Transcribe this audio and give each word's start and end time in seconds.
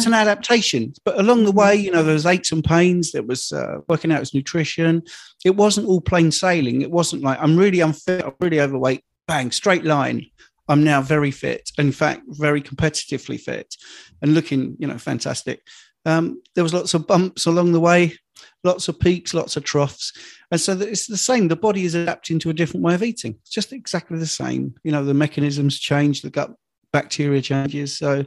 that's 0.00 0.06
an 0.06 0.14
adaptation. 0.14 0.92
But 1.04 1.18
along 1.18 1.44
the 1.44 1.52
way, 1.52 1.76
you 1.76 1.90
know, 1.90 2.02
there 2.02 2.14
was 2.14 2.26
aches 2.26 2.52
and 2.52 2.64
pains. 2.64 3.12
There 3.12 3.22
was 3.22 3.52
uh, 3.52 3.78
working 3.88 4.12
out 4.12 4.20
his 4.20 4.34
nutrition. 4.34 5.02
It 5.44 5.56
wasn't 5.56 5.88
all 5.88 6.00
plain 6.00 6.30
sailing. 6.30 6.82
It 6.82 6.90
wasn't 6.90 7.22
like 7.22 7.38
I'm 7.40 7.56
really 7.56 7.80
unfit. 7.80 8.24
I'm 8.24 8.34
really 8.40 8.60
overweight. 8.60 9.04
Bang, 9.28 9.50
straight 9.50 9.84
line. 9.84 10.26
I'm 10.68 10.84
now 10.84 11.02
very 11.02 11.30
fit. 11.30 11.70
In 11.78 11.92
fact, 11.92 12.22
very 12.28 12.62
competitively 12.62 13.38
fit, 13.38 13.76
and 14.22 14.34
looking, 14.34 14.76
you 14.78 14.86
know, 14.86 14.98
fantastic. 14.98 15.62
Um, 16.06 16.40
there 16.54 16.64
was 16.64 16.72
lots 16.72 16.94
of 16.94 17.06
bumps 17.06 17.44
along 17.44 17.72
the 17.72 17.80
way, 17.80 18.16
lots 18.64 18.88
of 18.88 18.98
peaks, 18.98 19.34
lots 19.34 19.56
of 19.56 19.64
troughs, 19.64 20.12
and 20.50 20.60
so 20.60 20.72
it's 20.80 21.06
the 21.06 21.16
same. 21.16 21.48
The 21.48 21.56
body 21.56 21.84
is 21.84 21.94
adapting 21.94 22.38
to 22.40 22.50
a 22.50 22.54
different 22.54 22.84
way 22.84 22.94
of 22.94 23.02
eating. 23.02 23.36
It's 23.42 23.50
just 23.50 23.72
exactly 23.72 24.18
the 24.18 24.26
same. 24.26 24.74
You 24.82 24.92
know, 24.92 25.04
the 25.04 25.14
mechanisms 25.14 25.78
change, 25.78 26.22
the 26.22 26.30
gut 26.30 26.52
bacteria 26.92 27.42
changes, 27.42 27.98
so 27.98 28.24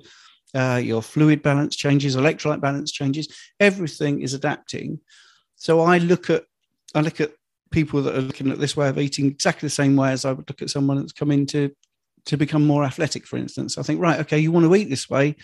uh, 0.53 0.79
your 0.83 1.01
fluid 1.01 1.41
balance 1.41 1.75
changes, 1.75 2.15
electrolyte 2.15 2.61
balance 2.61 2.91
changes. 2.91 3.27
Everything 3.59 4.21
is 4.21 4.33
adapting. 4.33 4.99
So 5.55 5.81
I 5.81 5.97
look 5.97 6.29
at 6.29 6.43
I 6.95 7.01
look 7.01 7.19
at 7.21 7.31
people 7.71 8.03
that 8.03 8.15
are 8.15 8.21
looking 8.21 8.51
at 8.51 8.59
this 8.59 8.77
way 8.77 8.87
of 8.87 8.99
eating 8.99 9.25
exactly 9.25 9.65
the 9.65 9.71
same 9.71 9.95
way 9.95 10.11
as 10.11 10.25
I 10.25 10.31
would 10.31 10.47
look 10.47 10.61
at 10.61 10.69
someone 10.69 10.97
that's 10.97 11.11
come 11.11 11.31
in 11.31 11.45
to 11.47 11.71
to 12.25 12.37
become 12.37 12.65
more 12.65 12.83
athletic, 12.83 13.25
for 13.25 13.37
instance. 13.37 13.77
I 13.77 13.83
think, 13.83 13.99
right, 13.99 14.19
okay, 14.21 14.39
you 14.39 14.51
want 14.51 14.65
to 14.65 14.75
eat 14.75 14.89
this 14.89 15.09
way 15.09 15.35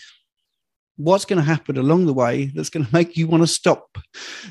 what's 0.99 1.23
going 1.23 1.39
to 1.39 1.45
happen 1.45 1.77
along 1.77 2.05
the 2.05 2.13
way 2.13 2.51
that's 2.53 2.69
going 2.69 2.85
to 2.85 2.93
make 2.93 3.15
you 3.15 3.25
want 3.25 3.41
to 3.41 3.47
stop. 3.47 3.97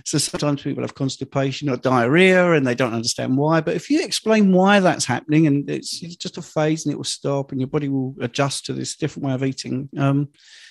So 0.06 0.16
sometimes 0.16 0.62
people 0.62 0.82
have 0.82 0.94
constipation 0.94 1.68
or 1.68 1.76
diarrhea 1.76 2.52
and 2.52 2.66
they 2.66 2.74
don't 2.74 2.94
understand 2.94 3.36
why. 3.36 3.60
But 3.60 3.76
if 3.76 3.90
you 3.90 4.02
explain 4.02 4.52
why 4.52 4.80
that's 4.80 5.04
happening 5.04 5.46
and 5.46 5.68
it's, 5.68 6.02
it's 6.02 6.16
just 6.16 6.38
a 6.38 6.42
phase 6.42 6.86
and 6.86 6.92
it 6.92 6.96
will 6.96 7.04
stop 7.04 7.52
and 7.52 7.60
your 7.60 7.68
body 7.68 7.90
will 7.90 8.14
adjust 8.22 8.64
to 8.66 8.72
this 8.72 8.96
different 8.96 9.26
way 9.26 9.34
of 9.34 9.44
eating, 9.44 9.90
um, 9.98 10.28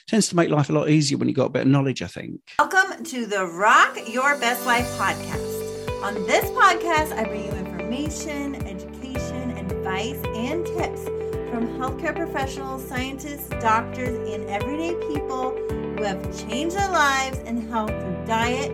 tends 0.08 0.27
to 0.30 0.36
make 0.36 0.50
life 0.50 0.72
a 0.72 0.73
lot 0.73 0.90
easier 0.90 1.17
when 1.20 1.27
you've 1.27 1.38
got 1.38 1.45
a 1.45 1.52
bit 1.52 1.62
of 1.62 1.67
knowledge, 1.67 2.02
I 2.02 2.08
think. 2.08 2.41
Welcome 2.58 3.03
to 3.03 3.28
the 3.28 3.45
Rock 3.45 4.00
Your 4.08 4.36
Best 4.39 4.66
Life 4.66 4.88
podcast. 4.97 6.03
On 6.03 6.16
this 6.25 6.50
podcast, 6.52 7.16
I 7.16 7.23
bring 7.25 7.45
you 7.45 7.52
information, 7.52 8.56
education, 8.66 9.52
advice, 9.58 10.19
and 10.36 10.66
tips 10.66 11.27
from 11.50 11.67
healthcare 11.80 12.16
professionals, 12.16 12.86
scientists, 12.86 13.48
doctors, 13.62 14.17
and 14.30 14.50
everyday 14.50 14.94
people 15.08 15.52
who 15.52 16.03
have 16.03 16.22
changed 16.48 16.76
their 16.76 16.90
lives 16.90 17.40
and 17.45 17.70
health 17.70 17.90
through 17.90 18.26
diet, 18.26 18.72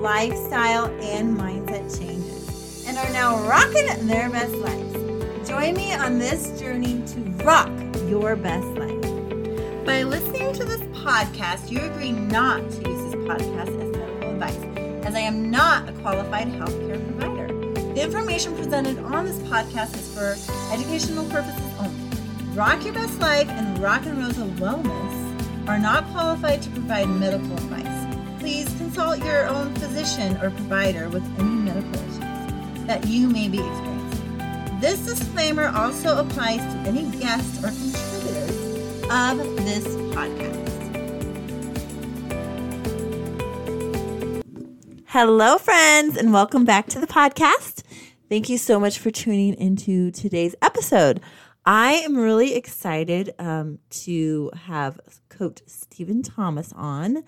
lifestyle, 0.00 0.86
and 1.00 1.36
mindset 1.36 1.98
changes, 1.98 2.84
and 2.86 2.98
are 2.98 3.12
now 3.12 3.36
rocking 3.48 3.86
their 4.06 4.28
best 4.28 4.54
lives. 4.54 5.48
Join 5.48 5.74
me 5.74 5.94
on 5.94 6.18
this 6.18 6.58
journey 6.60 7.02
to 7.06 7.20
rock 7.44 7.70
your 8.08 8.34
best 8.34 8.66
life. 8.76 9.84
By 9.86 10.02
listening 10.02 10.52
to 10.54 10.64
this 10.64 10.80
podcast, 11.04 11.70
you 11.70 11.80
agree 11.80 12.12
not 12.12 12.58
to 12.58 12.90
use 12.90 13.12
this 13.12 13.14
podcast 13.22 13.68
as 13.68 13.96
medical 13.96 14.30
advice, 14.30 15.06
as 15.06 15.14
I 15.14 15.20
am 15.20 15.50
not 15.50 15.88
a 15.88 15.92
qualified 15.92 16.48
healthcare 16.48 17.02
provider. 17.16 17.46
The 17.94 18.02
information 18.02 18.54
presented 18.56 18.98
on 18.98 19.24
this 19.24 19.38
podcast 19.38 19.94
is 19.94 20.12
for 20.12 20.36
educational 20.72 21.24
purposes. 21.30 21.65
Rock 22.56 22.84
Your 22.86 22.94
Best 22.94 23.20
Life 23.20 23.50
and 23.50 23.78
Rock 23.80 24.06
and 24.06 24.16
Rosa 24.16 24.40
Wellness 24.40 25.68
are 25.68 25.78
not 25.78 26.06
qualified 26.06 26.62
to 26.62 26.70
provide 26.70 27.06
medical 27.06 27.52
advice. 27.52 28.16
Please 28.40 28.64
consult 28.78 29.22
your 29.22 29.46
own 29.46 29.74
physician 29.74 30.38
or 30.38 30.48
provider 30.48 31.10
with 31.10 31.22
any 31.38 31.50
medical 31.50 31.92
issues 31.92 32.86
that 32.86 33.06
you 33.06 33.28
may 33.28 33.50
be 33.50 33.58
experiencing. 33.58 34.80
This 34.80 35.00
disclaimer 35.00 35.68
also 35.68 36.16
applies 36.16 36.60
to 36.72 36.78
any 36.88 37.02
guests 37.18 37.62
or 37.62 37.68
contributors 37.68 39.04
of 39.10 39.36
this 39.66 39.86
podcast. 40.14 40.62
Hello, 45.08 45.58
friends, 45.58 46.16
and 46.16 46.32
welcome 46.32 46.64
back 46.64 46.86
to 46.86 46.98
the 46.98 47.06
podcast. 47.06 47.82
Thank 48.30 48.48
you 48.48 48.56
so 48.56 48.80
much 48.80 48.98
for 48.98 49.10
tuning 49.10 49.52
into 49.54 50.10
today's 50.10 50.54
episode. 50.62 51.20
I 51.66 51.94
am 51.94 52.16
really 52.16 52.54
excited 52.54 53.34
um, 53.40 53.80
to 53.90 54.52
have 54.54 55.00
Coach 55.28 55.62
Stephen 55.66 56.22
Thomas 56.22 56.72
on. 56.72 57.24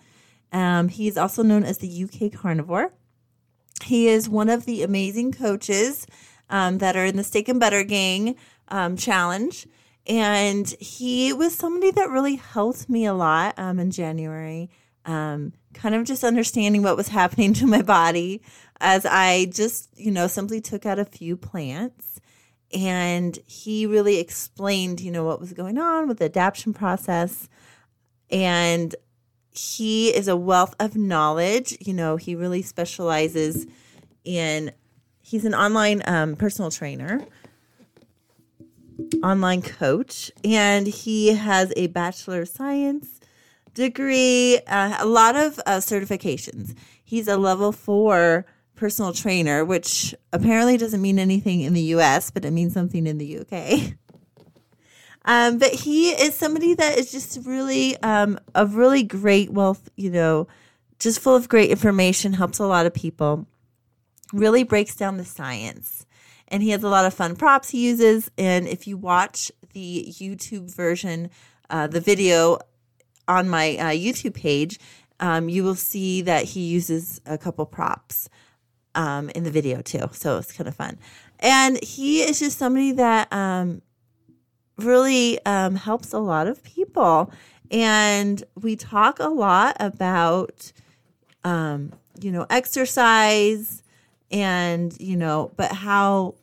Um, 0.52 0.88
he's 0.88 1.16
also 1.18 1.42
known 1.42 1.64
as 1.64 1.78
the 1.78 2.04
UK 2.04 2.32
Carnivore. 2.32 2.92
He 3.82 4.06
is 4.06 4.28
one 4.28 4.48
of 4.48 4.64
the 4.64 4.84
amazing 4.84 5.32
coaches 5.32 6.06
um, 6.50 6.78
that 6.78 6.96
are 6.96 7.04
in 7.04 7.16
the 7.16 7.24
Steak 7.24 7.48
and 7.48 7.58
Butter 7.58 7.82
Gang 7.82 8.36
um, 8.68 8.96
challenge. 8.96 9.66
And 10.06 10.68
he 10.78 11.32
was 11.32 11.52
somebody 11.52 11.90
that 11.90 12.08
really 12.08 12.36
helped 12.36 12.88
me 12.88 13.06
a 13.06 13.14
lot 13.14 13.58
um, 13.58 13.80
in 13.80 13.90
January, 13.90 14.70
um, 15.04 15.52
kind 15.74 15.96
of 15.96 16.04
just 16.04 16.22
understanding 16.22 16.84
what 16.84 16.96
was 16.96 17.08
happening 17.18 17.54
to 17.54 17.66
my 17.66 17.82
body 17.82 18.40
as 18.80 19.04
I 19.04 19.46
just, 19.46 19.98
you 19.98 20.12
know, 20.12 20.28
simply 20.28 20.60
took 20.60 20.86
out 20.86 21.00
a 21.00 21.04
few 21.04 21.36
plants 21.36 22.07
and 22.72 23.38
he 23.46 23.86
really 23.86 24.18
explained 24.18 25.00
you 25.00 25.10
know 25.10 25.24
what 25.24 25.40
was 25.40 25.52
going 25.52 25.78
on 25.78 26.08
with 26.08 26.18
the 26.18 26.26
adaptation 26.26 26.72
process. 26.72 27.48
And 28.30 28.94
he 29.50 30.14
is 30.14 30.28
a 30.28 30.36
wealth 30.36 30.74
of 30.78 30.96
knowledge. 30.96 31.76
You 31.80 31.94
know 31.94 32.16
he 32.16 32.34
really 32.34 32.62
specializes 32.62 33.66
in 34.24 34.72
he's 35.20 35.44
an 35.44 35.54
online 35.54 36.02
um, 36.06 36.36
personal 36.36 36.70
trainer 36.70 37.26
online 39.22 39.62
coach 39.62 40.30
and 40.42 40.86
he 40.86 41.28
has 41.34 41.72
a 41.76 41.86
bachelor 41.86 42.42
of 42.42 42.48
science 42.48 43.20
degree 43.74 44.58
uh, 44.66 44.96
a 44.98 45.06
lot 45.06 45.36
of 45.36 45.60
uh, 45.66 45.76
certifications. 45.76 46.74
He's 47.04 47.28
a 47.28 47.36
level 47.36 47.70
four 47.72 48.44
personal 48.78 49.12
trainer, 49.12 49.64
which 49.64 50.14
apparently 50.32 50.76
doesn't 50.76 51.02
mean 51.02 51.18
anything 51.18 51.60
in 51.60 51.74
the 51.74 51.82
US, 51.94 52.30
but 52.30 52.44
it 52.44 52.52
means 52.52 52.72
something 52.72 53.06
in 53.06 53.18
the 53.18 53.40
UK. 53.40 53.94
Um, 55.24 55.58
but 55.58 55.74
he 55.74 56.12
is 56.12 56.34
somebody 56.34 56.72
that 56.72 56.96
is 56.96 57.12
just 57.12 57.40
really 57.44 57.98
um, 57.98 58.38
a 58.54 58.64
really 58.64 59.02
great 59.02 59.50
wealth, 59.50 59.90
you 59.94 60.10
know, 60.10 60.48
just 60.98 61.20
full 61.20 61.36
of 61.36 61.50
great 61.50 61.68
information, 61.68 62.32
helps 62.32 62.58
a 62.58 62.66
lot 62.66 62.86
of 62.86 62.94
people, 62.94 63.46
really 64.32 64.62
breaks 64.62 64.96
down 64.96 65.18
the 65.18 65.26
science. 65.26 66.06
And 66.48 66.62
he 66.62 66.70
has 66.70 66.82
a 66.82 66.88
lot 66.88 67.04
of 67.04 67.12
fun 67.12 67.36
props 67.36 67.68
he 67.68 67.86
uses. 67.86 68.30
And 68.38 68.66
if 68.66 68.86
you 68.86 68.96
watch 68.96 69.52
the 69.74 70.06
YouTube 70.18 70.74
version, 70.74 71.28
uh, 71.68 71.88
the 71.88 72.00
video 72.00 72.58
on 73.26 73.50
my 73.50 73.76
uh, 73.76 73.90
YouTube 73.90 74.32
page, 74.32 74.80
um, 75.20 75.50
you 75.50 75.62
will 75.62 75.74
see 75.74 76.22
that 76.22 76.44
he 76.44 76.60
uses 76.60 77.20
a 77.26 77.36
couple 77.36 77.66
props 77.66 78.30
um, 78.98 79.30
in 79.30 79.44
the 79.44 79.50
video 79.50 79.80
too. 79.80 80.10
So 80.12 80.36
it's 80.38 80.52
kind 80.52 80.68
of 80.68 80.74
fun. 80.74 80.98
And 81.38 81.82
he 81.82 82.20
is 82.22 82.40
just 82.40 82.58
somebody 82.58 82.92
that 82.92 83.32
um, 83.32 83.80
really 84.76 85.42
um, 85.46 85.76
helps 85.76 86.12
a 86.12 86.18
lot 86.18 86.48
of 86.48 86.62
people. 86.64 87.32
And 87.70 88.42
we 88.60 88.74
talk 88.74 89.20
a 89.20 89.28
lot 89.28 89.76
about, 89.78 90.72
um, 91.44 91.92
you 92.20 92.32
know, 92.32 92.44
exercise 92.50 93.84
and, 94.32 94.94
you 95.00 95.16
know, 95.16 95.52
but 95.56 95.70
how 95.70 96.34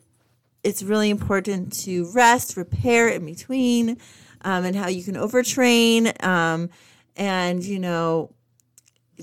it's 0.63 0.81
really 0.81 1.09
important 1.09 1.73
to 1.83 2.09
rest, 2.13 2.55
repair 2.55 3.09
in 3.09 3.25
between, 3.25 3.97
um, 4.43 4.63
and 4.63 4.75
how 4.75 4.87
you 4.87 5.03
can 5.03 5.16
overtrain. 5.16 6.23
Um, 6.23 6.69
and, 7.17 7.63
you 7.63 7.79
know, 7.79 8.31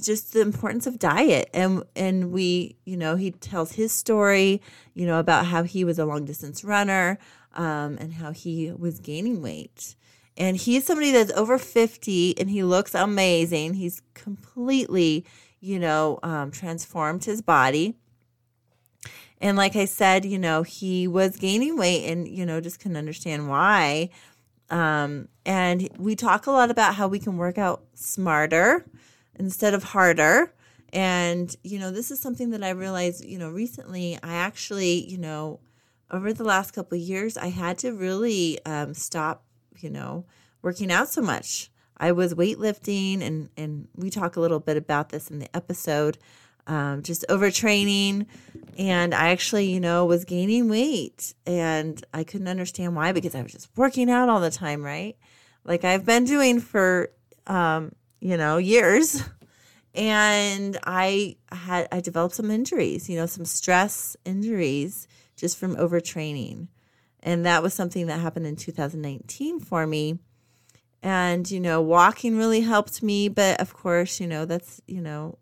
just 0.00 0.32
the 0.32 0.40
importance 0.40 0.86
of 0.86 0.98
diet. 0.98 1.50
And 1.52 1.84
and 1.94 2.32
we 2.32 2.76
you 2.84 2.96
know 2.96 3.16
he 3.16 3.30
tells 3.30 3.72
his 3.72 3.92
story 3.92 4.60
you 4.94 5.06
know 5.06 5.18
about 5.18 5.46
how 5.46 5.62
he 5.62 5.84
was 5.84 5.98
a 5.98 6.04
long 6.04 6.24
distance 6.24 6.64
runner 6.64 7.18
um, 7.54 7.98
and 8.00 8.14
how 8.14 8.32
he 8.32 8.72
was 8.72 8.98
gaining 8.98 9.42
weight. 9.42 9.94
And 10.36 10.56
he's 10.56 10.86
somebody 10.86 11.10
that's 11.10 11.32
over 11.32 11.58
50 11.58 12.38
and 12.38 12.48
he 12.48 12.62
looks 12.62 12.94
amazing. 12.94 13.74
He's 13.74 14.02
completely 14.14 15.24
you 15.60 15.78
know 15.78 16.18
um, 16.22 16.50
transformed 16.50 17.24
his 17.24 17.42
body. 17.42 17.96
And 19.40 19.56
like 19.56 19.74
i 19.74 19.86
said 19.86 20.24
you 20.24 20.38
know 20.38 20.62
he 20.62 21.08
was 21.08 21.36
gaining 21.36 21.76
weight 21.76 22.08
and 22.08 22.28
you 22.28 22.46
know 22.46 22.60
just 22.60 22.80
couldn't 22.80 22.96
understand 22.96 23.48
why. 23.48 24.10
Um, 24.70 25.28
and 25.44 25.86
we 25.98 26.16
talk 26.16 26.46
a 26.46 26.50
lot 26.50 26.70
about 26.70 26.94
how 26.94 27.06
we 27.06 27.18
can 27.18 27.36
work 27.36 27.58
out 27.58 27.82
smarter 27.92 28.86
instead 29.38 29.74
of 29.74 29.82
harder. 29.82 30.52
And, 30.92 31.54
you 31.64 31.78
know, 31.78 31.90
this 31.90 32.10
is 32.10 32.20
something 32.20 32.50
that 32.50 32.62
I 32.62 32.70
realized, 32.70 33.24
you 33.24 33.38
know, 33.38 33.50
recently. 33.50 34.18
I 34.22 34.34
actually, 34.34 35.08
you 35.10 35.18
know, 35.18 35.60
over 36.10 36.32
the 36.32 36.44
last 36.44 36.72
couple 36.72 36.96
of 36.96 37.02
years, 37.02 37.36
I 37.36 37.46
had 37.46 37.78
to 37.78 37.92
really 37.92 38.62
um, 38.66 38.92
stop, 38.92 39.44
you 39.80 39.88
know, 39.88 40.26
working 40.60 40.92
out 40.92 41.08
so 41.08 41.22
much. 41.22 41.70
I 41.96 42.12
was 42.12 42.34
weightlifting, 42.34 43.22
and 43.22 43.48
and 43.56 43.88
we 43.94 44.10
talk 44.10 44.36
a 44.36 44.40
little 44.40 44.60
bit 44.60 44.76
about 44.76 45.10
this 45.10 45.30
in 45.30 45.38
the 45.38 45.56
episode. 45.56 46.18
Um, 46.66 47.02
just 47.02 47.24
overtraining, 47.28 48.26
and 48.76 49.14
I 49.14 49.30
actually, 49.30 49.66
you 49.66 49.80
know, 49.80 50.04
was 50.04 50.24
gaining 50.24 50.68
weight, 50.68 51.34
and 51.46 52.04
I 52.12 52.24
couldn't 52.24 52.48
understand 52.48 52.94
why 52.94 53.12
because 53.12 53.34
I 53.34 53.42
was 53.42 53.52
just 53.52 53.68
working 53.76 54.10
out 54.10 54.28
all 54.28 54.40
the 54.40 54.50
time, 54.50 54.82
right? 54.82 55.16
Like 55.64 55.84
I've 55.84 56.04
been 56.04 56.24
doing 56.24 56.60
for 56.60 57.10
um, 57.46 57.92
you 58.22 58.36
know, 58.36 58.56
years. 58.56 59.22
And 59.94 60.78
I 60.84 61.36
had 61.50 61.88
I 61.92 62.00
developed 62.00 62.36
some 62.36 62.50
injuries, 62.50 63.10
you 63.10 63.16
know, 63.16 63.26
some 63.26 63.44
stress 63.44 64.16
injuries 64.24 65.06
just 65.36 65.58
from 65.58 65.76
overtraining. 65.76 66.68
And 67.20 67.44
that 67.44 67.62
was 67.62 67.74
something 67.74 68.06
that 68.06 68.20
happened 68.20 68.46
in 68.46 68.56
2019 68.56 69.60
for 69.60 69.86
me. 69.86 70.18
And, 71.02 71.50
you 71.50 71.60
know, 71.60 71.82
walking 71.82 72.38
really 72.38 72.60
helped 72.60 73.02
me. 73.02 73.28
But 73.28 73.60
of 73.60 73.74
course, 73.74 74.20
you 74.20 74.26
know, 74.26 74.44
that's, 74.44 74.80
you 74.86 75.00
know, 75.00 75.38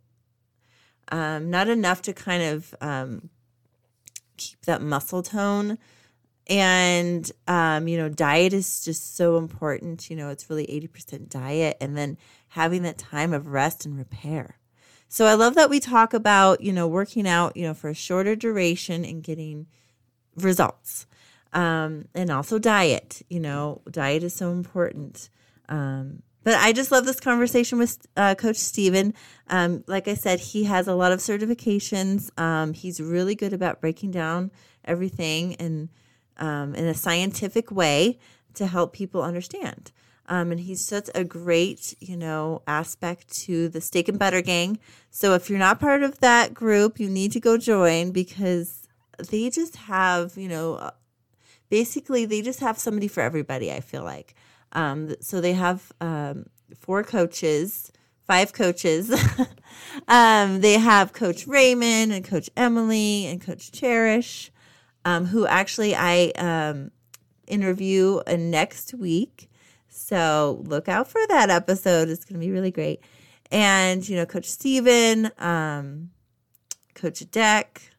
um, 1.12 1.50
not 1.50 1.68
enough 1.68 2.02
to 2.02 2.12
kind 2.12 2.42
of 2.42 2.74
um, 2.80 3.30
keep 4.36 4.60
that 4.62 4.82
muscle 4.82 5.22
tone. 5.22 5.78
And, 6.48 7.30
um, 7.46 7.86
you 7.86 7.96
know, 7.96 8.08
diet 8.08 8.52
is 8.52 8.84
just 8.84 9.16
so 9.16 9.36
important. 9.36 10.10
You 10.10 10.16
know, 10.16 10.30
it's 10.30 10.50
really 10.50 10.66
80% 10.66 11.28
diet 11.28 11.76
and 11.80 11.96
then 11.96 12.18
having 12.50 12.82
that 12.82 12.98
time 12.98 13.32
of 13.32 13.48
rest 13.48 13.86
and 13.86 13.96
repair. 13.96 14.58
So 15.08 15.26
I 15.26 15.34
love 15.34 15.54
that 15.56 15.70
we 15.70 15.80
talk 15.80 16.14
about, 16.14 16.60
you 16.60 16.72
know, 16.72 16.86
working 16.86 17.26
out, 17.26 17.56
you 17.56 17.64
know, 17.64 17.74
for 17.74 17.90
a 17.90 17.94
shorter 17.94 18.36
duration 18.36 19.04
and 19.04 19.22
getting 19.22 19.66
results. 20.36 21.06
Um, 21.52 22.06
and 22.14 22.30
also 22.30 22.58
diet, 22.58 23.22
you 23.28 23.40
know, 23.40 23.82
diet 23.90 24.22
is 24.22 24.34
so 24.34 24.52
important. 24.52 25.28
Um, 25.68 26.22
but 26.42 26.54
I 26.54 26.72
just 26.72 26.90
love 26.90 27.06
this 27.06 27.20
conversation 27.20 27.78
with 27.78 28.06
uh, 28.16 28.34
Coach 28.36 28.56
Steven. 28.56 29.14
Um, 29.48 29.84
like 29.86 30.08
I 30.08 30.14
said, 30.14 30.40
he 30.40 30.64
has 30.64 30.88
a 30.88 30.94
lot 30.94 31.12
of 31.12 31.18
certifications. 31.18 32.30
Um, 32.40 32.72
he's 32.72 33.00
really 33.00 33.34
good 33.34 33.52
about 33.52 33.80
breaking 33.80 34.12
down 34.12 34.50
everything 34.84 35.56
and 35.56 35.88
um, 36.38 36.74
in 36.74 36.86
a 36.86 36.94
scientific 36.94 37.70
way 37.70 38.18
to 38.54 38.66
help 38.66 38.92
people 38.92 39.22
understand. 39.22 39.92
Um, 40.30 40.52
and 40.52 40.60
he's 40.60 40.82
such 40.84 41.10
a 41.12 41.24
great, 41.24 41.96
you 42.00 42.16
know, 42.16 42.62
aspect 42.68 43.28
to 43.40 43.68
the 43.68 43.80
Steak 43.80 44.08
and 44.08 44.18
Butter 44.18 44.40
Gang. 44.40 44.78
So 45.10 45.34
if 45.34 45.50
you're 45.50 45.58
not 45.58 45.80
part 45.80 46.04
of 46.04 46.20
that 46.20 46.54
group, 46.54 47.00
you 47.00 47.10
need 47.10 47.32
to 47.32 47.40
go 47.40 47.58
join 47.58 48.12
because 48.12 48.86
they 49.18 49.50
just 49.50 49.74
have, 49.76 50.38
you 50.38 50.48
know, 50.48 50.74
uh, 50.74 50.92
basically 51.68 52.26
they 52.26 52.42
just 52.42 52.60
have 52.60 52.78
somebody 52.78 53.08
for 53.08 53.22
everybody. 53.22 53.72
I 53.72 53.80
feel 53.80 54.04
like. 54.04 54.34
Um, 54.72 55.16
so 55.20 55.40
they 55.40 55.52
have 55.54 55.90
um, 56.00 56.46
four 56.78 57.02
coaches, 57.02 57.90
five 58.24 58.52
coaches. 58.52 59.10
um, 60.08 60.60
they 60.60 60.74
have 60.74 61.12
Coach 61.12 61.48
Raymond 61.48 62.12
and 62.12 62.24
Coach 62.24 62.48
Emily 62.56 63.26
and 63.26 63.40
Coach 63.40 63.72
Cherish, 63.72 64.52
um, 65.04 65.26
who 65.26 65.44
actually 65.44 65.96
I 65.96 66.30
um, 66.36 66.92
interview 67.48 68.20
uh, 68.28 68.36
next 68.36 68.94
week. 68.94 69.49
So 70.10 70.60
look 70.66 70.88
out 70.88 71.06
for 71.06 71.20
that 71.28 71.50
episode. 71.50 72.08
It's 72.08 72.24
going 72.24 72.40
to 72.40 72.44
be 72.44 72.50
really 72.50 72.72
great. 72.72 73.00
And, 73.52 74.06
you 74.08 74.16
know, 74.16 74.26
Coach 74.26 74.46
Steven, 74.46 75.30
um, 75.38 76.10
Coach 76.94 77.30
Deck. 77.30 77.92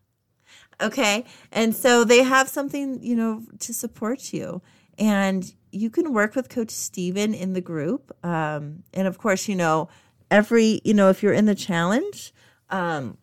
Okay. 0.82 1.24
And 1.54 1.74
so 1.74 2.04
they 2.04 2.22
have 2.22 2.50
something, 2.50 3.02
you 3.02 3.16
know, 3.16 3.44
to 3.60 3.74
support 3.74 4.34
you. 4.34 4.62
And 4.98 5.50
you 5.72 5.90
can 5.90 6.12
work 6.12 6.36
with 6.36 6.50
Coach 6.50 6.72
Steven 6.72 7.34
in 7.34 7.54
the 7.54 7.62
group. 7.62 8.12
Um, 8.26 8.84
and 8.94 9.08
of 9.08 9.18
course, 9.18 9.48
you 9.48 9.56
know, 9.56 9.88
every, 10.30 10.82
you 10.84 10.94
know, 10.94 11.10
if 11.10 11.24
you're 11.24 11.32
in 11.32 11.46
the 11.46 11.56
challenge, 11.56 12.34
um, 12.70 13.18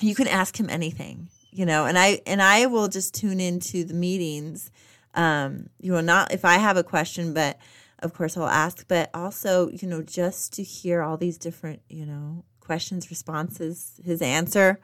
you 0.00 0.16
can 0.16 0.26
ask 0.26 0.58
him 0.58 0.68
anything, 0.68 1.28
you 1.52 1.64
know, 1.64 1.84
and 1.84 1.96
I, 1.96 2.20
and 2.26 2.42
I 2.42 2.66
will 2.66 2.88
just 2.88 3.14
tune 3.14 3.38
into 3.38 3.84
the 3.84 3.94
meetings. 3.94 4.72
Um, 5.14 5.70
you 5.80 5.92
know, 5.92 6.00
not 6.00 6.32
if 6.32 6.44
I 6.44 6.58
have 6.58 6.76
a 6.76 6.82
question, 6.82 7.32
but 7.32 7.58
of 8.00 8.14
course 8.14 8.36
I'll 8.36 8.46
ask, 8.46 8.86
but 8.88 9.10
also, 9.14 9.68
you 9.70 9.88
know, 9.88 10.02
just 10.02 10.52
to 10.54 10.62
hear 10.62 11.02
all 11.02 11.16
these 11.16 11.38
different, 11.38 11.82
you 11.88 12.06
know, 12.06 12.44
questions, 12.60 13.10
responses, 13.10 14.00
his 14.04 14.22
answer. 14.22 14.78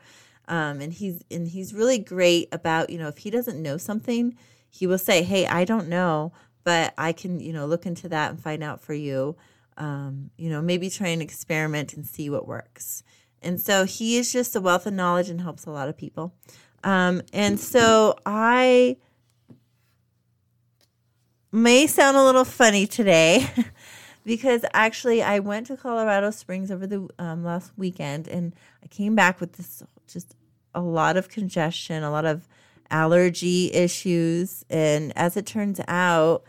Um, 0.49 0.81
and 0.81 0.93
he's, 0.93 1.22
and 1.31 1.49
he's 1.49 1.72
really 1.75 1.99
great 1.99 2.49
about, 2.52 2.90
you 2.90 2.99
know, 2.99 3.08
if 3.08 3.19
he 3.19 3.31
doesn't 3.31 3.62
know 3.62 3.76
something, 3.76 4.37
he 4.69 4.87
will 4.87 4.99
say, 4.99 5.22
Hey, 5.22 5.46
I 5.46 5.64
don't 5.64 5.88
know, 5.88 6.32
but 6.64 6.93
I 6.99 7.12
can, 7.12 7.40
you 7.40 7.52
know, 7.52 7.66
look 7.66 7.87
into 7.87 8.08
that 8.08 8.31
and 8.31 8.40
find 8.40 8.62
out 8.62 8.81
for 8.81 8.94
you. 8.94 9.37
Um, 9.76 10.31
you 10.37 10.50
know, 10.50 10.62
maybe 10.62 10.88
try 10.88 11.08
and 11.08 11.22
experiment 11.22 11.94
and 11.94 12.06
see 12.06 12.31
what 12.31 12.46
works. 12.46 13.02
And 13.43 13.61
so 13.61 13.84
he 13.84 14.16
is 14.16 14.32
just 14.32 14.56
a 14.56 14.61
wealth 14.61 14.87
of 14.87 14.94
knowledge 14.94 15.28
and 15.28 15.40
helps 15.40 15.66
a 15.66 15.70
lot 15.70 15.88
of 15.88 15.96
people. 15.96 16.32
Um, 16.82 17.22
and 17.32 17.58
so 17.58 18.16
I 18.25 18.96
may 21.54 21.86
sound 21.86 22.16
a 22.16 22.24
little 22.24 22.44
funny 22.44 22.86
today 22.86 23.48
because 24.24 24.64
actually 24.74 25.22
I 25.22 25.38
went 25.38 25.68
to 25.68 25.76
Colorado 25.76 26.30
Springs 26.30 26.70
over 26.70 26.86
the 26.86 27.08
um, 27.18 27.44
last 27.44 27.72
weekend 27.76 28.26
and 28.26 28.54
I 28.82 28.88
came 28.88 29.14
back 29.14 29.40
with 29.40 29.52
this 29.52 29.82
just 30.08 30.34
a 30.74 30.80
lot 30.80 31.16
of 31.16 31.28
congestion, 31.28 32.02
a 32.02 32.10
lot 32.10 32.24
of 32.24 32.48
allergy 32.90 33.72
issues. 33.72 34.64
And 34.68 35.16
as 35.16 35.36
it 35.36 35.46
turns 35.46 35.80
out, 35.86 36.42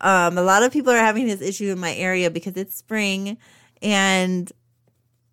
um, 0.00 0.36
a 0.36 0.42
lot 0.42 0.64
of 0.64 0.72
people 0.72 0.92
are 0.92 0.98
having 0.98 1.26
this 1.26 1.40
issue 1.40 1.70
in 1.70 1.78
my 1.78 1.94
area 1.94 2.28
because 2.30 2.56
it's 2.56 2.74
spring 2.74 3.38
and 3.80 4.50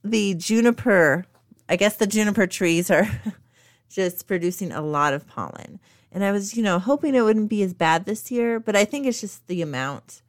the 0.04 0.36
juniper, 0.36 1.26
I 1.68 1.76
guess 1.76 1.96
the 1.96 2.08
juniper 2.08 2.46
trees 2.46 2.92
are 2.92 3.10
just 3.90 4.28
producing 4.28 4.72
a 4.72 4.82
lot 4.82 5.14
of 5.14 5.28
pollen. 5.28 5.80
And 6.12 6.24
I 6.24 6.32
was, 6.32 6.56
you 6.56 6.64
know, 6.64 6.80
hoping 6.80 7.16
it 7.16 7.22
wouldn't 7.22 7.50
be 7.50 7.64
as 7.64 7.74
bad 7.74 8.06
this 8.06 8.32
year, 8.32 8.60
but 8.60 8.76
I 8.76 8.86
think 8.86 9.06
it's 9.06 9.22
just 9.22 9.46
the 9.48 9.62
amount. 9.62 10.22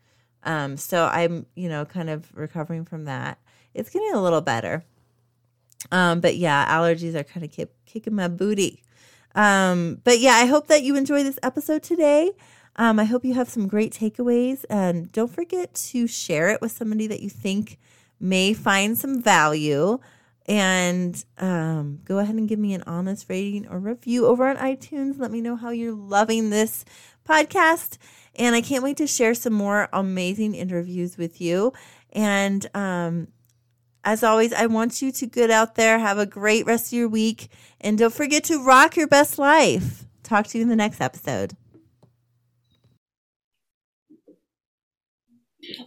Um, 0.43 0.77
so 0.77 1.07
I'm, 1.07 1.47
you 1.55 1.69
know, 1.69 1.85
kind 1.85 2.11
of 2.11 2.35
recovering 2.35 2.85
from 2.85 3.05
that. 3.05 3.39
It's 3.75 3.91
getting 3.91 4.13
a 4.13 4.23
little 4.23 4.41
better. 4.41 4.85
Um, 5.93 6.21
but 6.21 6.37
yeah, 6.37 6.67
allergies 6.67 7.15
are 7.15 7.25
kind 7.25 7.45
of 7.45 7.69
kicking 7.87 8.15
my 8.15 8.29
booty. 8.29 8.83
Um, 9.35 10.01
but 10.05 10.19
yeah, 10.19 10.33
I 10.33 10.47
hope 10.47 10.67
that 10.69 10.83
you 10.83 10.97
enjoy 10.97 11.23
this 11.23 11.39
episode 11.43 11.83
today. 11.83 12.33
Um, 12.77 12.99
I 12.99 13.05
hope 13.05 13.25
you 13.25 13.35
have 13.35 13.49
some 13.49 13.67
great 13.67 13.93
takeaways 13.93 14.65
and 14.71 15.11
don't 15.13 15.33
forget 15.33 15.75
to 15.75 16.07
share 16.07 16.49
it 16.49 16.61
with 16.61 16.73
somebody 16.73 17.07
that 17.09 17.21
you 17.21 17.29
think 17.29 17.79
may 18.21 18.53
find 18.53 18.97
some 18.97 19.21
value. 19.21 19.99
And 20.49 21.23
um, 21.37 22.01
go 22.05 22.19
ahead 22.19 22.35
and 22.35 22.49
give 22.49 22.59
me 22.59 22.73
an 22.73 22.83
honest 22.87 23.27
rating 23.29 23.69
or 23.69 23.79
review 23.79 24.27
over 24.27 24.49
on 24.49 24.57
iTunes. 24.57 25.19
Let 25.19 25.31
me 25.31 25.43
know 25.43 25.57
how 25.57 25.71
you're 25.71 25.93
loving 25.93 26.49
this 26.49 26.87
podcast. 27.29 27.99
And 28.35 28.57
I 28.57 28.63
can't 28.63 28.83
wait 28.83 28.97
to 28.97 29.07
share 29.07 29.35
some 29.35 29.53
more 29.53 29.91
amazing 29.93 30.55
interviews 30.55 31.19
with 31.19 31.41
you. 31.41 31.75
And 32.13 32.67
um, 32.75 33.29
as 34.05 34.23
always, 34.23 34.55
I 34.55 34.67
want 34.67 35.03
you 35.03 35.13
to 35.13 35.27
get 35.27 35.51
out 35.51 35.75
there, 35.75 35.99
have 35.99 36.17
a 36.17 36.25
great 36.25 36.65
rest 36.65 36.93
of 36.93 36.99
your 36.99 37.09
week, 37.09 37.51
and 37.79 37.99
don't 37.99 38.15
forget 38.15 38.45
to 38.45 38.65
rock 38.65 38.97
your 38.97 39.09
best 39.09 39.39
life. 39.39 40.07
Talk 40.23 40.47
to 40.49 40.59
you 40.59 40.63
in 40.63 40.71
the 40.71 40.77
next 40.77 41.03
episode. 41.03 41.57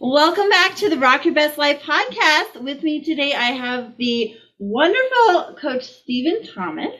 Welcome 0.00 0.48
back 0.48 0.76
to 0.76 0.88
the 0.88 0.98
Rock 0.98 1.24
Your 1.24 1.34
Best 1.34 1.58
Life 1.58 1.82
podcast. 1.82 2.62
With 2.62 2.84
me 2.84 3.02
today, 3.02 3.34
I 3.34 3.50
have 3.50 3.96
the 3.96 4.36
wonderful 4.62 5.56
Coach 5.60 5.84
Stephen 5.84 6.46
Thomas. 6.54 6.94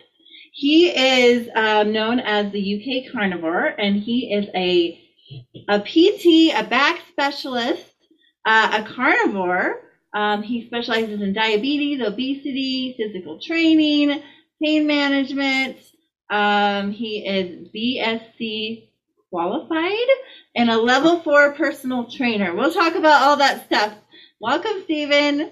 He 0.52 0.88
is 0.88 1.48
um, 1.54 1.92
known 1.92 2.18
as 2.20 2.52
the 2.52 2.58
UK 3.06 3.12
Carnivore, 3.12 3.66
and 3.66 3.96
he 3.96 4.34
is 4.34 4.48
a 4.54 4.98
a 5.68 5.80
PT, 5.80 6.52
a 6.54 6.64
back 6.68 7.00
specialist, 7.08 7.84
uh, 8.44 8.80
a 8.82 8.92
carnivore. 8.92 9.80
Um, 10.14 10.42
he 10.42 10.66
specializes 10.66 11.22
in 11.22 11.32
diabetes, 11.32 12.02
obesity, 12.02 12.94
physical 12.98 13.40
training, 13.40 14.22
pain 14.62 14.86
management. 14.86 15.78
Um, 16.30 16.90
he 16.90 17.24
is 17.26 17.68
BSc 17.74 18.88
qualified 19.30 20.08
and 20.54 20.68
a 20.68 20.76
level 20.76 21.20
four 21.20 21.54
personal 21.54 22.10
trainer. 22.10 22.54
We'll 22.54 22.72
talk 22.72 22.94
about 22.94 23.22
all 23.22 23.36
that 23.38 23.64
stuff. 23.66 23.94
Welcome, 24.40 24.82
Steven. 24.84 25.50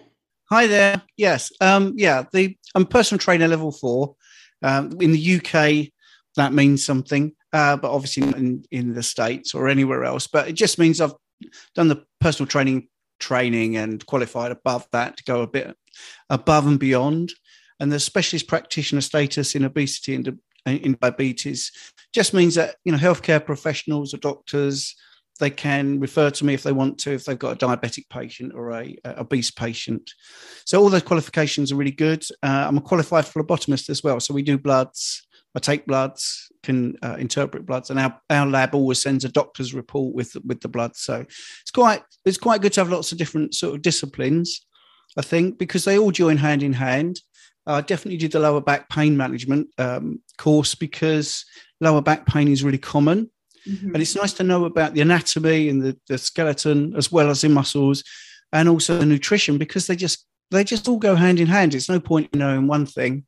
Hi 0.53 0.67
there. 0.67 1.01
Yes. 1.17 1.53
Um, 1.61 1.95
yeah, 1.97 2.25
the 2.33 2.57
I'm 2.75 2.85
personal 2.85 3.21
trainer 3.21 3.47
level 3.47 3.71
four. 3.71 4.17
Um, 4.65 4.91
in 5.01 5.13
the 5.13 5.37
UK, 5.37 5.93
that 6.35 6.53
means 6.53 6.85
something, 6.85 7.33
uh, 7.53 7.77
but 7.77 7.93
obviously 7.93 8.25
not 8.25 8.37
in, 8.37 8.65
in 8.73 8.93
the 8.93 9.03
States 9.05 9.55
or 9.55 9.69
anywhere 9.69 10.03
else. 10.03 10.27
But 10.27 10.49
it 10.49 10.55
just 10.55 10.77
means 10.77 11.01
I've 11.01 11.15
done 11.77 11.87
the 11.87 12.05
personal 12.21 12.49
training 12.49 12.89
training 13.21 13.77
and 13.77 14.05
qualified 14.07 14.51
above 14.51 14.89
that 14.91 15.19
to 15.19 15.25
go 15.25 15.43
a 15.43 15.47
bit 15.47 15.77
above 16.31 16.67
and 16.67 16.81
beyond. 16.81 17.33
And 17.79 17.93
the 17.93 18.01
specialist 18.01 18.49
practitioner 18.49 19.03
status 19.03 19.55
in 19.55 19.65
obesity 19.65 20.17
and 20.17 20.37
in 20.67 20.99
diabetes 21.01 21.71
just 22.13 22.35
means 22.35 22.57
that 22.57 22.75
you 22.85 22.91
know 22.91 22.99
healthcare 22.99 23.45
professionals 23.45 24.13
or 24.13 24.17
doctors 24.17 24.97
they 25.41 25.51
can 25.51 25.99
refer 25.99 26.31
to 26.31 26.45
me 26.45 26.55
if 26.55 26.63
they 26.63 26.73
want 26.73 26.99
to 26.99 27.13
if 27.13 27.25
they've 27.25 27.39
got 27.39 27.61
a 27.61 27.67
diabetic 27.67 28.09
patient 28.09 28.53
or 28.55 28.71
a, 28.71 28.97
a 29.05 29.21
obese 29.21 29.51
patient. 29.51 30.13
So 30.65 30.81
all 30.81 30.89
those 30.89 31.03
qualifications 31.03 31.73
are 31.73 31.77
really 31.77 31.91
good. 31.91 32.23
Uh, 32.43 32.67
i'm 32.69 32.79
a 32.79 32.83
qualified 32.83 33.25
phlebotomist 33.25 33.91
as 33.91 34.05
well. 34.05 34.21
So 34.21 34.33
we 34.33 34.43
do 34.43 34.57
bloods. 34.57 35.27
I 35.57 35.59
take 35.59 35.87
bloods 35.87 36.47
can 36.63 36.97
uh, 37.03 37.17
interpret 37.19 37.67
bloods 37.67 37.91
and 37.91 37.99
our, 37.99 38.21
our 38.29 38.47
lab 38.47 38.75
always 38.75 39.01
sends 39.01 39.25
a 39.25 39.29
doctor's 39.29 39.75
report 39.75 40.15
with 40.15 40.37
with 40.45 40.61
the 40.61 40.69
blood. 40.69 40.95
So 40.95 41.25
it's 41.63 41.73
quite 41.73 42.03
it's 42.25 42.39
quite 42.39 42.63
good 42.63 42.73
to 42.75 42.81
have 42.83 42.91
lots 42.93 43.11
of 43.11 43.19
different 43.19 43.55
sort 43.55 43.75
of 43.75 43.83
disciplines 43.83 44.65
I 45.17 45.23
think, 45.23 45.59
because 45.59 45.85
they 45.85 45.99
all 45.99 46.11
join 46.11 46.37
hand 46.37 46.63
in 46.63 46.73
hand. 46.73 47.21
I 47.67 47.81
definitely 47.81 48.19
did 48.19 48.33
the 48.33 48.41
lower 48.41 48.61
back 48.61 48.89
pain 48.89 49.17
management 49.17 49.69
um, 49.79 50.21
course 50.39 50.75
because 50.75 51.45
lower 51.81 52.01
back 52.01 52.27
pain 52.27 52.49
is 52.49 52.65
really 52.65 52.79
common. 52.79 53.31
Mm-hmm. 53.69 53.95
And 53.95 54.03
it's 54.03 54.17
nice 54.17 54.33
to 54.35 54.43
know 54.43 54.65
about 54.65 54.95
the 54.95 55.01
anatomy 55.01 55.69
and 55.69 55.83
the, 55.83 55.99
the 56.09 56.19
skeleton 56.19 56.95
as 56.97 57.11
well 57.13 57.31
as 57.31 57.41
the 57.41 57.49
muscles 57.49 58.03
and 58.53 58.69
also 58.69 58.99
the 58.99 59.07
nutrition 59.07 59.59
because 59.59 59.87
they 59.87 59.97
just 59.97 60.27
they 60.51 60.65
just 60.65 60.89
all 60.89 60.99
go 60.99 61.15
hand 61.15 61.39
in 61.39 61.47
hand. 61.47 61.75
It's 61.75 61.89
no 61.89 62.01
point 62.01 62.31
in 62.33 62.41
knowing 62.41 62.67
one 62.67 62.87
thing 62.87 63.25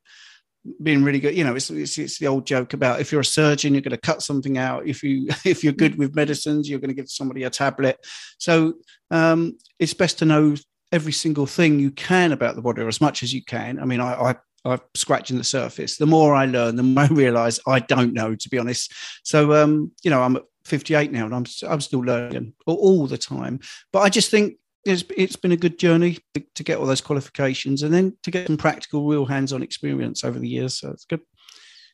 being 0.83 1.03
really 1.03 1.21
good. 1.21 1.37
You 1.37 1.45
know, 1.45 1.55
it's, 1.55 1.71
it's, 1.71 1.99
it's 1.99 2.19
the 2.19 2.27
old 2.27 2.47
joke 2.47 2.73
about 2.73 3.01
if 3.01 3.11
you're 3.11 3.21
a 3.21 3.25
surgeon, 3.25 3.75
you're 3.75 3.83
going 3.83 3.91
to 3.91 3.99
cut 3.99 4.23
something 4.23 4.59
out. 4.59 4.87
If 4.87 5.03
you 5.03 5.29
if 5.45 5.63
you're 5.65 5.73
good 5.73 5.97
with 5.97 6.15
medicines, 6.15 6.69
you're 6.69 6.81
going 6.81 6.91
to 6.91 6.95
give 6.95 7.11
somebody 7.11 7.45
a 7.45 7.51
tablet. 7.51 7.99
So 8.39 8.75
um, 9.11 9.59
it's 9.79 9.95
best 9.95 10.19
to 10.19 10.25
know 10.25 10.55
every 10.91 11.13
single 11.13 11.47
thing 11.47 11.79
you 11.79 11.91
can 11.91 12.33
about 12.33 12.55
the 12.55 12.63
body, 12.63 12.83
or 12.83 12.89
as 12.89 13.01
much 13.01 13.23
as 13.23 13.33
you 13.33 13.43
can. 13.45 13.81
I 13.81 13.85
mean, 13.85 14.01
I, 14.01 14.31
I 14.31 14.37
I'm 14.65 14.81
scratching 14.95 15.39
the 15.39 15.45
surface. 15.45 15.97
The 15.97 16.07
more 16.07 16.35
I 16.35 16.47
learn, 16.47 16.77
the 16.77 16.83
more 16.83 17.05
I 17.05 17.09
realize 17.09 17.61
I 17.67 17.81
don't 17.81 18.15
know, 18.15 18.35
to 18.35 18.49
be 18.49 18.59
honest. 18.59 18.93
So, 19.25 19.53
um, 19.55 19.93
you 20.03 20.11
know, 20.11 20.23
I'm 20.23 20.37
at 20.37 20.45
58 20.65 21.11
now 21.13 21.27
and 21.27 21.35
I'm, 21.35 21.45
I'm 21.69 21.81
still 21.81 22.01
learning 22.01 22.55
all, 22.67 23.07
the 23.07 23.19
time. 23.19 23.61
But 23.93 24.01
I 24.01 24.09
just 24.09 24.31
think 24.31 24.55
it's, 24.85 25.05
it's 25.17 25.37
been 25.37 25.53
a 25.53 25.57
good 25.57 25.79
journey 25.79 26.19
to, 26.35 26.45
to, 26.55 26.63
get 26.63 26.79
all 26.79 26.87
those 26.87 27.01
qualifications 27.01 27.83
and 27.83 27.93
then 27.93 28.17
to 28.23 28.31
get 28.31 28.47
some 28.47 28.57
practical, 28.57 29.07
real 29.07 29.27
hands-on 29.27 29.63
experience 29.63 30.25
over 30.25 30.39
the 30.39 30.49
years. 30.49 30.79
So 30.79 30.91
it's 30.91 31.05
good, 31.05 31.23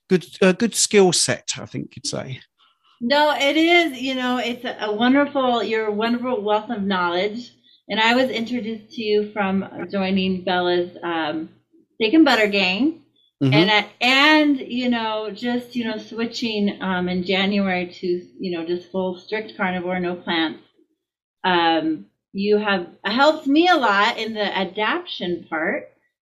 good, 0.09 0.27
good 0.59 0.75
skill 0.75 1.13
set, 1.13 1.53
I 1.59 1.67
think 1.67 1.97
you'd 1.97 2.07
say. 2.07 2.41
No, 3.01 3.35
it 3.35 3.57
is. 3.57 4.01
You 4.01 4.15
know, 4.17 4.39
it's 4.39 4.65
a, 4.65 4.93
wonderful. 4.93 5.63
You're 5.63 5.87
a 5.87 5.93
wonderful 5.93 6.43
wealth 6.43 6.69
of 6.69 6.83
knowledge, 6.83 7.53
and 7.89 8.01
I 8.01 8.15
was 8.15 8.29
introduced 8.29 8.91
to 8.95 9.03
you 9.03 9.31
from 9.33 9.65
joining 9.91 10.43
Bella's 10.43 10.97
um, 11.05 11.49
steak 12.01 12.15
and 12.15 12.25
butter 12.25 12.47
gang. 12.49 13.03
Mm-hmm. 13.43 13.55
And 13.55 13.71
at, 13.71 13.89
and 14.01 14.59
you 14.59 14.89
know 14.89 15.31
just 15.31 15.77
you 15.77 15.85
know 15.85 15.99
switching 15.99 16.83
um, 16.83 17.09
in 17.09 17.25
January 17.25 17.87
to 18.01 18.07
you 18.41 18.57
know 18.57 18.67
just 18.67 18.91
full 18.91 19.17
strict 19.19 19.57
carnivore 19.57 20.01
no 20.01 20.17
plants 20.17 20.61
um, 21.45 22.07
you 22.33 22.59
have 22.59 22.89
helped 23.05 23.47
me 23.47 23.69
a 23.69 23.77
lot 23.77 24.19
in 24.19 24.35
the 24.35 24.57
adaptation 24.57 25.47
part, 25.49 25.89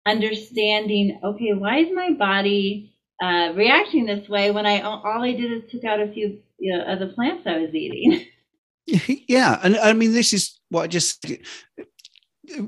understanding, 0.06 1.20
okay, 1.24 1.54
why 1.54 1.80
is 1.80 1.90
my 1.94 2.12
body 2.12 2.94
uh, 3.22 3.54
reacting 3.56 4.06
this 4.06 4.28
way 4.28 4.52
when 4.52 4.66
I 4.66 4.82
all 4.82 5.24
I 5.24 5.34
did 5.34 5.52
is 5.52 5.72
took 5.72 5.84
out 5.84 6.00
a 6.00 6.12
few 6.12 6.40
you 6.60 6.78
know, 6.78 6.84
of 6.86 7.00
the 7.00 7.08
plants 7.08 7.46
I 7.46 7.58
was 7.58 7.74
eating. 7.74 8.26
yeah, 9.28 9.60
and 9.64 9.78
I 9.78 9.94
mean, 9.94 10.14
this 10.14 10.34
is 10.34 10.60
what 10.70 10.84
I 10.84 10.88
just 10.88 11.26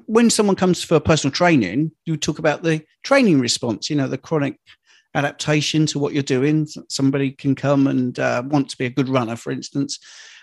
when 0.05 0.29
someone 0.29 0.55
comes 0.55 0.83
for 0.83 0.99
personal 0.99 1.31
training, 1.31 1.91
you 2.05 2.17
talk 2.17 2.39
about 2.39 2.63
the 2.63 2.83
training 3.03 3.39
response. 3.39 3.89
You 3.89 3.95
know, 3.95 4.07
the 4.07 4.17
chronic 4.17 4.57
adaptation 5.15 5.85
to 5.87 5.99
what 5.99 6.13
you're 6.13 6.23
doing. 6.23 6.67
Somebody 6.89 7.31
can 7.31 7.55
come 7.55 7.87
and 7.87 8.17
uh, 8.19 8.43
want 8.45 8.69
to 8.69 8.77
be 8.77 8.85
a 8.85 8.89
good 8.89 9.09
runner, 9.09 9.35
for 9.35 9.51
instance, 9.51 9.99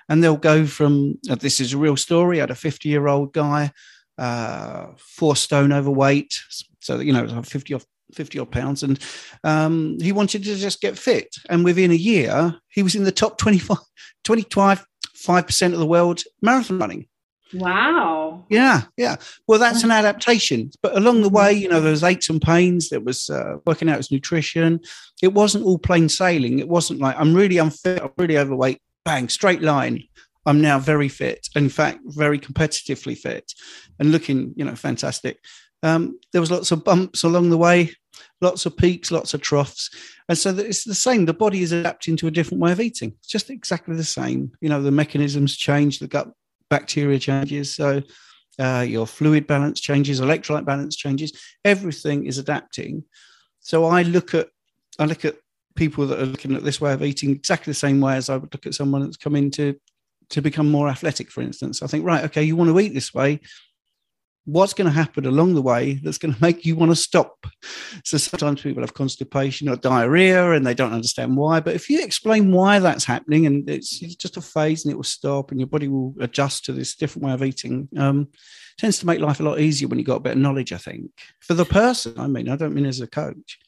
and 0.09 0.23
they'll 0.23 0.37
go 0.37 0.67
from 0.67 1.19
uh, 1.29 1.35
this 1.35 1.61
is 1.61 1.73
a 1.73 1.79
real 1.79 1.97
story. 1.97 2.39
I 2.39 2.43
had 2.43 2.51
a 2.51 2.55
50 2.55 2.89
year 2.89 3.09
old 3.09 3.33
guy, 3.33 3.73
uh, 4.19 4.89
four 4.99 5.37
stone 5.37 5.73
overweight, 5.73 6.35
so 6.81 7.01
you 7.01 7.13
know 7.13 7.43
50 7.43 7.75
off 7.75 7.85
50 8.15 8.41
odd 8.41 8.51
pounds 8.51 8.83
and 8.83 8.99
um, 9.45 9.97
he 10.01 10.11
wanted 10.11 10.43
to 10.43 10.57
just 10.57 10.81
get 10.81 10.99
fit 10.99 11.33
and 11.49 11.65
within 11.65 11.93
a 11.93 11.95
year 11.95 12.57
he 12.69 12.83
was 12.83 12.97
in 12.97 13.05
the 13.05 13.13
top 13.13 13.39
25 13.39 13.79
25 14.25 14.85
5% 15.17 15.73
of 15.73 15.79
the 15.79 15.87
world 15.87 16.23
marathon 16.43 16.79
running 16.79 17.07
wow 17.55 18.45
yeah 18.49 18.83
yeah 18.97 19.17
well 19.49 19.59
that's 19.59 19.83
an 19.83 19.91
adaptation 19.91 20.71
but 20.83 20.97
along 20.97 21.23
the 21.23 21.29
way 21.29 21.53
you 21.53 21.69
know 21.69 21.81
there 21.81 21.91
was 21.91 22.05
aches 22.05 22.31
and 22.31 22.41
pains 22.41 22.91
there 22.91 23.01
was 23.01 23.29
uh, 23.29 23.57
working 23.67 23.89
out 23.89 23.97
his 23.97 24.13
nutrition 24.13 24.81
it 25.23 25.33
wasn't 25.33 25.65
all 25.65 25.79
plain 25.79 26.09
sailing 26.09 26.59
it 26.59 26.69
wasn't 26.69 27.01
like 27.01 27.17
i'm 27.19 27.35
really 27.35 27.59
unfit 27.59 28.01
i'm 28.01 28.13
really 28.17 28.39
overweight 28.39 28.81
bang, 29.05 29.29
straight 29.29 29.63
line. 29.63 30.05
I'm 30.47 30.61
now 30.61 30.79
very 30.79 31.09
fit. 31.09 31.49
In 31.55 31.69
fact, 31.69 32.01
very 32.05 32.39
competitively 32.39 33.17
fit, 33.17 33.53
and 33.99 34.11
looking, 34.11 34.55
you 34.57 34.65
know, 34.65 34.75
fantastic. 34.75 35.39
Um, 35.83 36.19
there 36.33 36.41
was 36.41 36.51
lots 36.51 36.71
of 36.73 36.85
bumps 36.85 37.23
along 37.23 37.51
the 37.51 37.59
way, 37.59 37.93
lots 38.41 38.67
of 38.67 38.77
peaks, 38.77 39.11
lots 39.11 39.35
of 39.35 39.41
troughs, 39.41 39.91
and 40.29 40.37
so 40.37 40.51
it's 40.51 40.85
the 40.85 40.95
same. 40.95 41.27
The 41.27 41.35
body 41.35 41.63
is 41.63 41.73
adapting 41.73 42.17
to 42.19 42.27
a 42.27 42.31
different 42.31 42.63
way 42.63 42.73
of 42.73 42.81
eating. 42.81 43.15
It's 43.19 43.29
just 43.29 43.51
exactly 43.51 43.97
the 43.97 44.05
same. 44.05 44.53
You 44.61 44.69
know, 44.69 44.83
the 44.83 44.91
mechanisms 44.91 45.57
change, 45.57 45.99
the 45.99 46.09
gut 46.09 46.31
bacteria 46.71 47.19
changes, 47.19 47.75
so 47.75 48.03
uh, 48.59 48.85
your 48.87 49.07
fluid 49.07 49.47
balance 49.47 49.81
changes, 49.81 50.21
electrolyte 50.21 50.65
balance 50.65 50.97
changes. 50.97 51.33
Everything 51.65 52.27
is 52.27 52.39
adapting. 52.39 53.05
So 53.61 53.85
I 53.85 54.03
look 54.03 54.35
at 54.35 54.49
I 54.99 55.05
look 55.05 55.25
at 55.25 55.37
people 55.75 56.07
that 56.07 56.21
are 56.21 56.27
looking 56.27 56.55
at 56.55 56.65
this 56.65 56.81
way 56.81 56.93
of 56.93 57.03
eating 57.03 57.31
exactly 57.31 57.71
the 57.71 57.75
same 57.75 58.01
way 58.01 58.17
as 58.17 58.29
I 58.29 58.37
would 58.37 58.53
look 58.53 58.67
at 58.67 58.75
someone 58.75 59.03
that's 59.03 59.17
come 59.17 59.37
in 59.37 59.51
to, 59.53 59.75
to 60.31 60.43
become 60.43 60.71
more 60.71 60.89
athletic, 60.89 61.31
for 61.31 61.41
instance. 61.41 61.83
I 61.83 61.87
think, 61.87 62.05
right, 62.05 62.25
okay, 62.25 62.43
you 62.43 62.57
want 62.57 62.71
to 62.71 62.81
eat 62.81 62.93
this 62.93 63.15
way. 63.15 63.41
What's 64.53 64.75
going 64.75 64.87
to 64.87 64.95
happen 64.95 65.27
along 65.27 65.55
the 65.55 65.63
way 65.63 66.01
that's 66.03 66.19
going 66.19 66.35
to 66.37 66.43
make 66.43 66.65
you 66.65 66.77
want 66.77 66.91
to 66.91 66.97
stop? 66.97 67.47
So 68.05 68.19
sometimes 68.19 68.63
people 68.63 68.83
have 68.83 68.95
constipation 68.95 69.69
or 69.69 69.77
diarrhea 69.77 70.53
and 70.53 70.67
they 70.67 70.75
don't 70.75 70.93
understand 70.93 71.37
why. 71.37 71.61
But 71.61 71.75
if 71.75 71.89
you 71.89 72.03
explain 72.03 72.53
why 72.53 72.79
that's 72.79 73.05
happening 73.05 73.47
and 73.47 73.69
it's, 73.69 74.03
it's 74.03 74.17
just 74.17 74.37
a 74.37 74.41
phase 74.41 74.85
and 74.85 74.93
it 74.93 74.97
will 74.97 75.05
stop 75.05 75.51
and 75.51 75.61
your 75.61 75.69
body 75.69 75.89
will 75.89 76.15
adjust 76.21 76.65
to 76.65 76.73
this 76.73 76.97
different 76.97 77.27
way 77.27 77.33
of 77.33 77.43
eating, 77.43 77.89
um, 77.97 78.29
tends 78.79 78.99
to 78.99 79.07
make 79.07 79.21
life 79.21 79.41
a 79.41 79.43
lot 79.43 79.61
easier 79.61 79.89
when 79.89 79.99
you've 79.99 80.07
got 80.07 80.17
a 80.17 80.21
bit 80.21 80.33
of 80.33 80.39
knowledge, 80.39 80.73
I 80.73 80.79
think. 80.79 81.11
For 81.41 81.55
the 81.55 81.65
person, 81.65 82.19
I 82.19 82.27
mean, 82.27 82.49
I 82.49 82.57
don't 82.57 82.75
mean 82.75 82.87
as 82.87 83.01
a 83.01 83.07
coach. 83.07 83.59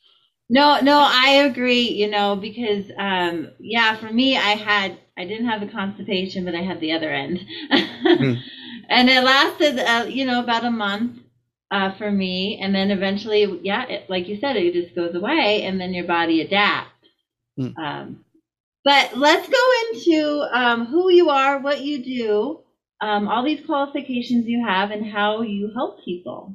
No, 0.52 0.80
no, 0.82 0.99
I 1.00 1.47
agree, 1.50 1.88
you 1.90 2.09
know, 2.11 2.37
because 2.37 2.87
um 2.99 3.50
yeah, 3.59 3.97
for 3.97 4.12
me 4.12 4.37
I 4.37 4.52
had 4.71 4.99
I 5.18 5.25
didn't 5.25 5.47
have 5.49 5.62
the 5.62 5.68
constipation, 5.80 6.44
but 6.44 6.54
I 6.54 6.62
had 6.62 6.80
the 6.80 6.92
other 6.92 7.11
end. 7.12 7.40
mm. 7.73 8.37
And 8.90 9.09
it 9.11 9.25
lasted 9.25 9.78
uh, 9.80 10.06
you 10.09 10.26
know, 10.26 10.40
about 10.42 10.64
a 10.66 10.71
month 10.71 11.18
uh, 11.71 11.92
for 11.92 12.11
me 12.12 12.61
and 12.62 12.75
then 12.75 12.90
eventually 12.92 13.61
yeah, 13.64 13.87
it, 13.88 14.11
like 14.11 14.28
you 14.28 14.38
said 14.40 14.56
it 14.56 14.75
just 14.75 14.94
goes 14.94 15.14
away 15.16 15.62
and 15.64 15.80
then 15.80 15.94
your 15.94 16.06
body 16.06 16.42
adapts. 16.42 17.09
Mm. 17.61 17.76
Um 17.78 18.25
but 18.85 19.16
let's 19.16 19.49
go 19.49 19.64
into 19.92 20.49
um, 20.52 20.87
who 20.87 21.11
you 21.12 21.30
are, 21.30 21.61
what 21.61 21.82
you 21.82 22.04
do, 22.04 22.61
um, 23.00 23.28
all 23.28 23.44
these 23.44 23.64
qualifications 23.66 24.47
you 24.47 24.64
have, 24.66 24.90
and 24.92 25.06
how 25.06 25.42
you 25.42 25.73
help 25.75 26.04
people. 26.04 26.54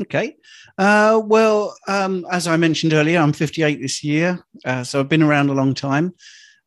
Okay. 0.00 0.36
Uh, 0.76 1.20
well, 1.24 1.74
um, 1.88 2.24
as 2.30 2.46
I 2.46 2.56
mentioned 2.56 2.92
earlier, 2.92 3.18
I'm 3.18 3.32
58 3.32 3.80
this 3.80 4.04
year, 4.04 4.44
uh, 4.64 4.84
so 4.84 5.00
I've 5.00 5.08
been 5.08 5.22
around 5.22 5.50
a 5.50 5.54
long 5.54 5.74
time. 5.74 6.14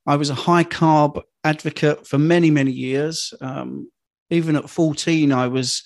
I 0.06 0.16
was 0.16 0.30
a 0.30 0.36
high 0.36 0.64
carb 0.64 1.22
advocate 1.44 2.06
for 2.06 2.18
many, 2.18 2.52
many 2.52 2.72
years. 2.72 3.34
Um, 3.40 3.90
even 4.30 4.56
at 4.56 4.70
14, 4.70 5.32
I 5.32 5.48
was, 5.48 5.84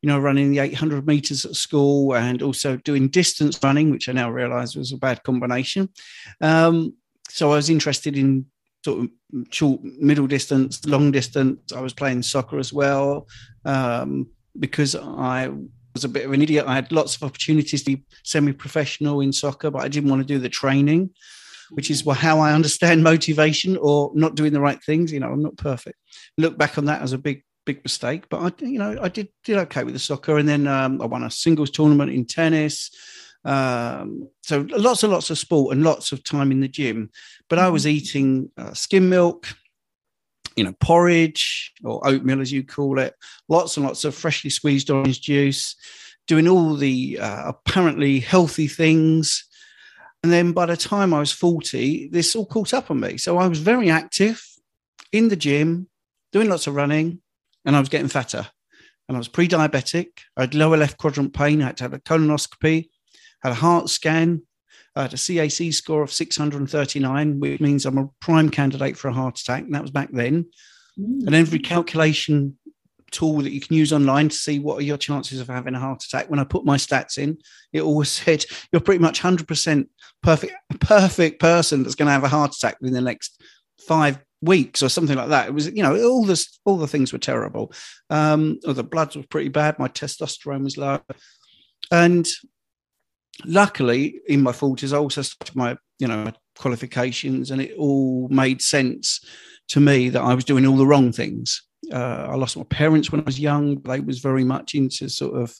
you 0.00 0.06
know, 0.06 0.18
running 0.18 0.50
the 0.50 0.60
800 0.60 1.06
meters 1.06 1.44
at 1.44 1.56
school 1.56 2.14
and 2.14 2.42
also 2.42 2.76
doing 2.76 3.08
distance 3.08 3.58
running, 3.62 3.90
which 3.90 4.08
I 4.08 4.12
now 4.12 4.30
realize 4.30 4.76
was 4.76 4.92
a 4.92 4.96
bad 4.98 5.22
combination. 5.22 5.88
Um, 6.40 6.94
so 7.28 7.52
I 7.52 7.56
was 7.56 7.70
interested 7.70 8.16
in 8.16 8.46
sort 8.84 9.04
of 9.04 9.10
short, 9.50 9.82
middle 9.82 10.26
distance, 10.26 10.84
long 10.86 11.10
distance. 11.10 11.72
I 11.72 11.80
was 11.80 11.92
playing 11.92 12.22
soccer 12.22 12.58
as 12.58 12.72
well 12.72 13.26
um, 13.64 14.28
because 14.58 14.94
I 14.94 15.50
was 15.98 16.04
a 16.04 16.08
bit 16.08 16.26
of 16.26 16.32
an 16.32 16.42
idiot. 16.42 16.64
I 16.66 16.76
had 16.76 16.92
lots 16.92 17.16
of 17.16 17.24
opportunities 17.24 17.82
to 17.82 17.96
be 17.96 18.04
semi-professional 18.22 19.20
in 19.20 19.32
soccer, 19.32 19.70
but 19.70 19.82
I 19.82 19.88
didn't 19.88 20.10
want 20.10 20.22
to 20.22 20.26
do 20.26 20.38
the 20.38 20.48
training, 20.48 21.10
which 21.70 21.90
is 21.90 22.06
how 22.08 22.38
I 22.38 22.52
understand 22.52 23.02
motivation 23.12 23.76
or 23.76 24.12
not 24.14 24.36
doing 24.36 24.52
the 24.52 24.60
right 24.60 24.82
things. 24.84 25.12
You 25.12 25.20
know, 25.20 25.32
I'm 25.32 25.42
not 25.42 25.56
perfect. 25.56 25.98
Look 26.36 26.56
back 26.56 26.78
on 26.78 26.84
that 26.84 27.02
as 27.02 27.12
a 27.12 27.18
big, 27.18 27.42
big 27.66 27.82
mistake, 27.82 28.28
but 28.28 28.40
I, 28.40 28.64
you 28.64 28.78
know, 28.78 28.96
I 29.02 29.08
did 29.08 29.28
did 29.42 29.58
okay 29.58 29.82
with 29.82 29.94
the 29.94 30.00
soccer, 30.00 30.38
and 30.38 30.48
then 30.48 30.68
um, 30.68 31.02
I 31.02 31.06
won 31.06 31.24
a 31.24 31.30
singles 31.30 31.70
tournament 31.70 32.12
in 32.12 32.24
tennis. 32.24 32.90
Um, 33.44 34.28
so 34.42 34.66
lots 34.68 35.02
and 35.02 35.12
lots 35.12 35.30
of 35.30 35.38
sport 35.38 35.74
and 35.74 35.82
lots 35.82 36.12
of 36.12 36.22
time 36.22 36.52
in 36.52 36.60
the 36.60 36.68
gym. 36.68 37.10
But 37.48 37.58
I 37.58 37.70
was 37.70 37.86
eating 37.86 38.50
uh, 38.56 38.74
skim 38.74 39.08
milk, 39.08 39.48
you 40.58 40.64
know, 40.64 40.74
porridge 40.80 41.72
or 41.84 42.04
oatmeal, 42.04 42.40
as 42.40 42.50
you 42.50 42.64
call 42.64 42.98
it, 42.98 43.14
lots 43.48 43.76
and 43.76 43.86
lots 43.86 44.04
of 44.04 44.12
freshly 44.12 44.50
squeezed 44.50 44.90
orange 44.90 45.20
juice, 45.20 45.76
doing 46.26 46.48
all 46.48 46.74
the 46.74 47.16
uh, 47.20 47.44
apparently 47.46 48.18
healthy 48.18 48.66
things. 48.66 49.48
And 50.24 50.32
then 50.32 50.50
by 50.50 50.66
the 50.66 50.76
time 50.76 51.14
I 51.14 51.20
was 51.20 51.30
40, 51.30 52.08
this 52.08 52.34
all 52.34 52.44
caught 52.44 52.74
up 52.74 52.90
on 52.90 52.98
me. 52.98 53.18
So 53.18 53.38
I 53.38 53.46
was 53.46 53.60
very 53.60 53.88
active 53.88 54.44
in 55.12 55.28
the 55.28 55.36
gym, 55.36 55.88
doing 56.32 56.48
lots 56.48 56.66
of 56.66 56.74
running, 56.74 57.20
and 57.64 57.76
I 57.76 57.78
was 57.78 57.88
getting 57.88 58.08
fatter. 58.08 58.48
And 59.08 59.16
I 59.16 59.18
was 59.18 59.28
pre 59.28 59.46
diabetic. 59.46 60.08
I 60.36 60.40
had 60.40 60.56
lower 60.56 60.76
left 60.76 60.98
quadrant 60.98 61.34
pain. 61.34 61.62
I 61.62 61.66
had 61.66 61.76
to 61.76 61.84
have 61.84 61.94
a 61.94 62.00
colonoscopy, 62.00 62.88
had 63.44 63.52
a 63.52 63.54
heart 63.54 63.90
scan, 63.90 64.42
had 65.02 65.14
a 65.14 65.16
CAC 65.16 65.72
score 65.72 66.02
of 66.02 66.12
639, 66.12 67.40
which 67.40 67.60
means 67.60 67.86
I'm 67.86 67.98
a 67.98 68.08
prime 68.20 68.50
candidate 68.50 68.96
for 68.96 69.08
a 69.08 69.12
heart 69.12 69.38
attack. 69.38 69.64
And 69.64 69.74
that 69.74 69.82
was 69.82 69.90
back 69.90 70.10
then. 70.12 70.46
Mm. 70.98 71.26
And 71.26 71.34
every 71.34 71.58
calculation 71.58 72.58
tool 73.10 73.38
that 73.38 73.52
you 73.52 73.60
can 73.60 73.74
use 73.74 73.92
online 73.92 74.28
to 74.28 74.36
see 74.36 74.58
what 74.58 74.78
are 74.78 74.84
your 74.84 74.96
chances 74.96 75.40
of 75.40 75.48
having 75.48 75.74
a 75.74 75.80
heart 75.80 76.02
attack. 76.04 76.28
When 76.28 76.38
I 76.38 76.44
put 76.44 76.64
my 76.64 76.76
stats 76.76 77.18
in, 77.18 77.38
it 77.72 77.82
always 77.82 78.08
said 78.08 78.44
you're 78.72 78.80
pretty 78.80 79.02
much 79.02 79.20
100% 79.20 79.86
perfect, 80.22 80.52
perfect 80.80 81.40
person 81.40 81.82
that's 81.82 81.94
going 81.94 82.06
to 82.06 82.12
have 82.12 82.24
a 82.24 82.28
heart 82.28 82.54
attack 82.54 82.76
within 82.80 82.94
the 82.94 83.00
next 83.00 83.42
five 83.86 84.18
weeks 84.40 84.82
or 84.82 84.88
something 84.88 85.16
like 85.16 85.30
that. 85.30 85.48
It 85.48 85.54
was, 85.54 85.70
you 85.70 85.82
know, 85.82 86.00
all 86.04 86.24
this, 86.24 86.58
all 86.64 86.76
the 86.76 86.86
things 86.86 87.12
were 87.12 87.18
terrible. 87.18 87.72
Um, 88.10 88.58
or 88.66 88.74
the 88.74 88.84
blood 88.84 89.14
was 89.16 89.26
pretty 89.26 89.48
bad. 89.48 89.78
My 89.78 89.88
testosterone 89.88 90.64
was 90.64 90.76
low, 90.76 91.00
and 91.90 92.26
luckily, 93.44 94.20
in 94.28 94.42
my 94.42 94.52
forties, 94.52 94.92
I 94.92 94.98
also 94.98 95.22
started 95.22 95.56
my, 95.56 95.76
you 95.98 96.08
know, 96.08 96.24
my 96.24 96.32
qualifications, 96.58 97.50
and 97.50 97.60
it 97.60 97.74
all 97.76 98.28
made 98.28 98.62
sense 98.62 99.24
to 99.68 99.80
me 99.80 100.08
that 100.08 100.22
I 100.22 100.34
was 100.34 100.44
doing 100.44 100.66
all 100.66 100.76
the 100.76 100.86
wrong 100.86 101.12
things. 101.12 101.62
Uh, 101.92 102.26
I 102.30 102.34
lost 102.34 102.56
my 102.56 102.64
parents 102.64 103.12
when 103.12 103.20
I 103.20 103.24
was 103.24 103.40
young. 103.40 103.80
They 103.82 104.00
was 104.00 104.18
very 104.18 104.44
much 104.44 104.74
into 104.74 105.08
sort 105.08 105.40
of 105.40 105.54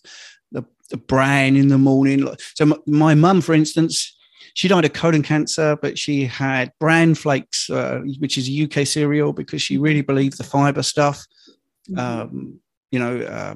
the, 0.52 0.64
the 0.90 0.96
bran 0.96 1.56
in 1.56 1.68
the 1.68 1.78
morning. 1.78 2.26
So 2.54 2.80
my 2.86 3.14
mum, 3.14 3.40
for 3.40 3.54
instance, 3.54 4.16
she 4.54 4.68
died 4.68 4.84
of 4.84 4.92
colon 4.92 5.22
cancer, 5.22 5.76
but 5.80 5.98
she 5.98 6.24
had 6.24 6.72
bran 6.80 7.14
flakes, 7.14 7.70
uh, 7.70 8.00
which 8.18 8.36
is 8.36 8.48
a 8.48 8.64
UK 8.64 8.86
cereal, 8.86 9.32
because 9.32 9.62
she 9.62 9.78
really 9.78 10.02
believed 10.02 10.38
the 10.38 10.44
fiber 10.44 10.82
stuff. 10.82 11.24
Mm-hmm. 11.88 11.98
Um, 11.98 12.60
you 12.90 12.98
know, 12.98 13.20
uh, 13.20 13.54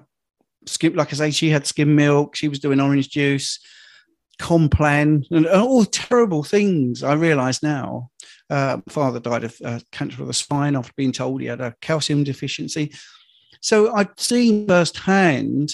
skim, 0.67 0.95
like 0.95 1.13
I 1.13 1.17
say, 1.17 1.31
she 1.31 1.51
had 1.51 1.67
skim 1.67 1.97
milk. 1.97 2.37
She 2.37 2.49
was 2.49 2.61
doing 2.61 2.81
orange 2.81 3.09
juice, 3.09 3.59
Complan, 4.39 5.25
and 5.31 5.47
all 5.47 5.85
terrible 5.85 6.43
things. 6.43 7.03
I 7.03 7.15
realise 7.15 7.63
now. 7.63 8.11
Uh, 8.51 8.79
father 8.89 9.19
died 9.19 9.45
of 9.45 9.57
uh, 9.65 9.81
cancer 9.93 10.21
of 10.21 10.27
the 10.27 10.35
spine 10.35 10.77
after 10.77 10.93
being 10.95 11.13
told 11.13 11.41
he 11.41 11.47
had 11.47 11.61
a 11.61 11.75
calcium 11.81 12.23
deficiency. 12.23 12.93
So 13.61 13.95
I'd 13.95 14.19
seen 14.21 14.67
firsthand 14.67 15.73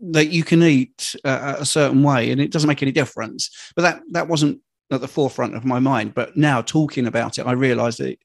that 0.00 0.26
you 0.26 0.44
can 0.44 0.62
eat 0.62 1.16
uh, 1.24 1.56
a 1.58 1.66
certain 1.66 2.02
way 2.02 2.30
and 2.30 2.40
it 2.40 2.52
doesn't 2.52 2.68
make 2.68 2.82
any 2.82 2.92
difference. 2.92 3.50
But 3.74 3.82
that 3.82 4.02
that 4.12 4.28
wasn't 4.28 4.60
at 4.92 5.00
the 5.00 5.08
forefront 5.08 5.56
of 5.56 5.64
my 5.64 5.80
mind. 5.80 6.14
But 6.14 6.36
now 6.36 6.62
talking 6.62 7.06
about 7.06 7.38
it, 7.38 7.46
I 7.46 7.52
realised 7.52 7.98
that 7.98 8.10
it, 8.10 8.18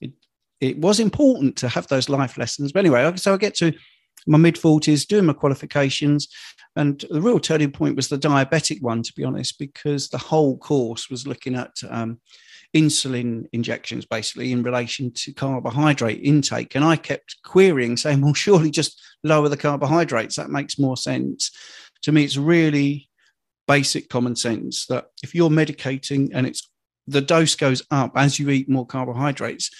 it, 0.00 0.12
it 0.60 0.78
was 0.78 1.00
important 1.00 1.56
to 1.58 1.68
have 1.68 1.86
those 1.86 2.08
life 2.08 2.36
lessons. 2.36 2.72
But 2.72 2.80
anyway, 2.80 3.16
so 3.16 3.32
I 3.32 3.36
get 3.38 3.54
to 3.56 3.72
my 4.26 4.36
mid 4.36 4.58
forties, 4.58 5.06
doing 5.06 5.24
my 5.24 5.32
qualifications, 5.32 6.28
and 6.76 7.04
the 7.10 7.20
real 7.20 7.40
turning 7.40 7.72
point 7.72 7.96
was 7.96 8.08
the 8.08 8.18
diabetic 8.18 8.80
one, 8.80 9.02
to 9.02 9.12
be 9.14 9.24
honest, 9.24 9.58
because 9.58 10.08
the 10.08 10.18
whole 10.18 10.56
course 10.58 11.10
was 11.10 11.26
looking 11.26 11.56
at 11.56 11.72
um, 11.88 12.20
insulin 12.74 13.46
injections 13.52 14.06
basically 14.06 14.52
in 14.52 14.62
relation 14.62 15.12
to 15.12 15.32
carbohydrate 15.32 16.20
intake. 16.22 16.76
And 16.76 16.84
I 16.84 16.96
kept 16.96 17.36
querying, 17.44 17.96
saying, 17.96 18.20
well, 18.20 18.34
surely 18.34 18.70
just 18.70 19.02
lower 19.24 19.48
the 19.48 19.56
carbohydrates. 19.56 20.36
That 20.36 20.50
makes 20.50 20.78
more 20.78 20.96
sense. 20.96 21.50
To 22.02 22.12
me, 22.12 22.24
it's 22.24 22.36
really 22.36 23.08
basic 23.66 24.08
common 24.08 24.36
sense 24.36 24.86
that 24.86 25.06
if 25.22 25.34
you're 25.34 25.50
medicating 25.50 26.30
and 26.32 26.46
it's 26.46 26.68
the 27.06 27.20
dose 27.20 27.56
goes 27.56 27.82
up 27.90 28.12
as 28.16 28.38
you 28.38 28.50
eat 28.50 28.68
more 28.68 28.86
carbohydrates, 28.86 29.70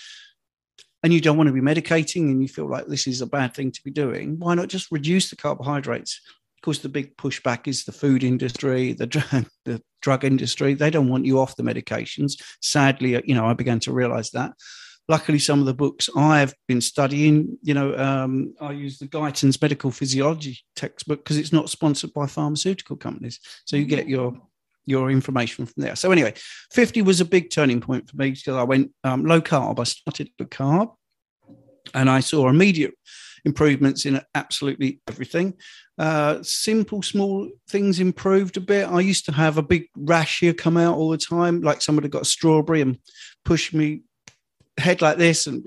and 1.03 1.13
you 1.13 1.21
don't 1.21 1.37
want 1.37 1.47
to 1.47 1.53
be 1.53 1.61
medicating 1.61 2.31
and 2.31 2.43
you 2.43 2.49
feel 2.49 2.69
like 2.69 2.87
this 2.87 3.07
is 3.07 3.21
a 3.21 3.27
bad 3.27 3.55
thing 3.55 3.71
to 3.73 3.83
be 3.83 3.91
doing, 3.91 4.39
why 4.39 4.55
not 4.55 4.69
just 4.69 4.93
reduce 4.93 5.31
the 5.31 5.37
carbohydrates? 5.37 6.21
Of 6.61 6.65
course, 6.65 6.81
the 6.81 6.91
big 6.91 7.17
pushback 7.17 7.67
is 7.67 7.85
the 7.85 7.93
food 7.93 8.23
industry, 8.23 8.93
the 8.93 9.07
drug, 9.07 9.47
the 9.65 9.81
drug 10.03 10.27
industry. 10.27 10.75
They 10.75 10.91
don't 10.91 11.09
want 11.09 11.25
you 11.25 11.41
off 11.41 11.57
the 11.57 11.63
medications. 11.63 12.35
Sadly, 12.61 13.19
you 13.25 13.35
know, 13.35 13.47
I 13.47 13.55
began 13.55 13.81
to 13.81 13.93
realize 13.95 14.31
that. 14.33 14.53
Luckily, 15.09 15.39
some 15.39 15.61
of 15.61 15.65
the 15.65 15.73
books 15.73 16.11
I've 16.15 16.53
been 16.69 16.83
studying, 16.83 17.57
you 17.63 17.73
know, 17.73 17.97
um, 17.97 18.53
I 18.61 18.73
use 18.73 18.99
the 18.99 19.07
Guyton's 19.07 19.61
Medical 19.61 19.91
Physiology 19.91 20.59
textbook 20.77 21.25
because 21.25 21.39
it's 21.39 21.51
not 21.53 21.71
sponsored 21.71 22.13
by 22.13 22.27
pharmaceutical 22.27 22.97
companies. 22.97 23.41
So 23.65 23.77
you 23.79 23.87
get 23.87 24.07
your 24.07 24.35
your 24.85 25.11
information 25.11 25.65
from 25.65 25.83
there. 25.83 25.97
So 25.97 26.13
anyway, 26.13 26.35
50 26.73 27.01
was 27.01 27.23
a 27.23 27.25
big 27.25 27.49
turning 27.49 27.81
point 27.81 28.11
for 28.11 28.17
me 28.19 28.33
because 28.33 28.55
I 28.55 28.65
went 28.65 28.93
um, 29.03 29.25
low 29.25 29.41
carb. 29.41 29.81
I 29.81 29.85
started 29.85 30.29
low 30.39 30.45
carb 30.45 30.93
and 31.95 32.11
I 32.11 32.21
saw 32.21 32.51
immediate 32.51 32.93
improvements 33.45 34.07
in 34.07 34.21
absolutely 34.35 35.01
everything. 35.09 35.55
Uh, 35.99 36.43
simple, 36.43 37.03
small 37.03 37.49
things 37.69 38.01
improved 38.01 38.57
a 38.57 38.61
bit. 38.61 38.89
I 38.89 39.01
used 39.01 39.27
to 39.27 39.33
have 39.33 39.59
a 39.59 39.63
big 39.63 39.89
rash 39.97 40.41
here 40.41 40.55
come 40.55 40.77
out 40.77 40.97
all 40.97 41.11
the 41.11 41.19
time, 41.19 41.61
like 41.61 41.83
somebody 41.83 42.09
got 42.09 42.23
a 42.23 42.27
strawberry 42.27 42.81
and 42.81 42.99
pushed 43.45 43.75
me 43.75 44.03
head 44.79 45.03
like 45.03 45.19
this 45.19 45.47
and 45.47 45.63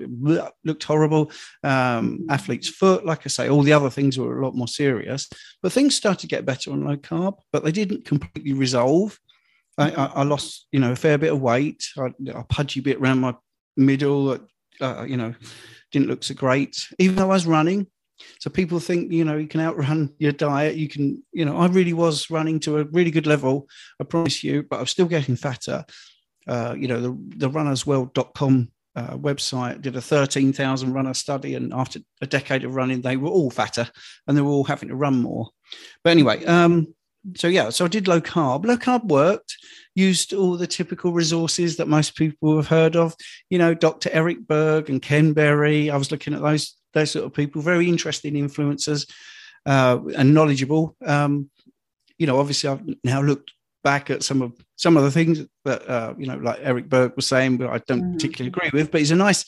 looked 0.64 0.84
horrible. 0.84 1.30
Um, 1.62 2.26
athlete's 2.28 2.68
foot, 2.68 3.06
like 3.06 3.20
I 3.24 3.28
say, 3.28 3.48
all 3.48 3.62
the 3.62 3.72
other 3.72 3.90
things 3.90 4.18
were 4.18 4.40
a 4.40 4.44
lot 4.44 4.54
more 4.54 4.68
serious. 4.68 5.28
But 5.62 5.72
things 5.72 5.94
started 5.94 6.20
to 6.20 6.26
get 6.26 6.44
better 6.44 6.72
on 6.72 6.84
low 6.84 6.96
carb, 6.96 7.38
but 7.52 7.64
they 7.64 7.72
didn't 7.72 8.04
completely 8.04 8.52
resolve. 8.52 9.18
I, 9.76 9.90
I, 9.90 10.22
lost, 10.22 10.66
you 10.70 10.78
know, 10.78 10.92
a 10.92 10.96
fair 10.96 11.18
bit 11.18 11.32
of 11.32 11.40
weight. 11.40 11.84
I, 11.98 12.10
a 12.28 12.44
pudgy 12.44 12.80
bit 12.80 12.98
around 12.98 13.20
my 13.20 13.34
middle. 13.76 14.38
Uh, 14.80 15.04
you 15.06 15.16
know, 15.16 15.34
didn't 15.92 16.08
look 16.08 16.24
so 16.24 16.34
great, 16.34 16.76
even 16.98 17.16
though 17.16 17.30
I 17.30 17.34
was 17.34 17.46
running. 17.46 17.86
So 18.40 18.50
people 18.50 18.80
think, 18.80 19.12
you 19.12 19.24
know, 19.24 19.36
you 19.36 19.48
can 19.48 19.60
outrun 19.60 20.14
your 20.18 20.32
diet. 20.32 20.76
You 20.76 20.88
can, 20.88 21.22
you 21.32 21.44
know, 21.44 21.56
I 21.56 21.66
really 21.66 21.92
was 21.92 22.30
running 22.30 22.60
to 22.60 22.78
a 22.78 22.84
really 22.84 23.10
good 23.10 23.26
level, 23.26 23.68
I 24.00 24.04
promise 24.04 24.42
you, 24.42 24.62
but 24.62 24.80
I'm 24.80 24.86
still 24.86 25.06
getting 25.06 25.36
fatter. 25.36 25.84
Uh, 26.46 26.74
you 26.78 26.88
know, 26.88 27.00
the, 27.00 27.18
the 27.36 27.50
runnersworld.com 27.50 28.68
uh, 28.96 29.16
website 29.16 29.82
did 29.82 29.96
a 29.96 30.00
13,000 30.00 30.92
runner 30.92 31.14
study, 31.14 31.54
and 31.54 31.72
after 31.72 32.00
a 32.20 32.26
decade 32.26 32.64
of 32.64 32.74
running, 32.74 33.00
they 33.00 33.16
were 33.16 33.30
all 33.30 33.50
fatter 33.50 33.88
and 34.26 34.36
they 34.36 34.42
were 34.42 34.50
all 34.50 34.64
having 34.64 34.88
to 34.88 34.96
run 34.96 35.20
more. 35.20 35.48
But 36.02 36.10
anyway, 36.10 36.44
um, 36.44 36.94
so 37.36 37.48
yeah, 37.48 37.70
so 37.70 37.84
I 37.84 37.88
did 37.88 38.08
low 38.08 38.20
carb. 38.20 38.66
Low 38.66 38.76
carb 38.76 39.04
worked 39.06 39.56
used 39.94 40.32
all 40.32 40.56
the 40.56 40.66
typical 40.66 41.12
resources 41.12 41.76
that 41.76 41.88
most 41.88 42.16
people 42.16 42.56
have 42.56 42.66
heard 42.66 42.96
of. 42.96 43.14
You 43.50 43.58
know, 43.58 43.74
Dr. 43.74 44.10
Eric 44.12 44.46
Berg 44.46 44.90
and 44.90 45.00
Ken 45.00 45.32
Berry. 45.32 45.90
I 45.90 45.96
was 45.96 46.10
looking 46.10 46.34
at 46.34 46.42
those 46.42 46.76
those 46.92 47.10
sort 47.10 47.24
of 47.24 47.32
people, 47.32 47.60
very 47.62 47.88
interesting 47.88 48.34
influencers 48.34 49.10
uh, 49.66 49.98
and 50.16 50.34
knowledgeable. 50.34 50.96
Um, 51.04 51.50
you 52.18 52.26
know, 52.26 52.38
obviously, 52.38 52.70
I've 52.70 52.82
now 53.02 53.22
looked 53.22 53.52
back 53.82 54.10
at 54.10 54.22
some 54.22 54.42
of 54.42 54.52
some 54.76 54.96
of 54.96 55.02
the 55.04 55.10
things 55.10 55.40
that 55.64 55.88
uh, 55.88 56.14
you 56.18 56.26
know, 56.26 56.36
like 56.36 56.58
Eric 56.62 56.88
Berg 56.88 57.12
was 57.16 57.26
saying, 57.26 57.56
but 57.58 57.70
I 57.70 57.78
don't 57.86 58.02
mm-hmm. 58.02 58.12
particularly 58.14 58.48
agree 58.48 58.70
with. 58.72 58.90
But 58.90 59.00
he's 59.00 59.10
a 59.10 59.16
nice 59.16 59.44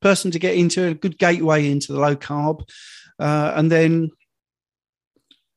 person 0.00 0.30
to 0.30 0.38
get 0.38 0.54
into, 0.54 0.88
a 0.88 0.94
good 0.94 1.18
gateway 1.18 1.70
into 1.70 1.92
the 1.92 2.00
low 2.00 2.16
carb, 2.16 2.68
uh, 3.18 3.52
and 3.56 3.70
then 3.70 4.10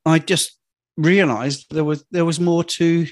I 0.06 0.20
just 0.20 0.58
realized 0.98 1.68
there 1.72 1.84
was 1.84 2.04
there 2.12 2.26
was 2.26 2.40
more 2.40 2.64
to 2.64 3.08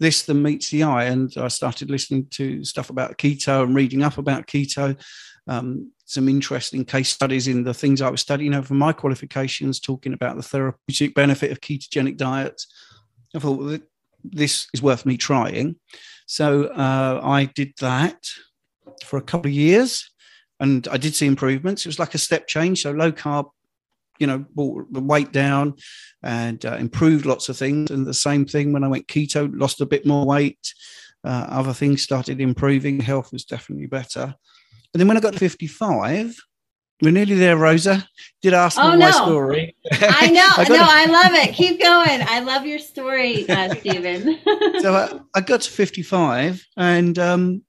this 0.00 0.22
than 0.22 0.42
meets 0.42 0.70
the 0.70 0.82
eye. 0.82 1.04
And 1.04 1.32
I 1.36 1.48
started 1.48 1.90
listening 1.90 2.26
to 2.30 2.64
stuff 2.64 2.90
about 2.90 3.18
keto 3.18 3.62
and 3.62 3.74
reading 3.74 4.02
up 4.02 4.18
about 4.18 4.46
keto. 4.46 5.00
Um, 5.46 5.92
some 6.06 6.28
interesting 6.28 6.84
case 6.84 7.10
studies 7.10 7.46
in 7.46 7.62
the 7.62 7.74
things 7.74 8.02
I 8.02 8.10
was 8.10 8.20
studying 8.20 8.54
over 8.54 8.74
my 8.74 8.92
qualifications, 8.92 9.78
talking 9.78 10.12
about 10.12 10.36
the 10.36 10.42
therapeutic 10.42 11.14
benefit 11.14 11.52
of 11.52 11.60
ketogenic 11.60 12.16
diets. 12.16 12.66
I 13.36 13.38
thought 13.38 13.58
well, 13.58 13.78
this 14.24 14.66
is 14.74 14.82
worth 14.82 15.06
me 15.06 15.16
trying. 15.16 15.76
So 16.26 16.64
uh, 16.64 17.20
I 17.22 17.44
did 17.44 17.72
that 17.80 18.26
for 19.04 19.18
a 19.18 19.22
couple 19.22 19.48
of 19.48 19.54
years 19.54 20.10
and 20.58 20.86
I 20.88 20.96
did 20.96 21.14
see 21.14 21.26
improvements. 21.26 21.84
It 21.84 21.88
was 21.88 21.98
like 21.98 22.14
a 22.14 22.18
step 22.18 22.46
change. 22.46 22.82
So 22.82 22.90
low 22.90 23.12
carb 23.12 23.50
you 24.20 24.26
know, 24.26 24.44
brought 24.54 24.92
the 24.92 25.00
weight 25.00 25.32
down 25.32 25.74
and 26.22 26.64
uh, 26.64 26.76
improved 26.76 27.26
lots 27.26 27.48
of 27.48 27.56
things. 27.56 27.90
And 27.90 28.06
the 28.06 28.14
same 28.14 28.44
thing 28.44 28.72
when 28.72 28.84
I 28.84 28.88
went 28.88 29.08
keto, 29.08 29.50
lost 29.52 29.80
a 29.80 29.86
bit 29.86 30.06
more 30.06 30.26
weight. 30.26 30.72
Uh, 31.24 31.46
other 31.48 31.72
things 31.72 32.02
started 32.02 32.40
improving. 32.40 33.00
Health 33.00 33.32
was 33.32 33.44
definitely 33.44 33.86
better. 33.86 34.34
And 34.92 35.00
then 35.00 35.08
when 35.08 35.16
I 35.16 35.20
got 35.20 35.32
to 35.32 35.38
55, 35.38 36.36
we're 37.02 37.12
nearly 37.12 37.36
there, 37.36 37.56
Rosa. 37.56 38.06
Did 38.42 38.52
ask 38.52 38.78
oh, 38.78 38.92
me 38.92 38.98
no. 38.98 39.06
my 39.06 39.10
story. 39.10 39.76
I 39.90 40.30
know. 40.30 40.48
I 40.56 40.66
no, 40.68 40.76
I 40.80 41.06
love 41.06 41.32
it. 41.34 41.54
Keep 41.54 41.80
going. 41.80 42.22
I 42.28 42.40
love 42.40 42.66
your 42.66 42.78
story, 42.78 43.48
uh, 43.48 43.74
Stephen. 43.76 44.38
so 44.80 44.94
I, 44.94 45.20
I, 45.34 45.40
got 45.40 45.62
to 45.62 45.70
55 45.70 46.66
and 46.76 47.18
um, 47.18 47.62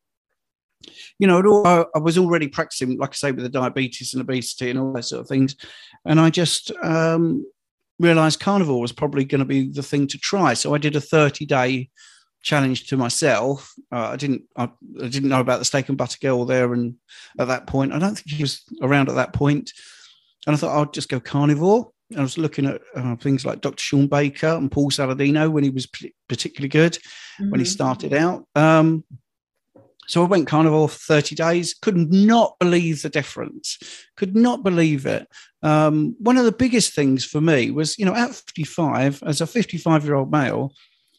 you 1.20 1.28
know, 1.28 1.64
I, 1.66 1.86
I 1.96 2.00
was 2.00 2.18
already 2.18 2.48
practicing, 2.48 2.98
like 2.98 3.12
I 3.12 3.14
say, 3.14 3.32
with 3.32 3.44
the 3.44 3.50
diabetes 3.50 4.14
and 4.14 4.22
obesity 4.22 4.70
and 4.70 4.80
all 4.80 4.94
those 4.94 5.10
sort 5.10 5.22
of 5.22 5.28
things. 5.28 5.56
And 6.06 6.20
I 6.20 6.30
just 6.30 6.72
um, 6.84 7.46
realized 8.00 8.40
carnivore 8.40 8.82
was 8.82 8.92
probably 8.92 9.26
going 9.26 9.40
to 9.40 9.46
be 9.46 9.70
the 9.70 9.84
thing 9.84 10.08
to 10.08 10.18
try. 10.18 10.54
So 10.54 10.74
I 10.74 10.78
did 10.78 10.96
a 10.96 11.02
30 11.02 11.46
day 11.46 11.90
challenge 12.42 12.88
to 12.88 12.98
myself. 12.98 13.74
Uh, 13.92 14.10
I 14.10 14.16
didn't, 14.16 14.44
I, 14.58 14.64
I, 15.02 15.08
didn't 15.08 15.30
know 15.30 15.42
about 15.42 15.60
the 15.60 15.66
steak 15.66 15.90
and 15.90 15.98
butter 15.98 16.18
girl 16.22 16.46
there. 16.46 16.74
And 16.74 16.96
at 17.40 17.48
that 17.48 17.68
point, 17.68 17.94
I 17.94 18.00
don't 18.00 18.16
think 18.16 18.32
he 18.32 18.44
was 18.44 18.64
around 18.82 19.10
at 19.10 19.16
that 19.16 19.34
point. 19.34 19.72
And 20.48 20.56
I 20.56 20.58
thought 20.58 20.82
I'd 20.82 20.94
just 20.94 21.10
go 21.10 21.20
carnivore. 21.20 21.92
I 22.18 22.22
was 22.22 22.38
looking 22.38 22.66
at 22.66 22.82
uh, 22.96 23.16
things 23.16 23.46
like 23.46 23.62
Dr. 23.62 23.82
Shawn 23.82 24.08
Baker 24.08 24.48
and 24.48 24.72
Paul 24.72 24.92
Saladino 24.92 25.50
when 25.50 25.64
he 25.64 25.70
was 25.70 25.88
particularly 26.28 26.70
good 26.70 26.94
mm-hmm. 26.94 27.52
when 27.52 27.60
he 27.60 27.66
mm-hmm. 27.66 27.72
started 27.72 28.14
out. 28.14 28.46
Um, 28.56 29.04
So 30.12 30.22
I 30.22 30.28
went 30.28 30.46
carnivore 30.46 30.90
for 30.90 30.98
30 30.98 31.36
days, 31.36 31.74
could 31.74 31.96
not 31.96 32.60
believe 32.60 33.02
the 33.02 33.08
difference, 33.08 33.78
could 34.18 34.36
not 34.36 34.62
believe 34.62 35.06
it. 35.06 35.26
Um, 35.64 36.18
one 36.20 36.36
of 36.36 36.44
the 36.44 36.52
biggest 36.52 36.94
things 36.94 37.24
for 37.24 37.40
me 37.40 37.72
was, 37.72 37.98
you 37.98 38.04
know, 38.04 38.14
at 38.14 38.36
55, 38.36 39.24
as 39.26 39.40
a 39.40 39.48
55 39.48 40.04
year 40.04 40.16
old 40.16 40.30
male, 40.30 40.74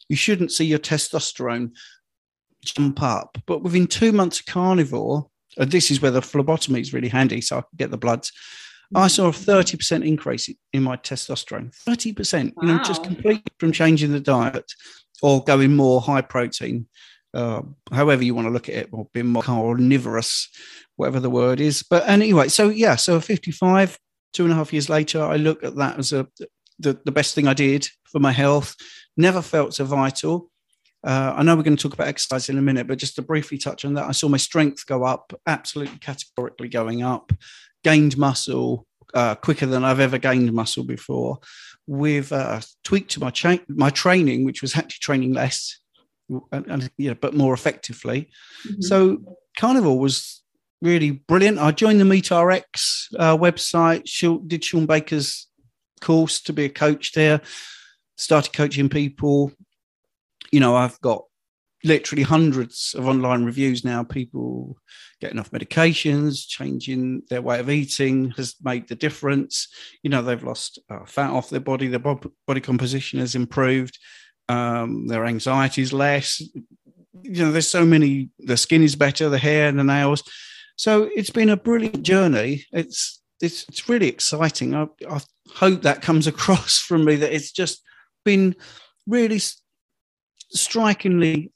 you 0.09 0.15
shouldn't 0.15 0.51
see 0.51 0.65
your 0.65 0.77
testosterone 0.77 1.71
jump 2.63 3.01
up. 3.01 3.39
But 3.47 3.63
within 3.63 3.87
two 3.87 4.11
months 4.11 4.41
of 4.41 4.45
carnivore, 4.45 5.27
and 5.57 5.71
this 5.71 5.89
is 5.89 5.99
where 5.99 6.11
the 6.11 6.21
phlebotomy 6.21 6.79
is 6.79 6.93
really 6.93 7.09
handy, 7.09 7.41
so 7.41 7.57
I 7.57 7.61
could 7.61 7.79
get 7.79 7.89
the 7.89 7.97
bloods. 7.97 8.31
I 8.93 9.07
saw 9.07 9.29
a 9.29 9.31
30% 9.31 10.05
increase 10.05 10.51
in 10.71 10.83
my 10.83 10.97
testosterone. 10.97 11.75
30%, 11.87 12.53
you 12.61 12.67
know, 12.67 12.77
just 12.83 13.01
Wow. 13.01 13.07
completely 13.07 13.43
from 13.57 13.71
changing 13.71 14.11
the 14.11 14.19
diet 14.19 14.71
or 15.23 15.43
going 15.43 15.75
more 15.75 15.99
high 15.99 16.21
protein, 16.21 16.85
uh, 17.33 17.61
however 17.91 18.23
you 18.23 18.35
want 18.35 18.47
to 18.47 18.51
look 18.51 18.69
at 18.69 18.75
it, 18.75 18.89
or 18.91 19.07
being 19.13 19.27
more 19.27 19.43
carnivorous, 19.43 20.49
whatever 20.95 21.19
the 21.19 21.29
word 21.29 21.59
is. 21.59 21.83
But 21.83 22.07
anyway, 22.07 22.47
so 22.47 22.69
yeah, 22.69 22.95
so 22.95 23.19
55, 23.19 23.97
two 24.33 24.43
and 24.43 24.51
a 24.51 24.55
half 24.55 24.73
years 24.73 24.89
later, 24.89 25.23
I 25.23 25.37
look 25.37 25.63
at 25.63 25.75
that 25.75 25.99
as 25.99 26.13
a 26.13 26.27
the, 26.79 26.99
the 27.05 27.11
best 27.11 27.35
thing 27.35 27.47
I 27.47 27.53
did 27.53 27.87
for 28.05 28.19
my 28.19 28.31
health. 28.31 28.75
Never 29.17 29.41
felt 29.41 29.73
so 29.73 29.85
vital. 29.85 30.49
Uh, 31.03 31.33
I 31.35 31.43
know 31.43 31.55
we're 31.55 31.63
going 31.63 31.75
to 31.75 31.81
talk 31.81 31.93
about 31.93 32.07
exercise 32.07 32.49
in 32.49 32.57
a 32.57 32.61
minute, 32.61 32.87
but 32.87 32.97
just 32.97 33.15
to 33.15 33.21
briefly 33.21 33.57
touch 33.57 33.83
on 33.83 33.93
that, 33.95 34.07
I 34.07 34.13
saw 34.13 34.29
my 34.29 34.37
strength 34.37 34.85
go 34.85 35.03
up, 35.03 35.33
absolutely 35.45 35.97
categorically 35.97 36.69
going 36.69 37.03
up, 37.03 37.33
gained 37.83 38.17
muscle 38.17 38.87
uh, 39.13 39.35
quicker 39.35 39.65
than 39.65 39.83
I've 39.83 39.99
ever 39.99 40.17
gained 40.17 40.51
muscle 40.53 40.83
before. 40.83 41.39
With 41.85 42.31
uh, 42.31 42.61
tweaked 42.85 43.11
to 43.11 43.19
my 43.19 43.29
cha- 43.29 43.59
my 43.67 43.89
training, 43.89 44.45
which 44.45 44.61
was 44.61 44.77
actually 44.77 45.01
training 45.01 45.33
less, 45.33 45.81
and, 46.51 46.65
and 46.67 46.91
yeah, 46.97 47.13
but 47.13 47.33
more 47.33 47.53
effectively. 47.53 48.29
So 48.79 49.17
Carnivore 49.57 49.99
was 49.99 50.41
really 50.81 51.11
brilliant. 51.11 51.59
I 51.59 51.71
joined 51.71 51.99
the 51.99 52.05
Meat 52.05 52.25
MeatRx 52.25 53.07
uh, 53.17 53.37
website, 53.37 54.03
Shawn- 54.05 54.47
did 54.47 54.63
Shawn 54.63 54.85
Baker's 54.85 55.47
course 56.01 56.41
to 56.41 56.53
be 56.53 56.65
a 56.65 56.69
coach 56.69 57.13
there, 57.13 57.41
started 58.17 58.53
coaching 58.53 58.89
people. 58.89 59.51
You 60.51 60.59
know, 60.59 60.75
I've 60.75 60.99
got 61.01 61.23
literally 61.83 62.23
hundreds 62.23 62.95
of 62.97 63.07
online 63.07 63.43
reviews 63.43 63.83
now. 63.83 64.03
People 64.03 64.77
getting 65.19 65.39
off 65.39 65.51
medications, 65.51 66.47
changing 66.47 67.23
their 67.29 67.41
way 67.41 67.59
of 67.59 67.69
eating 67.69 68.31
has 68.31 68.55
made 68.61 68.87
the 68.87 68.95
difference. 68.95 69.67
You 70.03 70.09
know, 70.09 70.21
they've 70.21 70.43
lost 70.43 70.79
uh, 70.89 71.05
fat 71.05 71.31
off 71.31 71.49
their 71.49 71.59
body, 71.59 71.87
their 71.87 71.99
body 71.99 72.61
composition 72.61 73.19
has 73.19 73.35
improved, 73.35 73.97
um, 74.49 75.07
their 75.07 75.25
anxiety 75.25 75.81
is 75.81 75.93
less. 75.93 76.41
You 77.21 77.45
know, 77.45 77.51
there's 77.51 77.69
so 77.69 77.85
many, 77.85 78.29
the 78.39 78.57
skin 78.57 78.83
is 78.83 78.95
better, 78.95 79.29
the 79.29 79.37
hair 79.37 79.67
and 79.67 79.79
the 79.79 79.83
nails. 79.83 80.23
So 80.75 81.09
it's 81.15 81.29
been 81.29 81.49
a 81.49 81.57
brilliant 81.57 82.03
journey. 82.03 82.65
It's 82.71 83.21
it's 83.41 83.65
it's 83.67 83.89
really 83.89 84.07
exciting. 84.07 84.73
I, 84.75 84.87
I 85.09 85.21
hope 85.53 85.83
that 85.83 86.01
comes 86.01 86.27
across 86.33 86.79
from 86.79 87.05
me 87.05 87.15
that 87.17 87.33
it's 87.33 87.51
just 87.51 87.81
been 88.25 88.55
really 89.07 89.39
strikingly, 90.51 91.51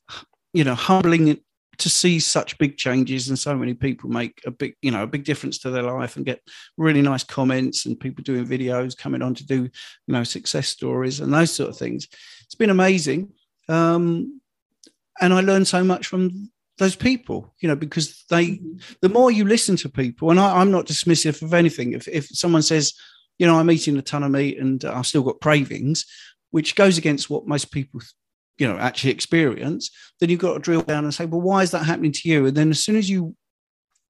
you 0.54 0.64
know, 0.64 0.76
humbling 0.76 1.40
to 1.78 1.90
see 1.90 2.20
such 2.20 2.58
big 2.58 2.78
changes 2.78 3.30
and 3.30 3.38
so 3.38 3.56
many 3.56 3.74
people 3.74 4.10
make 4.10 4.42
a 4.46 4.52
big, 4.52 4.74
you 4.82 4.90
know, 4.90 5.04
a 5.04 5.08
big 5.08 5.24
difference 5.24 5.60
to 5.60 5.70
their 5.70 5.84
life 5.84 6.16
and 6.16 6.26
get 6.26 6.42
really 6.76 7.02
nice 7.02 7.24
comments 7.24 7.86
and 7.86 8.00
people 8.00 8.24
doing 8.24 8.46
videos 8.46 8.98
coming 8.98 9.22
on 9.22 9.36
to 9.36 9.46
do, 9.46 9.64
you 9.64 9.70
know, 10.08 10.24
success 10.24 10.68
stories 10.68 11.20
and 11.20 11.32
those 11.32 11.52
sort 11.52 11.70
of 11.70 11.78
things. 11.78 12.08
It's 12.48 12.56
been 12.56 12.70
amazing. 12.70 13.34
Um, 13.70 14.42
and 15.20 15.34
I 15.34 15.42
learned 15.42 15.68
so 15.68 15.84
much 15.84 16.08
from 16.08 16.52
those 16.78 16.96
people, 16.96 17.54
you 17.60 17.68
know, 17.68 17.76
because 17.76 18.24
they, 18.30 18.62
the 19.02 19.10
more 19.10 19.32
you 19.32 19.46
listen 19.46 19.76
to 19.78 19.90
people, 19.90 20.32
and 20.32 20.40
I, 20.40 20.58
I'm 20.58 20.72
not 20.72 20.86
dismissive 20.86 21.42
of 21.42 21.54
anything. 21.54 21.94
If, 21.94 22.08
if 22.08 22.28
someone 22.28 22.62
says, 22.62 22.94
you 23.40 23.48
know, 23.48 23.58
I'm 23.60 23.72
eating 23.72 23.98
a 23.98 24.02
ton 24.02 24.24
of 24.24 24.32
meat 24.32 24.60
and 24.60 24.84
I've 24.86 25.08
still 25.08 25.24
got 25.24 25.42
cravings, 25.42 26.06
which 26.52 26.76
goes 26.76 26.98
against 26.98 27.30
what 27.30 27.48
most 27.48 27.72
people, 27.72 28.02
you 28.58 28.68
know, 28.68 28.78
actually 28.78 29.12
experience, 29.12 29.92
then 30.20 30.30
you've 30.30 30.40
got 30.40 30.54
to 30.54 30.60
drill 30.60 30.82
down 30.82 31.04
and 31.04 31.14
say, 31.14 31.26
well, 31.26 31.42
why 31.42 31.64
is 31.64 31.72
that 31.72 31.86
happening 31.86 32.12
to 32.12 32.30
you? 32.30 32.46
And 32.46 32.56
then 32.56 32.70
as 32.70 32.84
soon 32.84 32.96
as 32.96 33.10
you 33.10 33.36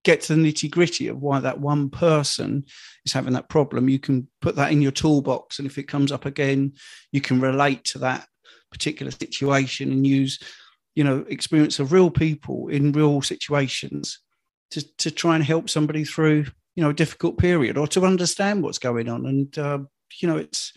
get 0.08 0.22
to 0.22 0.34
the 0.34 0.42
nitty 0.42 0.72
gritty 0.72 1.10
of 1.10 1.22
why 1.22 1.38
that 1.42 1.60
one 1.60 1.90
person 1.90 2.64
is 3.06 3.12
having 3.12 3.34
that 3.34 3.50
problem, 3.50 3.90
you 3.90 4.00
can 4.00 4.26
put 4.42 4.56
that 4.56 4.72
in 4.72 4.82
your 4.82 4.94
toolbox. 4.94 5.60
And 5.60 5.68
if 5.68 5.78
it 5.78 5.90
comes 5.90 6.14
up 6.14 6.26
again, 6.26 6.74
you 7.12 7.20
can 7.20 7.42
relate 7.42 7.84
to 7.86 8.00
that 8.00 8.26
particular 8.72 9.12
situation 9.12 9.92
and 9.92 10.08
use, 10.08 10.40
you 10.96 11.04
know, 11.04 11.26
experience 11.28 11.80
of 11.80 11.92
real 11.92 12.10
people 12.10 12.70
in 12.70 12.94
real 12.94 13.22
situations 13.22 14.20
to, 14.72 14.82
to 14.96 15.12
try 15.12 15.36
and 15.36 15.44
help 15.44 15.70
somebody 15.70 16.06
through, 16.06 16.46
you 16.76 16.84
know, 16.84 16.92
a 16.92 17.02
difficult 17.04 17.38
period 17.38 17.78
or 17.78 17.86
to 17.88 18.06
understand 18.06 18.64
what's 18.64 18.80
going 18.80 19.10
on. 19.10 19.26
And, 19.26 19.58
uh, 19.58 19.80
you 20.22 20.30
know, 20.30 20.38
it's, 20.38 20.72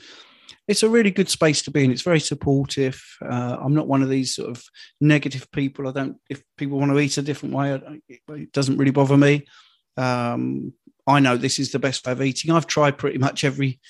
it's 0.69 0.83
a 0.83 0.89
really 0.89 1.11
good 1.11 1.29
space 1.29 1.63
to 1.63 1.71
be 1.71 1.85
in. 1.85 1.91
It's 1.91 2.03
very 2.03 2.21
supportive. 2.21 3.03
Uh, 3.25 3.57
I'm 3.61 3.75
not 3.75 3.87
one 3.89 4.03
of 4.03 4.09
these 4.09 4.35
sort 4.35 4.51
of 4.51 4.63
negative 5.01 5.51
people. 5.53 5.89
I 5.89 5.93
don't. 5.93 6.17
If 6.29 6.43
people 6.57 6.79
want 6.79 6.93
to 6.93 6.99
eat 6.99 7.19
a 7.19 7.23
different 7.23 7.55
way, 7.55 7.73
I, 7.75 8.01
it 8.09 8.53
doesn't 8.53 8.77
really 8.77 8.91
bother 8.91 9.17
me. 9.17 9.47
Um, 9.97 10.73
I 11.07 11.21
know 11.21 11.37
this 11.37 11.59
is 11.59 11.73
the 11.73 11.79
best 11.79 12.07
way 12.07 12.13
of 12.13 12.23
eating. 12.23 12.51
I've 12.53 12.67
tried 12.67 12.99
pretty 12.99 13.19
much 13.19 13.45
every 13.45 13.81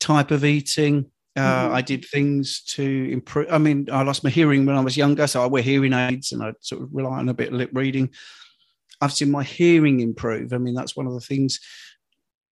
type 0.00 0.30
of 0.30 0.44
eating. 0.44 1.06
Uh, 1.36 1.68
Mhm. 1.68 1.72
I 1.72 1.80
did 1.82 2.04
things 2.04 2.62
to 2.74 3.08
improve. 3.10 3.46
I 3.50 3.58
mean, 3.58 3.88
I 3.90 4.02
lost 4.02 4.22
my 4.24 4.30
hearing 4.30 4.66
when 4.66 4.76
I 4.76 4.80
was 4.80 4.96
younger, 4.96 5.26
so 5.26 5.42
I 5.42 5.46
wear 5.46 5.62
hearing 5.62 5.92
aids 5.94 6.32
and 6.32 6.42
I 6.42 6.52
sort 6.60 6.82
of 6.82 6.90
rely 6.92 7.18
on 7.18 7.28
a 7.28 7.34
bit 7.34 7.48
of 7.48 7.54
lip 7.54 7.70
reading. 7.72 8.10
I've 9.00 9.12
seen 9.12 9.30
my 9.30 9.42
hearing 9.42 10.00
improve. 10.00 10.52
I 10.52 10.58
mean, 10.58 10.74
that's 10.74 10.94
one 10.96 11.06
of 11.06 11.14
the 11.14 11.20
things 11.20 11.58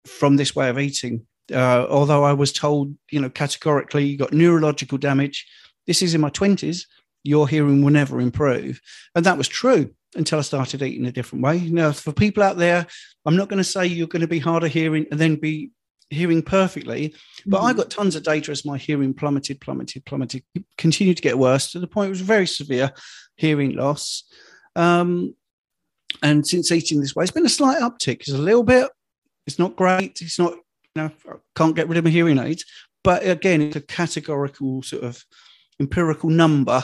from 0.06 0.36
this 0.36 0.56
way 0.56 0.68
of 0.70 0.78
eating. 0.78 1.26
Uh, 1.52 1.86
although 1.88 2.24
I 2.24 2.32
was 2.32 2.52
told, 2.52 2.94
you 3.10 3.20
know, 3.20 3.30
categorically, 3.30 4.04
you 4.04 4.16
got 4.16 4.32
neurological 4.32 4.98
damage. 4.98 5.46
This 5.86 6.02
is 6.02 6.14
in 6.14 6.20
my 6.20 6.30
20s. 6.30 6.86
Your 7.24 7.48
hearing 7.48 7.82
will 7.82 7.92
never 7.92 8.20
improve. 8.20 8.80
And 9.14 9.24
that 9.26 9.38
was 9.38 9.48
true 9.48 9.90
until 10.14 10.38
I 10.38 10.42
started 10.42 10.82
eating 10.82 11.06
a 11.06 11.12
different 11.12 11.44
way. 11.44 11.60
Now, 11.60 11.92
for 11.92 12.12
people 12.12 12.42
out 12.42 12.56
there, 12.56 12.86
I'm 13.26 13.36
not 13.36 13.48
going 13.48 13.58
to 13.58 13.64
say 13.64 13.86
you're 13.86 14.06
going 14.06 14.22
to 14.22 14.28
be 14.28 14.38
harder 14.38 14.68
hearing 14.68 15.06
and 15.10 15.20
then 15.20 15.36
be 15.36 15.70
hearing 16.10 16.42
perfectly, 16.42 17.14
but 17.46 17.60
I 17.60 17.72
got 17.72 17.90
tons 17.90 18.16
of 18.16 18.24
data 18.24 18.50
as 18.50 18.64
my 18.64 18.76
hearing 18.76 19.14
plummeted, 19.14 19.60
plummeted, 19.60 20.04
plummeted, 20.04 20.42
continued 20.76 21.16
to 21.18 21.22
get 21.22 21.38
worse 21.38 21.70
to 21.72 21.78
the 21.78 21.86
point 21.86 22.08
it 22.08 22.10
was 22.10 22.20
very 22.20 22.46
severe 22.46 22.90
hearing 23.36 23.76
loss. 23.76 24.24
Um, 24.74 25.34
and 26.22 26.46
since 26.46 26.72
eating 26.72 27.00
this 27.00 27.14
way, 27.14 27.22
it's 27.22 27.32
been 27.32 27.46
a 27.46 27.48
slight 27.48 27.80
uptick. 27.80 28.20
It's 28.20 28.32
a 28.32 28.38
little 28.38 28.64
bit. 28.64 28.90
It's 29.46 29.58
not 29.58 29.76
great. 29.76 30.20
It's 30.20 30.38
not. 30.38 30.54
You 30.94 31.02
know, 31.02 31.10
I 31.28 31.34
can't 31.56 31.76
get 31.76 31.88
rid 31.88 31.98
of 31.98 32.04
my 32.04 32.10
hearing 32.10 32.38
aids. 32.38 32.64
But 33.02 33.26
again, 33.26 33.62
it's 33.62 33.76
a 33.76 33.80
categorical 33.80 34.82
sort 34.82 35.04
of 35.04 35.24
empirical 35.80 36.30
number. 36.30 36.82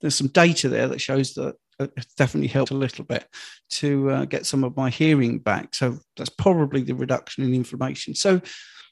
There's 0.00 0.14
some 0.14 0.28
data 0.28 0.68
there 0.68 0.88
that 0.88 1.00
shows 1.00 1.34
that 1.34 1.54
it 1.78 2.06
definitely 2.16 2.48
helped 2.48 2.70
a 2.70 2.76
little 2.76 3.04
bit 3.04 3.26
to 3.68 4.10
uh, 4.10 4.24
get 4.24 4.46
some 4.46 4.64
of 4.64 4.76
my 4.76 4.90
hearing 4.90 5.38
back. 5.38 5.74
So 5.74 5.98
that's 6.16 6.30
probably 6.30 6.82
the 6.82 6.94
reduction 6.94 7.44
in 7.44 7.54
inflammation. 7.54 8.14
So 8.14 8.40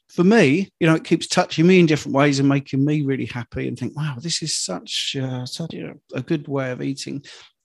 for 0.09 0.23
me, 0.23 0.69
you 0.79 0.87
know, 0.87 0.95
it 0.95 1.03
keeps 1.03 1.27
touching 1.27 1.65
me 1.65 1.79
in 1.79 1.87
different 1.87 2.15
ways 2.15 2.39
and 2.39 2.47
making 2.47 2.85
me 2.85 3.03
really 3.03 3.25
happy 3.25 3.67
and 3.67 3.77
think, 3.77 3.95
wow, 3.95 4.17
this 4.19 4.41
is 4.43 4.55
such 4.55 5.15
uh, 5.19 5.45
such 5.45 5.73
know, 5.73 5.95
a 6.13 6.21
good 6.21 6.47
way 6.47 6.71
of 6.71 6.81
eating. 6.81 7.23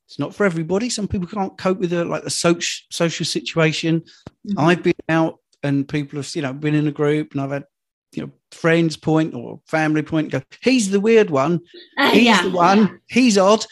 It's 0.08 0.18
not 0.18 0.34
for 0.34 0.44
everybody. 0.44 0.88
Some 0.90 1.06
people 1.06 1.28
can't 1.28 1.56
cope 1.58 1.78
with 1.78 1.90
the 1.90 2.04
like 2.04 2.24
the 2.24 2.30
social 2.30 2.86
social 2.90 3.26
situation. 3.26 4.00
Mm-hmm. 4.00 4.58
I've 4.58 4.82
been 4.82 4.94
out 5.08 5.38
and 5.62 5.88
people 5.88 6.18
have 6.18 6.30
you 6.34 6.42
know 6.42 6.52
been 6.52 6.74
in 6.74 6.86
a 6.86 6.92
group 6.92 7.32
and 7.32 7.40
I've 7.40 7.50
had 7.50 7.64
you 8.12 8.22
know 8.22 8.30
friends 8.52 8.96
point 8.96 9.34
or 9.34 9.60
family 9.66 10.02
point 10.02 10.30
go 10.30 10.42
he's 10.62 10.90
the 10.90 11.00
weird 11.00 11.30
one. 11.30 11.60
Uh, 11.98 12.10
he's 12.10 12.24
yeah. 12.24 12.42
the 12.42 12.50
one. 12.50 13.00
he's 13.08 13.38
odd. 13.38 13.64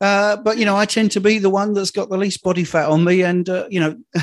Uh, 0.00 0.36
but 0.36 0.58
you 0.58 0.66
know 0.66 0.76
i 0.76 0.84
tend 0.84 1.10
to 1.10 1.22
be 1.22 1.38
the 1.38 1.48
one 1.48 1.72
that's 1.72 1.90
got 1.90 2.10
the 2.10 2.18
least 2.18 2.42
body 2.42 2.64
fat 2.64 2.86
on 2.86 3.02
me 3.02 3.22
and 3.22 3.48
uh, 3.48 3.66
you 3.70 3.80
know 3.80 3.96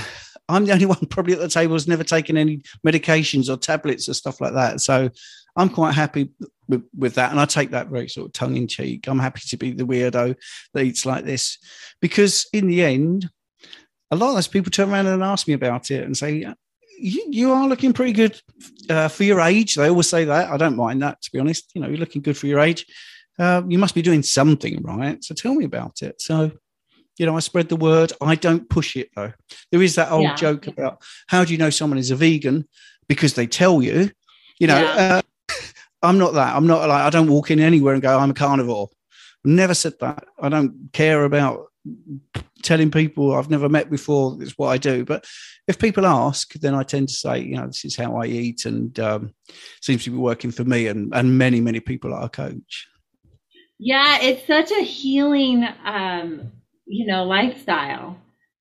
i'm 0.50 0.66
the 0.66 0.72
only 0.72 0.86
one 0.86 1.00
probably 1.10 1.34
at 1.34 1.39
the 1.39 1.48
table 1.48 1.74
who's 1.74 1.88
never 1.88 2.04
taken 2.04 2.38
any 2.38 2.62
medications 2.86 3.50
or 3.50 3.58
tablets 3.58 4.08
or 4.08 4.13
stuff 4.13 4.39
like 4.39 4.54
that. 4.54 4.82
So 4.82 5.10
i'm 5.56 5.70
quite 5.70 5.96
happy 5.96 6.30
with, 6.68 6.84
with 6.96 7.16
that 7.16 7.32
and 7.32 7.39
i 7.39 7.46
take 7.46 7.72
that 7.72 7.88
very 7.88 8.08
sort 8.08 8.28
of 8.28 8.34
tongue-in-cheek 8.34 9.08
i'm 9.08 9.20
happy 9.20 9.42
to 9.48 9.58
be 9.58 9.72
the 9.72 9.84
weirdo 9.84 10.36
that 10.74 10.84
eats 10.84 11.08
like 11.08 11.26
this 11.26 11.58
because 12.02 12.46
in 12.54 12.68
the 12.68 12.84
end 12.84 13.28
a 14.12 14.16
lot 14.16 14.30
of 14.30 14.36
those 14.36 14.48
people 14.48 14.70
turn 14.70 14.92
around 14.92 15.08
and 15.08 15.24
ask 15.24 15.48
me 15.48 15.56
about 15.56 15.89
it 15.89 16.04
and 16.04 16.16
say 16.16 16.46
you, 16.99 17.25
you 17.29 17.51
are 17.51 17.67
looking 17.67 17.93
pretty 17.93 18.13
good 18.13 18.39
uh, 18.89 19.08
for 19.08 19.23
your 19.23 19.41
age. 19.41 19.75
They 19.75 19.89
always 19.89 20.10
say 20.10 20.25
that. 20.25 20.49
I 20.49 20.58
don't 20.58 20.75
mind 20.75 21.01
that, 21.01 21.21
to 21.21 21.32
be 21.32 21.39
honest. 21.39 21.71
You 21.73 21.82
know, 21.82 21.88
you're 21.88 21.97
looking 21.97 22.21
good 22.21 22.38
for 22.38 22.47
your 22.47 22.60
age. 22.60 22.86
Uh, 23.39 23.62
you 23.67 23.77
must 23.79 23.95
be 23.95 24.01
doing 24.01 24.23
something 24.23 24.82
right. 24.84 25.23
So 25.23 25.34
tell 25.34 25.56
me 25.56 25.65
about 25.65 26.01
it. 26.01 26.21
So, 26.21 26.51
you 27.17 27.25
know, 27.25 27.36
I 27.36 27.39
spread 27.39 27.69
the 27.69 27.75
word. 27.75 28.13
I 28.21 28.36
don't 28.36 28.69
push 28.69 28.95
it 28.95 29.10
though. 29.15 29.34
There 29.71 29.82
is 29.82 29.95
that 29.95 30.12
old 30.12 30.23
Yeah. 30.23 30.36
joke 30.36 30.67
about 30.67 31.01
how 31.27 31.43
do 31.43 31.51
you 31.51 31.58
know 31.58 31.69
someone 31.69 31.97
is 31.97 32.12
a 32.12 32.15
vegan 32.15 32.67
because 33.08 33.34
they 33.34 33.47
tell 33.47 33.82
you. 33.82 34.12
You 34.60 34.67
know, 34.67 34.79
Yeah. 34.79 35.21
uh, 35.49 35.56
I'm 36.03 36.17
not 36.17 36.34
that. 36.34 36.56
I'm 36.56 36.67
not 36.67 36.88
like 36.88 37.01
I 37.01 37.10
don't 37.10 37.27
walk 37.29 37.49
in 37.49 37.60
anywhere 37.60 37.93
and 37.93 38.03
go 38.03 38.17
I'm 38.19 38.32
a 38.32 38.34
carnivore. 38.34 38.89
Never 39.45 39.73
said 39.73 39.93
that. 39.99 40.25
I 40.41 40.49
don't 40.49 40.89
care 40.93 41.23
about 41.25 41.67
telling 42.63 42.89
people 42.89 43.34
I've 43.34 43.49
never 43.49 43.69
met 43.69 43.89
before 43.89 44.41
is 44.41 44.58
what 44.58 44.69
I 44.69 44.78
do. 44.78 45.06
But 45.06 45.26
if 45.67 45.80
people 45.80 46.06
ask, 46.06 46.54
then 46.54 46.73
I 46.73 46.84
tend 46.84 47.10
to 47.10 47.13
say, 47.13 47.39
you 47.41 47.56
know, 47.56 47.67
this 47.67 47.86
is 47.86 47.95
how 47.95 48.15
I 48.15 48.26
eat, 48.26 48.65
and 48.65 48.97
um, 48.99 49.34
seems 49.82 50.04
to 50.06 50.12
be 50.12 50.17
working 50.17 50.52
for 50.52 50.63
me 50.63 50.88
and 50.88 51.13
and 51.13 51.38
many 51.38 51.62
many 51.62 51.80
people 51.80 52.12
that 52.12 52.23
I 52.23 52.28
coach. 52.28 52.88
Yeah, 53.80 54.19
it's 54.21 54.47
such 54.47 54.71
a 54.71 54.82
healing, 54.82 55.67
um, 55.84 56.52
you 56.86 57.06
know, 57.06 57.26
lifestyle. 57.26 58.17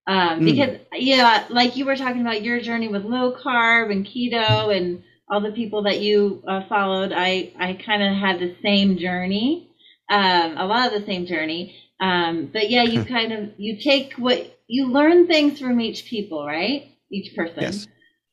Um, 0.07 0.41
mm. 0.41 0.45
because 0.45 0.79
yeah, 0.95 1.47
like 1.49 1.77
you 1.77 1.85
were 1.85 1.97
talking 1.97 2.23
about 2.23 2.43
your 2.43 2.61
journey 2.61 2.88
with 2.88 3.05
low 3.05 3.33
carb 3.33 3.93
and 3.93 4.05
keto 4.05 4.77
and 4.77 5.03
all 5.31 5.41
the 5.41 5.53
people 5.53 5.85
that 5.85 6.01
you 6.01 6.43
uh, 6.47 6.62
followed, 6.69 7.12
I 7.15 7.53
I 7.59 7.75
kind 7.75 8.03
of 8.03 8.17
had 8.17 8.38
the 8.38 8.57
same 8.62 8.99
journey, 8.99 9.71
um, 10.11 10.57
a 10.59 10.67
lot 10.67 10.93
of 10.93 11.01
the 11.01 11.07
same 11.07 11.27
journey. 11.27 11.77
Um, 12.03 12.51
but 12.53 12.69
yeah, 12.69 12.83
you 12.83 13.05
kind 13.17 13.33
of 13.33 13.51
you 13.57 13.81
take 13.81 14.15
what 14.15 14.59
you 14.67 14.88
learn 14.88 15.27
things 15.27 15.61
from 15.61 15.81
each 15.81 16.07
people, 16.07 16.45
right? 16.45 16.91
Each 17.11 17.35
person. 17.35 17.62
Yes. 17.62 17.87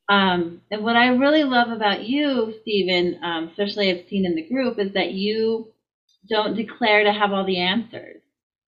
Um, 0.09 0.61
and 0.71 0.83
what 0.83 0.95
I 0.95 1.09
really 1.09 1.43
love 1.43 1.69
about 1.69 2.03
you, 2.03 2.55
Stephen, 2.61 3.19
um, 3.23 3.49
especially 3.49 3.91
I've 3.91 4.09
seen 4.09 4.25
in 4.25 4.35
the 4.35 4.47
group, 4.49 4.79
is 4.79 4.93
that 4.93 5.11
you 5.11 5.71
don't 6.29 6.55
declare 6.55 7.03
to 7.03 7.13
have 7.13 7.31
all 7.31 7.45
the 7.45 7.59
answers. 7.59 8.21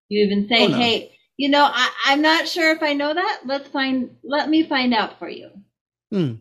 You 0.07 0.23
even 0.25 0.47
say, 0.47 0.65
oh, 0.65 0.67
no. 0.67 0.77
"Hey, 0.77 1.17
you 1.37 1.49
know, 1.49 1.67
I, 1.73 1.89
am 2.09 2.21
not 2.21 2.47
sure 2.47 2.71
if 2.71 2.83
I 2.83 2.93
know 2.93 3.13
that. 3.13 3.41
Let's 3.45 3.69
find. 3.69 4.15
Let 4.23 4.49
me 4.49 4.67
find 4.67 4.93
out 4.93 5.17
for 5.17 5.29
you." 5.29 5.49
Hmm. 6.11 6.33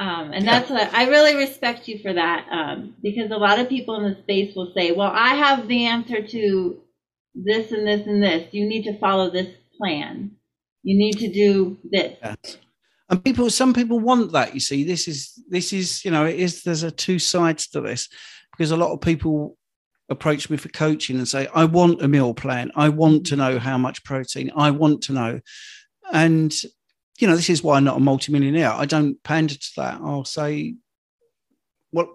Um, 0.00 0.32
and 0.32 0.44
yeah. 0.44 0.60
that's 0.60 0.70
what 0.70 0.94
I 0.94 1.08
really 1.08 1.36
respect 1.36 1.88
you 1.88 1.98
for 1.98 2.12
that 2.12 2.46
um, 2.50 2.94
because 3.02 3.32
a 3.32 3.36
lot 3.36 3.58
of 3.58 3.68
people 3.68 3.96
in 3.96 4.04
the 4.04 4.20
space 4.22 4.56
will 4.56 4.72
say, 4.74 4.90
"Well, 4.90 5.12
I 5.12 5.34
have 5.34 5.68
the 5.68 5.86
answer 5.86 6.26
to 6.26 6.80
this 7.44 7.72
and 7.72 7.86
this 7.86 8.06
and 8.06 8.22
this. 8.22 8.52
You 8.52 8.66
need 8.66 8.84
to 8.84 8.98
follow 8.98 9.30
this 9.30 9.54
plan. 9.76 10.32
You 10.82 10.98
need 10.98 11.18
to 11.18 11.32
do 11.32 11.78
this." 11.84 12.16
Yeah. 12.22 12.34
And 13.10 13.24
people, 13.24 13.48
some 13.48 13.72
people 13.72 14.00
want 14.00 14.32
that. 14.32 14.52
You 14.54 14.60
see, 14.60 14.84
this 14.84 15.08
is 15.08 15.32
this 15.48 15.72
is 15.72 16.04
you 16.04 16.10
know, 16.10 16.26
it 16.26 16.38
is. 16.38 16.62
There's 16.62 16.82
a 16.82 16.90
two 16.90 17.18
sides 17.18 17.66
to 17.68 17.80
this 17.80 18.08
because 18.52 18.70
a 18.70 18.76
lot 18.76 18.92
of 18.92 19.00
people 19.00 19.56
approach 20.10 20.50
me 20.50 20.56
for 20.56 20.68
coaching 20.68 21.16
and 21.16 21.28
say, 21.28 21.48
"I 21.54 21.64
want 21.64 22.02
a 22.02 22.08
meal 22.08 22.34
plan. 22.34 22.70
I 22.74 22.88
want 22.88 23.26
to 23.26 23.36
know 23.36 23.58
how 23.58 23.78
much 23.78 24.04
protein. 24.04 24.50
I 24.56 24.70
want 24.70 25.02
to 25.04 25.12
know," 25.12 25.40
and 26.12 26.54
you 27.18 27.26
know, 27.26 27.36
this 27.36 27.50
is 27.50 27.62
why 27.62 27.76
I'm 27.76 27.84
not 27.84 27.96
a 27.96 28.00
multimillionaire. 28.00 28.72
I 28.72 28.84
don't 28.84 29.22
pander 29.24 29.54
to 29.54 29.70
that. 29.76 30.00
I'll 30.02 30.24
say, 30.24 30.76
well, 31.92 32.14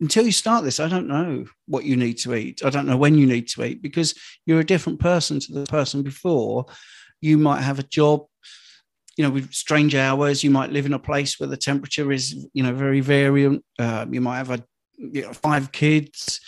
until 0.00 0.26
you 0.26 0.32
start 0.32 0.64
this, 0.64 0.80
I 0.80 0.88
don't 0.88 1.08
know 1.08 1.46
what 1.66 1.84
you 1.84 1.96
need 1.96 2.18
to 2.18 2.34
eat. 2.34 2.64
I 2.64 2.70
don't 2.70 2.86
know 2.86 2.96
when 2.96 3.16
you 3.16 3.26
need 3.26 3.48
to 3.48 3.64
eat 3.64 3.82
because 3.82 4.14
you're 4.44 4.60
a 4.60 4.66
different 4.66 5.00
person 5.00 5.40
to 5.40 5.52
the 5.52 5.64
person 5.64 6.02
before. 6.02 6.66
You 7.20 7.38
might 7.38 7.62
have 7.62 7.78
a 7.78 7.84
job, 7.84 8.26
you 9.16 9.24
know, 9.24 9.30
with 9.30 9.52
strange 9.52 9.94
hours. 9.94 10.44
You 10.44 10.50
might 10.50 10.72
live 10.72 10.84
in 10.84 10.92
a 10.92 10.98
place 10.98 11.40
where 11.40 11.48
the 11.48 11.56
temperature 11.56 12.12
is, 12.12 12.46
you 12.52 12.62
know, 12.62 12.74
very 12.74 13.00
variant. 13.00 13.64
Uh, 13.78 14.04
you 14.10 14.20
might 14.20 14.36
have 14.36 14.50
a, 14.50 14.62
you 14.98 15.22
know, 15.22 15.32
five 15.32 15.72
kids. 15.72 16.40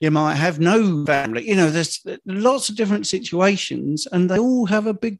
You 0.00 0.10
might 0.10 0.34
have 0.34 0.60
no 0.60 1.04
family. 1.06 1.48
You 1.48 1.56
know, 1.56 1.70
there's 1.70 2.04
lots 2.26 2.68
of 2.68 2.76
different 2.76 3.06
situations, 3.06 4.06
and 4.12 4.30
they 4.30 4.38
all 4.38 4.66
have 4.66 4.86
a 4.86 4.94
big 4.94 5.18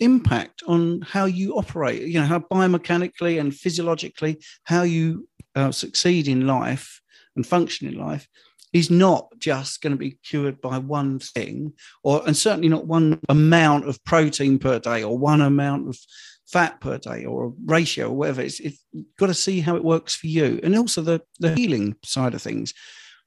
impact 0.00 0.62
on 0.66 1.00
how 1.00 1.24
you 1.24 1.54
operate, 1.54 2.02
you 2.02 2.20
know, 2.20 2.26
how 2.26 2.38
biomechanically 2.38 3.40
and 3.40 3.54
physiologically, 3.54 4.38
how 4.64 4.82
you 4.82 5.26
uh, 5.56 5.72
succeed 5.72 6.28
in 6.28 6.46
life 6.46 7.00
and 7.34 7.46
function 7.46 7.88
in 7.88 7.98
life 7.98 8.28
is 8.72 8.90
not 8.90 9.28
just 9.38 9.80
going 9.80 9.92
to 9.92 9.96
be 9.96 10.18
cured 10.22 10.60
by 10.60 10.78
one 10.78 11.18
thing 11.18 11.72
or 12.04 12.22
and 12.26 12.36
certainly 12.36 12.68
not 12.68 12.86
one 12.86 13.18
amount 13.28 13.88
of 13.88 14.02
protein 14.04 14.58
per 14.58 14.78
day 14.78 15.02
or 15.02 15.16
one 15.16 15.40
amount 15.40 15.88
of 15.88 15.98
fat 16.46 16.80
per 16.80 16.98
day 16.98 17.24
or 17.24 17.46
a 17.46 17.52
ratio 17.64 18.08
or 18.08 18.16
whatever 18.16 18.42
it's, 18.42 18.60
it's 18.60 18.84
got 19.18 19.26
to 19.26 19.34
see 19.34 19.60
how 19.60 19.76
it 19.76 19.84
works 19.84 20.14
for 20.14 20.26
you 20.26 20.60
and 20.62 20.76
also 20.76 21.00
the 21.00 21.20
the 21.40 21.54
healing 21.54 21.96
side 22.04 22.34
of 22.34 22.42
things 22.42 22.72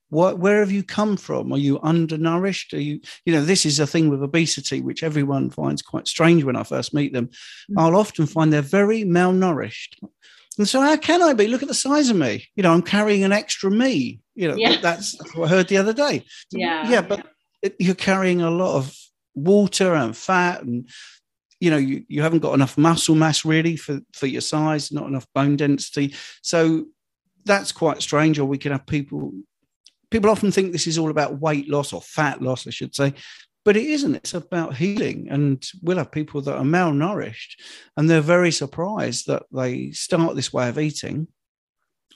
what, 0.10 0.40
where 0.40 0.60
have 0.60 0.72
you 0.72 0.84
come 0.84 1.18
from? 1.18 1.54
Are 1.54 1.58
you 1.58 1.80
undernourished? 1.82 2.74
Are 2.74 2.82
you, 2.82 3.00
you 3.26 3.34
know, 3.34 3.44
this 3.44 3.66
is 3.66 3.80
a 3.80 3.88
thing 3.88 4.10
with 4.10 4.24
obesity, 4.24 4.82
which 4.82 5.04
everyone 5.04 5.52
finds 5.52 5.84
quite 5.84 6.08
strange 6.08 6.44
when 6.44 6.56
I 6.56 6.64
first 6.64 6.94
meet 6.94 7.14
them. 7.14 7.28
Mm-hmm. 7.28 7.80
I'll 7.80 7.96
often 7.96 8.26
find 8.26 8.52
they're 8.52 8.62
very 8.62 9.04
malnourished. 9.04 9.98
And 10.60 10.68
so, 10.68 10.82
how 10.82 10.98
can 10.98 11.24
I 11.24 11.34
be? 11.34 11.48
Look 11.48 11.64
at 11.64 11.68
the 11.68 11.74
size 11.74 12.10
of 12.10 12.18
me. 12.18 12.48
You 12.56 12.64
know, 12.64 12.74
I'm 12.74 12.84
carrying 12.84 13.24
an 13.24 13.32
extra 13.32 13.72
me. 13.72 14.20
You 14.36 14.50
know, 14.50 14.56
yeah. 14.56 14.78
that's 14.82 15.18
what 15.34 15.46
I 15.46 15.50
heard 15.50 15.68
the 15.68 15.78
other 15.78 15.94
day. 15.94 16.26
Yeah. 16.52 16.88
Yeah, 16.90 17.02
but 17.02 17.26
it, 17.64 17.76
you're 17.80 17.96
carrying 17.96 18.42
a 18.42 18.52
lot 18.52 18.76
of 18.76 18.96
water 19.36 19.96
and 19.96 20.16
fat 20.16 20.64
and 20.64 20.90
you 21.62 21.70
know 21.70 21.78
you, 21.78 22.04
you 22.10 22.22
haven't 22.22 22.40
got 22.40 22.54
enough 22.54 22.78
muscle 22.78 23.16
mass 23.16 23.46
really 23.46 23.78
for 23.78 24.02
for 24.12 24.28
your 24.28 24.42
size 24.42 24.92
not 24.92 25.08
enough 25.08 25.26
bone 25.34 25.56
density 25.56 26.14
so 26.42 26.86
that's 27.46 27.72
quite 27.72 28.02
strange 28.02 28.38
or 28.38 28.46
we 28.46 28.58
can 28.58 28.74
have 28.74 28.86
people 28.86 29.32
people 30.12 30.30
often 30.30 30.52
think 30.52 30.72
this 30.72 30.88
is 30.88 30.98
all 30.98 31.10
about 31.10 31.40
weight 31.40 31.70
loss 31.70 31.94
or 31.94 32.02
fat 32.02 32.42
loss, 32.42 32.68
I 32.68 32.72
should 32.72 32.96
say, 32.96 33.14
but 33.66 33.78
it 33.78 33.86
isn't. 33.86 34.16
It's 34.16 34.34
about 34.34 34.76
healing. 34.76 35.28
And 35.30 35.64
we'll 35.82 35.98
have 35.98 36.12
people 36.12 36.42
that 36.42 36.56
are 36.56 36.64
malnourished 36.64 37.56
and 37.98 38.10
they're 38.10 38.22
very 38.22 38.52
surprised 38.52 39.28
that 39.28 39.44
they 39.52 39.92
start 39.92 40.36
this 40.36 40.54
way 40.54 40.70
of 40.70 40.80
eating 40.80 41.28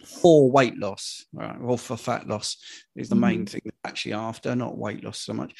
for 0.05 0.51
weight 0.51 0.77
loss 0.77 1.25
right, 1.31 1.55
or 1.61 1.77
for 1.77 1.95
fat 1.95 2.27
loss 2.27 2.57
is 2.95 3.07
the 3.07 3.15
main 3.15 3.45
mm. 3.45 3.49
thing 3.49 3.71
actually 3.85 4.13
after, 4.13 4.55
not 4.55 4.77
weight 4.77 5.03
loss 5.03 5.19
so 5.19 5.33
much. 5.33 5.53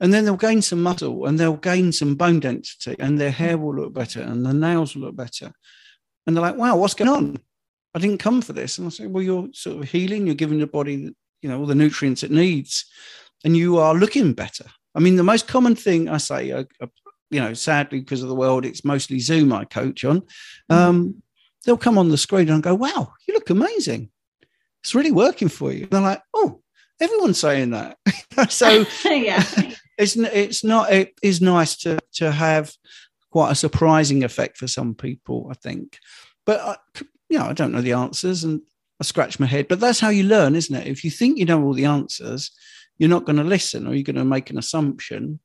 And 0.00 0.12
then 0.12 0.24
they'll 0.24 0.36
gain 0.36 0.60
some 0.60 0.82
muscle 0.82 1.24
and 1.24 1.38
they'll 1.38 1.56
gain 1.56 1.90
some 1.92 2.16
bone 2.16 2.40
density 2.40 2.96
and 2.98 3.18
their 3.18 3.30
hair 3.30 3.56
will 3.56 3.74
look 3.74 3.94
better 3.94 4.20
and 4.20 4.44
the 4.44 4.52
nails 4.52 4.94
will 4.94 5.06
look 5.06 5.16
better. 5.16 5.50
And 6.26 6.36
they're 6.36 6.42
like, 6.42 6.56
wow, 6.56 6.76
what's 6.76 6.94
going 6.94 7.08
on? 7.08 7.38
I 7.94 7.98
didn't 7.98 8.18
come 8.18 8.42
for 8.42 8.52
this. 8.52 8.76
And 8.76 8.86
I 8.86 8.90
say, 8.90 9.06
well, 9.06 9.22
you're 9.22 9.48
sort 9.52 9.82
of 9.82 9.88
healing, 9.88 10.26
you're 10.26 10.34
giving 10.34 10.58
the 10.58 10.66
body 10.66 11.14
you 11.42 11.52
know 11.52 11.60
all 11.60 11.66
the 11.66 11.74
nutrients 11.74 12.22
it 12.22 12.30
needs 12.30 12.86
and 13.44 13.56
you 13.56 13.78
are 13.78 13.94
looking 13.94 14.32
better 14.32 14.64
i 14.96 15.00
mean 15.00 15.16
the 15.16 15.22
most 15.22 15.46
common 15.46 15.74
thing 15.74 16.08
i 16.08 16.16
say 16.16 16.50
uh, 16.50 16.64
uh, 16.80 16.86
you 17.30 17.40
know 17.40 17.54
sadly 17.54 18.00
because 18.00 18.22
of 18.22 18.28
the 18.28 18.34
world 18.34 18.64
it's 18.64 18.84
mostly 18.84 19.18
zoom 19.18 19.52
i 19.52 19.64
coach 19.64 20.04
on 20.04 20.20
mm-hmm. 20.20 20.74
um, 20.74 21.22
they'll 21.64 21.76
come 21.76 21.98
on 21.98 22.08
the 22.08 22.16
screen 22.16 22.48
and 22.48 22.62
go 22.62 22.74
wow 22.74 23.12
you 23.26 23.34
look 23.34 23.50
amazing 23.50 24.10
it's 24.82 24.94
really 24.94 25.12
working 25.12 25.48
for 25.48 25.72
you 25.72 25.82
and 25.82 25.90
they're 25.90 26.00
like 26.00 26.22
oh 26.34 26.60
everyone's 27.00 27.40
saying 27.40 27.70
that 27.70 27.98
so 28.48 28.84
yeah 29.04 29.44
it's 29.98 30.16
it's 30.16 30.64
not 30.64 30.92
it 30.92 31.14
is 31.22 31.40
nice 31.40 31.76
to 31.76 31.98
to 32.12 32.30
have 32.30 32.72
quite 33.30 33.52
a 33.52 33.56
surprising 33.56 34.24
effect 34.24 34.56
for 34.56 34.66
some 34.66 34.94
people 34.94 35.48
i 35.50 35.54
think 35.54 35.98
but 36.44 36.60
I, 36.60 36.76
you 37.28 37.38
know 37.38 37.46
i 37.46 37.52
don't 37.52 37.72
know 37.72 37.82
the 37.82 37.92
answers 37.92 38.44
and 38.44 38.62
I 39.00 39.04
scratch 39.04 39.38
my 39.38 39.46
head. 39.46 39.68
But 39.68 39.80
that's 39.80 40.00
how 40.00 40.08
you 40.08 40.24
learn, 40.24 40.56
isn't 40.56 40.74
it? 40.74 40.86
If 40.86 41.04
you 41.04 41.10
think 41.10 41.38
you 41.38 41.44
know 41.44 41.62
all 41.62 41.74
the 41.74 41.84
answers, 41.84 42.50
you're 42.98 43.10
not 43.10 43.24
going 43.24 43.36
to 43.36 43.44
listen 43.44 43.86
or 43.86 43.94
you're 43.94 44.02
going 44.02 44.16
to 44.16 44.24
make 44.24 44.50
an 44.50 44.58
assumption. 44.58 45.40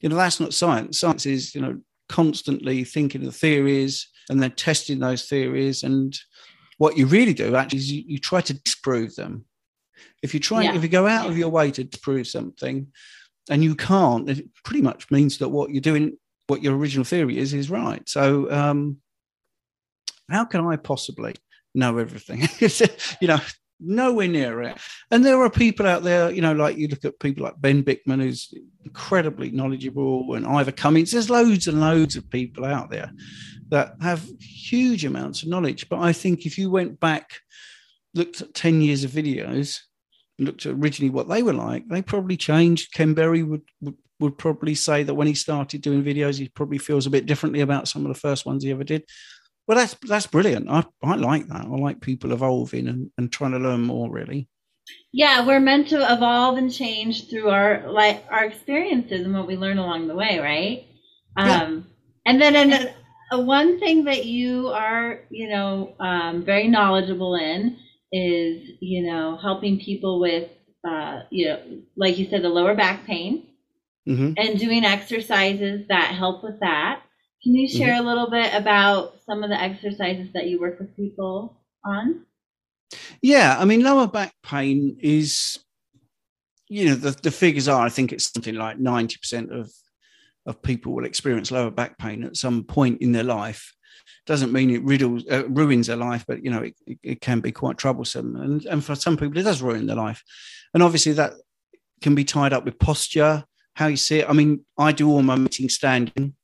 You 0.00 0.08
know, 0.08 0.16
that's 0.16 0.40
not 0.40 0.54
science. 0.54 1.00
Science 1.00 1.26
is, 1.26 1.54
you 1.54 1.60
know, 1.60 1.80
constantly 2.08 2.84
thinking 2.84 3.26
of 3.26 3.36
theories 3.36 4.08
and 4.28 4.42
then 4.42 4.52
testing 4.52 4.98
those 4.98 5.28
theories. 5.28 5.82
And 5.82 6.16
what 6.78 6.96
you 6.96 7.06
really 7.06 7.34
do 7.34 7.56
actually 7.56 7.78
is 7.78 7.92
you, 7.92 8.02
you 8.06 8.18
try 8.18 8.40
to 8.40 8.54
disprove 8.54 9.14
them. 9.14 9.44
If 10.22 10.34
you 10.34 10.40
try, 10.40 10.62
yeah. 10.62 10.74
if 10.74 10.82
you 10.82 10.88
go 10.88 11.06
out 11.06 11.28
of 11.28 11.38
your 11.38 11.48
way 11.48 11.70
to 11.70 11.84
prove 12.02 12.26
something 12.26 12.88
and 13.48 13.62
you 13.62 13.74
can't, 13.76 14.28
it 14.28 14.48
pretty 14.64 14.82
much 14.82 15.10
means 15.10 15.38
that 15.38 15.48
what 15.48 15.70
you're 15.70 15.80
doing, 15.80 16.16
what 16.48 16.62
your 16.62 16.76
original 16.76 17.04
theory 17.04 17.38
is, 17.38 17.54
is 17.54 17.70
right. 17.70 18.06
So, 18.08 18.50
um, 18.50 18.98
how 20.28 20.44
can 20.44 20.66
I 20.66 20.76
possibly 20.76 21.34
know 21.74 21.98
everything. 21.98 22.48
you 23.20 23.28
know, 23.28 23.40
nowhere 23.84 24.28
near 24.28 24.62
it. 24.62 24.78
And 25.10 25.24
there 25.24 25.40
are 25.42 25.50
people 25.50 25.86
out 25.86 26.02
there, 26.02 26.30
you 26.30 26.40
know, 26.40 26.52
like 26.52 26.76
you 26.76 26.88
look 26.88 27.04
at 27.04 27.20
people 27.20 27.44
like 27.44 27.60
Ben 27.60 27.82
Bikman, 27.82 28.22
who's 28.22 28.52
incredibly 28.84 29.50
knowledgeable, 29.50 30.34
and 30.34 30.46
Ivor 30.46 30.72
Cummins. 30.72 31.10
There's 31.10 31.30
loads 31.30 31.66
and 31.66 31.80
loads 31.80 32.16
of 32.16 32.30
people 32.30 32.64
out 32.64 32.90
there 32.90 33.10
that 33.68 33.94
have 34.00 34.26
huge 34.40 35.04
amounts 35.04 35.42
of 35.42 35.48
knowledge. 35.48 35.88
But 35.88 36.00
I 36.00 36.12
think 36.12 36.46
if 36.46 36.58
you 36.58 36.70
went 36.70 37.00
back, 37.00 37.40
looked 38.14 38.40
at 38.40 38.54
10 38.54 38.80
years 38.82 39.04
of 39.04 39.10
videos, 39.10 39.78
looked 40.38 40.66
at 40.66 40.74
originally 40.74 41.10
what 41.10 41.28
they 41.28 41.42
were 41.42 41.52
like, 41.52 41.88
they 41.88 42.02
probably 42.02 42.36
changed. 42.36 42.92
Ken 42.92 43.14
Berry 43.14 43.42
would, 43.42 43.62
would 43.80 43.96
would 44.22 44.38
probably 44.38 44.74
say 44.74 45.02
that 45.02 45.14
when 45.14 45.26
he 45.26 45.34
started 45.34 45.82
doing 45.82 46.02
videos, 46.02 46.38
he 46.38 46.48
probably 46.48 46.78
feels 46.78 47.06
a 47.06 47.10
bit 47.10 47.26
differently 47.26 47.60
about 47.60 47.88
some 47.88 48.06
of 48.06 48.08
the 48.08 48.18
first 48.18 48.46
ones 48.46 48.62
he 48.62 48.70
ever 48.70 48.84
did. 48.84 49.02
Well, 49.66 49.78
that's 49.78 49.94
that's 50.08 50.26
brilliant. 50.26 50.68
I, 50.68 50.84
I 51.02 51.16
like 51.16 51.48
that. 51.48 51.62
I 51.64 51.68
like 51.68 52.00
people 52.00 52.32
evolving 52.32 52.88
and, 52.88 53.10
and 53.18 53.32
trying 53.32 53.52
to 53.52 53.58
learn 53.58 53.82
more. 53.82 54.10
Really. 54.10 54.48
Yeah, 55.12 55.46
we're 55.46 55.60
meant 55.60 55.88
to 55.88 55.96
evolve 56.12 56.56
and 56.58 56.72
change 56.72 57.28
through 57.28 57.50
our 57.50 57.90
like 57.90 58.24
our 58.30 58.44
experiences 58.44 59.24
and 59.24 59.34
what 59.34 59.46
we 59.46 59.56
learn 59.56 59.78
along 59.78 60.08
the 60.08 60.14
way, 60.14 60.38
right? 60.38 60.86
Yeah. 61.44 61.62
Um, 61.62 61.86
and 62.26 62.40
then 62.40 62.56
and 62.56 62.94
one 63.46 63.78
thing 63.78 64.04
that 64.04 64.26
you 64.26 64.68
are, 64.68 65.20
you 65.30 65.48
know, 65.48 65.94
um, 66.00 66.44
very 66.44 66.68
knowledgeable 66.68 67.34
in 67.36 67.78
is, 68.12 68.70
you 68.80 69.02
know, 69.04 69.36
helping 69.36 69.80
people 69.80 70.20
with, 70.20 70.50
uh, 70.88 71.20
you 71.30 71.48
know, 71.48 71.60
like 71.96 72.18
you 72.18 72.28
said, 72.28 72.42
the 72.42 72.48
lower 72.48 72.74
back 72.74 73.06
pain. 73.06 73.46
hmm 74.06 74.32
and 74.36 74.58
doing 74.58 74.84
exercises 74.84 75.86
that 75.88 76.14
help 76.14 76.42
with 76.42 76.60
that. 76.60 77.02
Can 77.42 77.54
you 77.56 77.68
share 77.68 77.94
a 78.00 78.02
little 78.02 78.30
bit 78.30 78.54
about 78.54 79.20
some 79.26 79.42
of 79.42 79.50
the 79.50 79.60
exercises 79.60 80.32
that 80.32 80.46
you 80.46 80.60
work 80.60 80.78
with 80.78 80.96
people 80.96 81.56
on? 81.84 82.24
Yeah, 83.20 83.56
I 83.58 83.64
mean, 83.64 83.82
lower 83.82 84.06
back 84.06 84.34
pain 84.44 84.96
is, 85.00 85.58
you 86.68 86.86
know, 86.86 86.94
the, 86.94 87.10
the 87.10 87.32
figures 87.32 87.66
are, 87.66 87.84
I 87.84 87.88
think 87.88 88.12
it's 88.12 88.32
something 88.32 88.54
like 88.54 88.78
90% 88.78 89.50
of, 89.50 89.72
of 90.46 90.62
people 90.62 90.92
will 90.92 91.04
experience 91.04 91.50
lower 91.50 91.70
back 91.70 91.98
pain 91.98 92.22
at 92.22 92.36
some 92.36 92.62
point 92.62 93.02
in 93.02 93.10
their 93.10 93.24
life. 93.24 93.74
Doesn't 94.24 94.52
mean 94.52 94.70
it 94.70 94.84
riddles, 94.84 95.24
uh, 95.28 95.48
ruins 95.48 95.88
their 95.88 95.96
life, 95.96 96.24
but, 96.28 96.44
you 96.44 96.50
know, 96.50 96.62
it, 96.62 96.74
it, 96.86 96.98
it 97.02 97.20
can 97.20 97.40
be 97.40 97.50
quite 97.50 97.76
troublesome. 97.76 98.36
And, 98.36 98.64
and 98.66 98.84
for 98.84 98.94
some 98.94 99.16
people, 99.16 99.38
it 99.38 99.44
does 99.44 99.62
ruin 99.62 99.86
their 99.86 99.96
life. 99.96 100.22
And 100.74 100.82
obviously, 100.82 101.12
that 101.14 101.32
can 102.02 102.14
be 102.14 102.24
tied 102.24 102.52
up 102.52 102.64
with 102.64 102.78
posture, 102.78 103.44
how 103.74 103.88
you 103.88 103.96
see 103.96 104.20
it. 104.20 104.28
I 104.28 104.32
mean, 104.32 104.64
I 104.78 104.92
do 104.92 105.10
all 105.10 105.22
my 105.22 105.36
meetings 105.36 105.74
standing. 105.74 106.34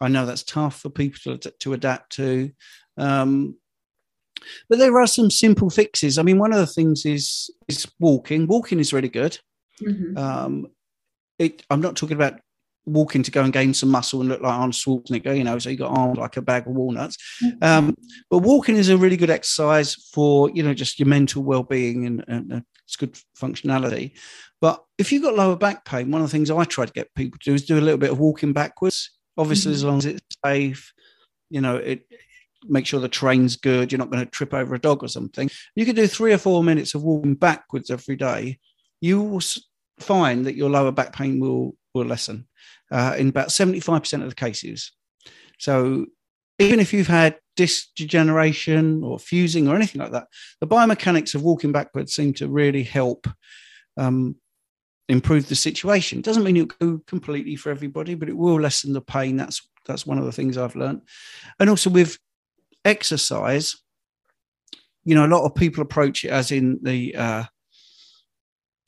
I 0.00 0.08
know 0.08 0.26
that's 0.26 0.42
tough 0.42 0.80
for 0.80 0.90
people 0.90 1.38
to, 1.38 1.50
to 1.50 1.72
adapt 1.72 2.12
to. 2.16 2.50
Um, 2.96 3.56
but 4.68 4.78
there 4.78 4.98
are 5.00 5.06
some 5.06 5.30
simple 5.30 5.70
fixes. 5.70 6.18
I 6.18 6.22
mean, 6.22 6.38
one 6.38 6.52
of 6.52 6.58
the 6.58 6.66
things 6.66 7.04
is 7.04 7.50
is 7.66 7.86
walking. 7.98 8.46
Walking 8.46 8.78
is 8.78 8.92
really 8.92 9.08
good. 9.08 9.38
Mhm. 9.82 10.16
Um, 10.16 10.66
it, 11.38 11.64
I'm 11.70 11.80
not 11.80 11.96
talking 11.96 12.16
about 12.16 12.40
walking 12.84 13.22
to 13.22 13.30
go 13.30 13.42
and 13.42 13.52
gain 13.52 13.74
some 13.74 13.90
muscle 13.90 14.20
and 14.20 14.28
look 14.28 14.40
like 14.40 14.52
Arnold 14.52 14.72
Schwarzenegger, 14.72 15.36
you 15.36 15.44
know, 15.44 15.58
so 15.58 15.68
you 15.70 15.76
got 15.76 15.96
arms 15.96 16.18
like 16.18 16.36
a 16.36 16.42
bag 16.42 16.66
of 16.66 16.72
walnuts. 16.72 17.16
Um, 17.60 17.94
but 18.30 18.38
walking 18.38 18.76
is 18.76 18.88
a 18.88 18.96
really 18.96 19.16
good 19.16 19.30
exercise 19.30 19.94
for 19.94 20.50
you 20.50 20.62
know 20.62 20.74
just 20.74 20.98
your 20.98 21.08
mental 21.08 21.42
well-being 21.42 22.06
and, 22.06 22.24
and 22.28 22.52
uh, 22.52 22.60
it's 22.84 22.96
good 22.96 23.18
functionality. 23.38 24.12
But 24.60 24.82
if 24.96 25.12
you've 25.12 25.22
got 25.22 25.36
lower 25.36 25.56
back 25.56 25.84
pain, 25.84 26.10
one 26.10 26.22
of 26.22 26.26
the 26.28 26.32
things 26.32 26.50
I 26.50 26.64
try 26.64 26.86
to 26.86 26.92
get 26.92 27.14
people 27.14 27.38
to 27.40 27.50
do 27.50 27.54
is 27.54 27.66
do 27.66 27.78
a 27.78 27.80
little 27.80 27.98
bit 27.98 28.10
of 28.10 28.18
walking 28.18 28.52
backwards. 28.52 29.10
Obviously, 29.38 29.72
Mhm. 29.72 29.74
as 29.76 29.84
long 29.84 29.98
as 29.98 30.06
it's 30.06 30.36
safe, 30.44 30.92
you 31.48 31.60
know, 31.60 31.76
it 31.76 32.06
make 32.64 32.86
sure 32.86 33.00
the 33.00 33.08
train's 33.08 33.56
good. 33.56 33.92
You're 33.92 34.00
not 34.00 34.10
going 34.10 34.24
to 34.24 34.30
trip 34.30 34.52
over 34.52 34.74
a 34.74 34.80
dog 34.80 35.04
or 35.04 35.08
something. 35.08 35.48
You 35.76 35.86
could 35.86 35.96
do 35.96 36.08
three 36.08 36.32
or 36.32 36.38
four 36.38 36.64
minutes 36.64 36.94
of 36.94 37.04
walking 37.04 37.36
backwards 37.36 37.88
every 37.90 38.16
day. 38.16 38.58
You 39.00 39.22
will 39.22 39.42
find 40.00 40.44
that 40.44 40.56
your 40.56 40.68
lower 40.68 40.92
back 40.92 41.12
pain 41.14 41.40
will 41.40 41.76
will 41.94 42.04
lessen 42.04 42.46
uh, 42.90 43.14
in 43.18 43.28
about 43.28 43.48
75% 43.48 44.22
of 44.22 44.28
the 44.28 44.34
cases. 44.34 44.92
So 45.58 46.06
even 46.58 46.80
if 46.80 46.92
you've 46.92 47.06
had 47.06 47.38
disc 47.56 47.88
degeneration 47.96 49.02
or 49.02 49.18
fusing 49.18 49.68
or 49.68 49.74
anything 49.76 50.00
like 50.00 50.12
that, 50.12 50.28
the 50.60 50.66
biomechanics 50.66 51.34
of 51.34 51.42
walking 51.42 51.72
backwards 51.72 52.14
seem 52.14 52.34
to 52.34 52.48
really 52.48 52.82
help 52.82 53.26
um, 53.96 54.36
improve 55.08 55.48
the 55.48 55.54
situation. 55.54 56.20
Doesn't 56.20 56.44
mean 56.44 56.56
it'll 56.56 56.76
go 56.78 57.00
completely 57.06 57.56
for 57.56 57.70
everybody, 57.70 58.14
but 58.14 58.28
it 58.28 58.36
will 58.36 58.60
lessen 58.60 58.92
the 58.92 59.00
pain. 59.00 59.36
That's 59.36 59.66
that's 59.86 60.06
one 60.06 60.18
of 60.18 60.24
the 60.24 60.32
things 60.32 60.58
I've 60.58 60.76
learned. 60.76 61.02
And 61.58 61.70
also 61.70 61.88
with 61.90 62.18
exercise, 62.84 63.76
you 65.04 65.14
know, 65.14 65.24
a 65.24 65.34
lot 65.34 65.44
of 65.44 65.54
people 65.54 65.82
approach 65.82 66.24
it 66.24 66.30
as 66.30 66.50
in 66.52 66.78
the 66.82 67.14
uh, 67.16 67.44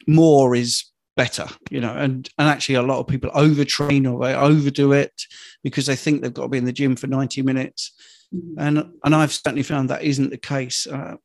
more 0.06 0.54
is 0.54 0.84
better, 1.16 1.46
you 1.70 1.80
know, 1.80 1.94
and 1.94 2.28
and 2.38 2.48
actually 2.48 2.76
a 2.76 2.82
lot 2.82 2.98
of 3.00 3.06
people 3.06 3.30
overtrain 3.30 4.10
or 4.10 4.24
they 4.24 4.34
overdo 4.34 4.92
it 4.92 5.22
because 5.62 5.86
they 5.86 5.96
think 5.96 6.22
they've 6.22 6.32
got 6.34 6.44
to 6.44 6.48
be 6.48 6.58
in 6.58 6.64
the 6.64 6.72
gym 6.72 6.96
for 6.96 7.06
90 7.06 7.42
minutes 7.42 7.92
Mhm. 8.34 8.54
and 8.58 8.92
and 9.04 9.14
I've 9.14 9.32
certainly 9.32 9.64
found 9.64 9.90
that 9.90 10.04
isn't 10.04 10.30
the 10.30 10.38
case. 10.38 10.86
Uh, 10.86 11.16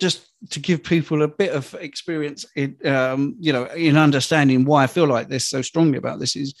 just 0.00 0.26
to 0.50 0.60
give 0.60 0.82
people 0.82 1.22
a 1.22 1.28
bit 1.28 1.52
of 1.52 1.74
experience 1.80 2.44
in 2.56 2.76
um, 2.86 3.36
you 3.40 3.52
know 3.52 3.64
in 3.66 3.96
understanding 3.96 4.64
why 4.64 4.84
I 4.84 4.86
feel 4.86 5.06
like 5.06 5.28
this 5.28 5.48
so 5.48 5.62
strongly 5.62 5.98
about 5.98 6.20
this 6.20 6.36
is 6.36 6.54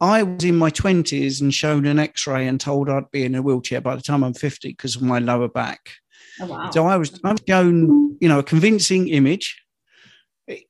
I 0.00 0.22
was 0.22 0.44
in 0.44 0.56
my 0.56 0.70
twenties 0.70 1.40
and 1.40 1.52
shown 1.54 1.86
an 1.86 1.98
X-ray 1.98 2.46
and 2.46 2.60
told 2.60 2.88
I'd 2.88 3.10
be 3.10 3.24
in 3.24 3.34
a 3.34 3.42
wheelchair 3.42 3.80
by 3.80 3.96
the 3.96 4.02
time 4.02 4.24
I'm 4.24 4.34
50 4.34 4.68
because 4.68 4.96
of 4.96 5.02
my 5.02 5.18
lower 5.18 5.48
back. 5.48 5.90
Oh, 6.40 6.46
wow. 6.46 6.70
So 6.70 6.86
I 6.86 6.96
was 6.96 7.20
I 7.24 7.32
was 7.32 7.42
shown 7.48 8.16
you 8.20 8.28
know 8.28 8.38
a 8.38 8.44
convincing 8.44 9.08
image 9.08 9.62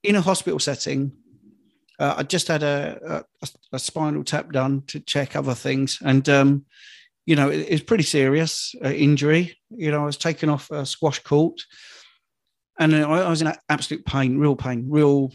in 0.03 0.17
a 0.17 0.21
hospital 0.21 0.59
setting. 0.59 1.13
Uh, 1.99 2.15
I 2.19 2.23
just 2.23 2.49
had 2.49 2.63
a, 2.63 3.25
a 3.43 3.49
a 3.73 3.79
spinal 3.79 4.25
tap 4.25 4.53
done 4.53 4.83
to 4.89 5.01
check 5.01 5.37
other 5.37 5.55
things, 5.55 5.99
and 6.05 6.29
um, 6.29 6.65
you 7.27 7.37
know 7.37 7.51
it, 7.51 7.67
it's 7.69 7.85
pretty 7.85 8.05
serious 8.05 8.75
uh, 8.85 8.89
injury. 8.89 9.57
You 9.71 9.91
know, 9.91 10.03
I 10.03 10.07
was 10.07 10.17
taken 10.17 10.49
off 10.49 10.71
a 10.71 10.85
squash 10.85 11.21
court, 11.21 11.61
and 12.83 12.95
I, 12.95 13.03
I 13.03 13.31
was 13.31 13.43
in 13.43 13.53
absolute 13.69 14.05
pain, 14.05 14.39
real 14.39 14.57
pain, 14.57 14.87
real. 14.89 15.33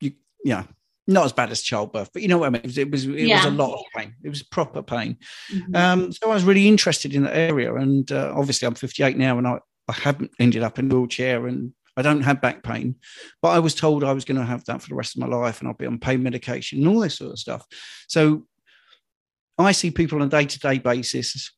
You, 0.00 0.12
yeah, 0.44 0.64
not 1.06 1.24
as 1.24 1.32
bad 1.32 1.50
as 1.50 1.62
childbirth, 1.62 2.10
but 2.12 2.22
you 2.22 2.28
know 2.28 2.38
what 2.38 2.46
I 2.46 2.50
mean. 2.50 2.62
It 2.62 2.66
was 2.66 2.78
it 2.78 2.90
was, 2.90 3.06
it 3.06 3.28
was 3.28 3.44
a 3.44 3.50
lot 3.50 3.74
of 3.74 3.84
pain. 3.96 4.14
It 4.22 4.28
was 4.28 4.42
proper 4.42 4.82
pain. 4.82 5.18
Mhm. 5.52 5.76
Um, 5.76 6.12
so 6.12 6.30
I 6.30 6.34
was 6.34 6.44
really 6.44 6.68
interested 6.68 7.14
in 7.14 7.24
that 7.24 7.36
area, 7.36 7.74
and 7.74 8.10
uh, 8.12 8.32
obviously 8.36 8.66
I'm 8.66 8.74
58 8.74 9.16
now, 9.16 9.38
and 9.38 9.46
I, 9.46 9.58
I 9.88 9.92
haven't 9.92 10.30
ended 10.38 10.62
up 10.62 10.78
in 10.78 10.90
a 10.90 10.94
wheelchair, 10.94 11.46
and 11.46 11.72
I 11.96 12.02
don't 12.02 12.22
have 12.22 12.40
back 12.40 12.62
pain, 12.62 12.96
but 13.42 13.50
I 13.50 13.58
was 13.58 13.74
told 13.74 14.04
I 14.04 14.12
was 14.12 14.24
going 14.24 14.38
to 14.38 14.46
have 14.46 14.64
that 14.66 14.80
for 14.82 14.88
the 14.88 14.94
rest 14.94 15.16
of 15.16 15.20
my 15.20 15.26
life, 15.26 15.60
and 15.60 15.68
I'll 15.68 15.74
be 15.74 15.86
on 15.86 15.98
pain 15.98 16.22
medication 16.22 16.78
and 16.78 16.88
all 16.88 17.00
this 17.00 17.16
sort 17.16 17.32
of 17.32 17.38
stuff. 17.38 17.66
So 18.08 18.46
I 19.58 19.72
see 19.72 19.90
people 19.90 20.20
on 20.20 20.26
a 20.26 20.30
day-to-day 20.30 20.78
basis 20.78 21.52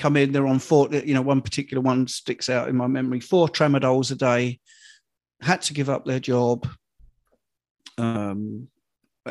come 0.00 0.16
in. 0.16 0.32
They're 0.32 0.46
on 0.46 0.58
four. 0.58 0.88
You 0.92 1.14
know, 1.14 1.22
one 1.22 1.40
particular 1.40 1.80
one 1.80 2.08
sticks 2.08 2.48
out 2.48 2.68
in 2.68 2.76
my 2.76 2.86
memory: 2.86 3.20
four 3.20 3.48
tramadols 3.48 4.10
a 4.10 4.16
day. 4.16 4.58
Had 5.40 5.62
to 5.62 5.74
give 5.74 5.88
up 5.88 6.04
their 6.04 6.20
job. 6.20 6.66
Um, 7.98 8.68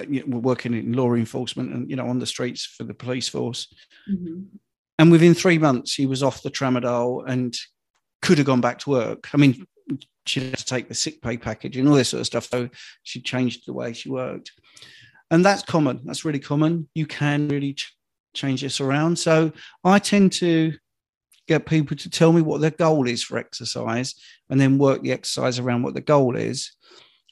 you 0.08 0.20
know, 0.22 0.26
we're 0.28 0.40
working 0.40 0.74
in 0.74 0.94
law 0.94 1.14
enforcement 1.14 1.74
and 1.74 1.90
you 1.90 1.96
know 1.96 2.08
on 2.08 2.20
the 2.20 2.26
streets 2.26 2.66
for 2.66 2.84
the 2.84 2.94
police 2.94 3.28
force. 3.28 3.68
Mhm. 4.10 4.46
And 5.00 5.12
within 5.12 5.34
three 5.34 5.58
months, 5.58 5.94
he 5.96 6.06
was 6.06 6.22
off 6.24 6.44
the 6.44 6.52
tramadol 6.52 7.24
and 7.28 7.56
could 8.22 8.38
have 8.38 8.48
gone 8.48 8.62
back 8.62 8.80
to 8.80 8.90
work. 8.90 9.30
I 9.34 9.38
mean, 9.38 9.66
she 10.26 10.42
had 10.42 10.58
to 10.58 10.66
take 10.66 10.90
the 10.90 10.94
sick 10.94 11.22
pay 11.22 11.38
package 11.38 11.78
and 11.78 11.88
all 11.88 11.96
this 11.96 12.10
sort 12.10 12.20
of 12.20 12.28
stuff. 12.28 12.48
So 12.50 12.70
she 13.04 13.22
changed 13.22 13.64
the 13.66 13.74
way 13.74 13.94
she 13.94 14.10
worked. 14.10 14.52
And 15.32 15.44
that's 15.46 15.64
common. 15.64 16.02
That's 16.04 16.26
really 16.26 16.40
common. 16.40 16.90
You 16.96 17.06
can 17.06 17.48
really 17.48 17.74
ch- 17.76 17.96
change 18.34 18.62
this 18.62 18.80
around. 18.82 19.18
So 19.18 19.52
I 19.84 20.00
tend 20.00 20.34
to 20.34 20.74
get 21.48 21.66
people 21.66 21.98
to 21.98 22.10
tell 22.10 22.32
me 22.32 22.42
what 22.42 22.62
their 22.62 22.72
goal 22.72 23.08
is 23.08 23.24
for 23.24 23.38
exercise 23.38 24.16
and 24.50 24.60
then 24.60 24.78
work 24.78 25.02
the 25.02 25.12
exercise 25.12 25.60
around 25.60 25.84
what 25.84 25.96
the 25.96 26.02
goal 26.02 26.36
is. 26.36 26.72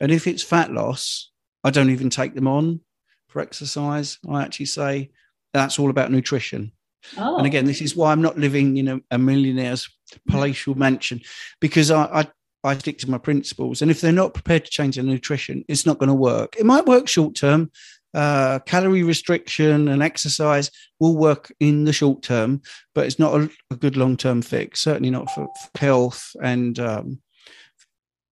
And 0.02 0.12
if 0.12 0.28
it's 0.28 0.44
fat 0.44 0.72
loss, 0.72 1.32
I 1.64 1.70
don't 1.70 1.90
even 1.90 2.10
take 2.10 2.34
them 2.34 2.48
on 2.48 2.82
for 3.28 3.42
exercise. 3.42 4.18
I 4.30 4.44
actually 4.44 4.68
say 4.68 5.12
that's 5.54 5.80
all 5.80 5.90
about 5.90 6.12
nutrition. 6.12 6.72
Oh. 7.18 7.38
And 7.38 7.46
again, 7.46 7.66
this 7.66 7.82
is 7.82 7.96
why 7.96 8.12
I'm 8.12 8.22
not 8.22 8.38
living 8.38 8.78
in 8.78 8.88
a, 8.88 9.00
a 9.12 9.18
millionaire's 9.18 9.88
mm. 9.88 10.32
palatial 10.32 10.76
mansion 10.76 11.22
because 11.60 11.92
I, 11.92 12.04
I 12.06 12.28
I 12.64 12.78
stick 12.78 12.98
to 13.00 13.10
my 13.10 13.18
principles. 13.18 13.82
And 13.82 13.90
if 13.90 14.02
they're 14.02 14.12
not 14.12 14.34
prepared 14.34 14.66
to 14.66 14.72
change 14.72 14.96
their 14.96 15.04
nutrition, 15.04 15.64
it's 15.68 15.86
not 15.86 16.00
going 16.00 16.10
to 16.10 16.16
work. 16.16 16.56
It 16.58 16.66
might 16.66 16.86
work 16.86 17.08
short 17.08 17.36
term. 17.36 17.72
Uh, 18.14 18.60
calorie 18.60 19.04
restriction 19.04 19.88
and 19.90 20.02
exercise 20.02 20.72
will 21.00 21.16
work 21.16 21.52
in 21.60 21.84
the 21.84 21.94
short 21.94 22.24
term, 22.24 22.62
but 22.96 23.06
it's 23.06 23.20
not 23.20 23.40
a, 23.40 23.50
a 23.70 23.76
good 23.76 23.96
long 23.98 24.18
term 24.18 24.42
fix. 24.42 24.80
Certainly 24.82 25.12
not 25.12 25.30
for, 25.32 25.48
for 25.62 25.80
health 25.80 26.32
and 26.42 26.80
um, 26.80 27.20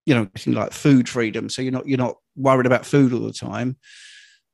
you 0.06 0.16
know 0.16 0.28
like 0.48 0.72
food 0.74 1.08
freedom. 1.10 1.50
So 1.50 1.62
you're 1.62 1.72
not 1.72 1.88
you're 1.88 1.98
not 1.98 2.16
worried 2.36 2.66
about 2.66 2.86
food 2.86 3.14
all 3.14 3.20
the 3.20 3.34
time. 3.34 3.78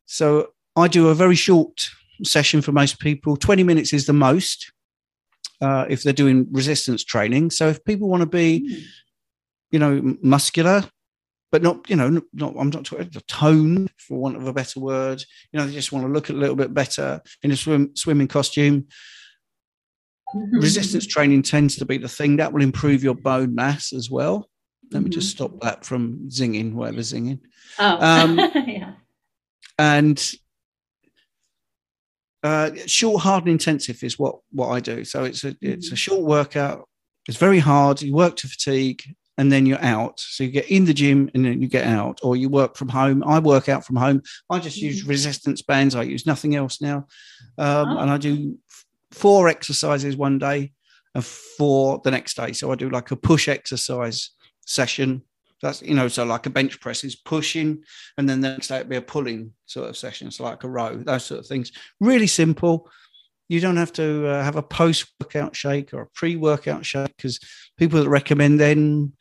So 0.06 0.50
I 0.76 0.88
do 0.88 1.10
a 1.10 1.16
very 1.16 1.36
short 1.36 1.90
session 2.24 2.62
for 2.62 2.72
most 2.72 3.00
people. 3.00 3.38
20 3.38 3.64
minutes 3.64 3.94
is 3.94 4.06
the 4.06 4.14
most 4.14 4.72
uh, 5.62 5.86
if 5.90 6.04
they're 6.04 6.14
doing 6.14 6.48
resistance 6.52 7.04
training. 7.04 7.52
So 7.52 7.68
if 7.68 7.84
people 7.86 8.10
want 8.10 8.22
to 8.22 8.28
be, 8.28 8.62
Mm. 8.62 8.84
you 9.72 9.80
know, 9.80 10.18
muscular, 10.22 10.84
but 11.52 11.62
not, 11.62 11.90
you 11.90 11.96
know, 11.96 12.10
not, 12.34 12.56
I'm 12.58 12.70
not 12.70 12.86
talking 12.86 13.10
the 13.12 13.22
tone, 13.22 13.90
for 13.98 14.18
want 14.18 14.38
of 14.38 14.48
a 14.48 14.54
better 14.54 14.80
word. 14.80 15.24
You 15.52 15.60
know, 15.60 15.66
they 15.66 15.74
just 15.74 15.92
want 15.92 16.06
to 16.06 16.12
look 16.12 16.30
a 16.30 16.34
little 16.34 16.56
bit 16.56 16.74
better 16.74 17.22
in 17.44 17.52
a 17.52 17.58
swim, 17.58 17.92
swimming 17.96 18.28
costume. 18.30 18.88
Mhm. 20.34 20.62
Resistance 20.62 21.06
training 21.06 21.44
tends 21.44 21.76
to 21.76 21.86
be 21.86 21.98
the 21.98 22.08
thing 22.08 22.38
that 22.38 22.54
will 22.54 22.62
improve 22.62 23.04
your 23.04 23.16
bone 23.16 23.54
mass 23.54 23.92
as 23.92 24.10
well. 24.10 24.50
Let 24.92 25.04
me 25.04 25.10
just 25.10 25.28
Mhm. 25.28 25.32
stop 25.32 25.60
that 25.62 25.86
from 25.86 26.30
zinging, 26.30 26.74
whatever 26.74 27.00
zinging. 27.02 27.40
Oh. 27.80 27.98
Um, 28.06 28.38
yeah. 28.68 28.94
and 29.78 30.34
uh, 32.44 32.72
short, 32.88 33.22
hard, 33.22 33.44
and 33.44 33.52
intensive 33.52 34.04
is 34.04 34.18
what 34.18 34.38
what 34.52 34.70
I 34.70 34.80
do. 34.80 35.04
So 35.06 35.24
it's 35.26 35.44
a 35.44 35.56
it's 35.62 35.92
a 35.92 35.96
short 35.96 36.22
workout. 36.24 36.88
It's 37.28 37.38
very 37.38 37.60
hard. 37.60 38.02
You 38.02 38.14
work 38.16 38.36
to 38.38 38.48
fatigue, 38.48 39.04
and 39.42 39.52
then 39.52 39.66
you're 39.66 39.84
out. 39.98 40.20
So 40.20 40.44
you 40.44 40.52
get 40.52 40.70
in 40.70 40.86
the 40.86 40.94
gym, 41.02 41.30
and 41.34 41.44
then 41.46 41.62
you 41.64 41.68
get 41.68 41.88
out, 41.88 42.20
or 42.22 42.36
you 42.36 42.48
work 42.50 42.78
from 42.78 42.90
home. 42.90 43.24
I 43.36 43.40
work 43.40 43.68
out 43.74 43.84
from 43.88 43.96
home. 44.06 44.22
I 44.54 44.60
just 44.60 44.78
use 44.78 45.08
resistance 45.16 45.62
bands. 45.64 45.96
I 45.96 46.04
use 46.14 46.26
nothing 46.28 46.54
else 46.56 46.76
now, 46.82 46.98
um, 47.58 47.88
Oh. 47.90 47.98
and 48.02 48.10
I 48.12 48.18
do 48.18 48.58
four 49.12 49.48
exercises 49.50 50.16
one 50.16 50.38
day 50.40 50.72
and 51.16 51.26
four 51.58 52.00
the 52.04 52.12
next 52.12 52.38
day. 52.38 52.54
So 52.54 52.72
I 52.72 52.76
do 52.76 52.90
like 52.90 53.10
a 53.12 53.16
push 53.30 53.48
exercise 53.48 54.20
session 54.66 55.24
That's 55.64 55.82
you 55.82 55.96
know, 55.96 56.08
so 56.10 56.24
like 56.26 56.48
a 56.48 56.50
bench 56.60 56.80
press 56.80 57.04
is 57.04 57.16
pushing, 57.16 57.84
and 58.18 58.28
then 58.28 58.42
the 58.42 58.50
next 58.50 58.68
day 58.70 58.78
it'd 58.78 58.90
be 58.90 58.96
a 58.98 59.02
pulling 59.14 59.54
sort 59.66 59.90
of 59.90 59.96
session. 59.98 60.28
It's 60.28 60.40
like 60.40 60.64
a 60.64 60.70
row, 60.70 60.98
those 60.98 61.26
sort 61.26 61.40
of 61.42 61.48
things. 61.48 61.72
Really 62.00 62.28
simple. 62.28 62.76
You 63.52 63.60
don't 63.60 63.76
have 63.76 63.92
to 63.94 64.28
uh, 64.28 64.44
have 64.46 64.56
a 64.56 64.64
post-workout 64.64 65.58
shake 65.58 65.94
or 65.94 66.04
a 66.04 66.08
pre-workout 66.08 66.86
shake 66.86 67.14
because 67.18 67.38
people 67.78 68.02
that 68.02 68.08
recommend 68.08 68.62
then 68.62 69.12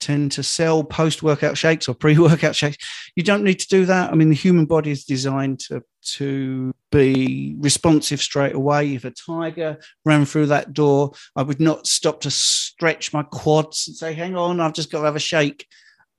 tend 0.00 0.32
to 0.32 0.42
sell 0.42 0.84
post-workout 0.84 1.56
shakes 1.56 1.88
or 1.88 1.94
pre-workout 1.94 2.54
shakes. 2.60 2.76
You 3.16 3.22
don't 3.22 3.42
need 3.42 3.58
to 3.60 3.68
do 3.68 3.86
that. 3.86 4.12
I 4.12 4.16
mean, 4.16 4.28
the 4.28 4.34
human 4.34 4.66
body 4.66 4.90
is 4.90 5.06
designed 5.06 5.60
to 5.60 5.82
to 6.16 6.74
be 6.92 7.56
responsive 7.58 8.20
straight 8.20 8.54
away. 8.54 8.94
If 8.94 9.06
a 9.06 9.12
tiger 9.12 9.78
ran 10.04 10.26
through 10.26 10.46
that 10.46 10.74
door, 10.74 11.12
I 11.34 11.42
would 11.42 11.58
not 11.58 11.86
stop 11.86 12.20
to 12.20 12.30
stretch 12.30 13.14
my 13.14 13.22
quads 13.22 13.88
and 13.88 13.96
say, 13.96 14.12
"Hang 14.12 14.36
on, 14.36 14.60
I've 14.60 14.74
just 14.74 14.92
got 14.92 14.98
to 15.00 15.06
have 15.06 15.16
a 15.16 15.20
shake." 15.20 15.66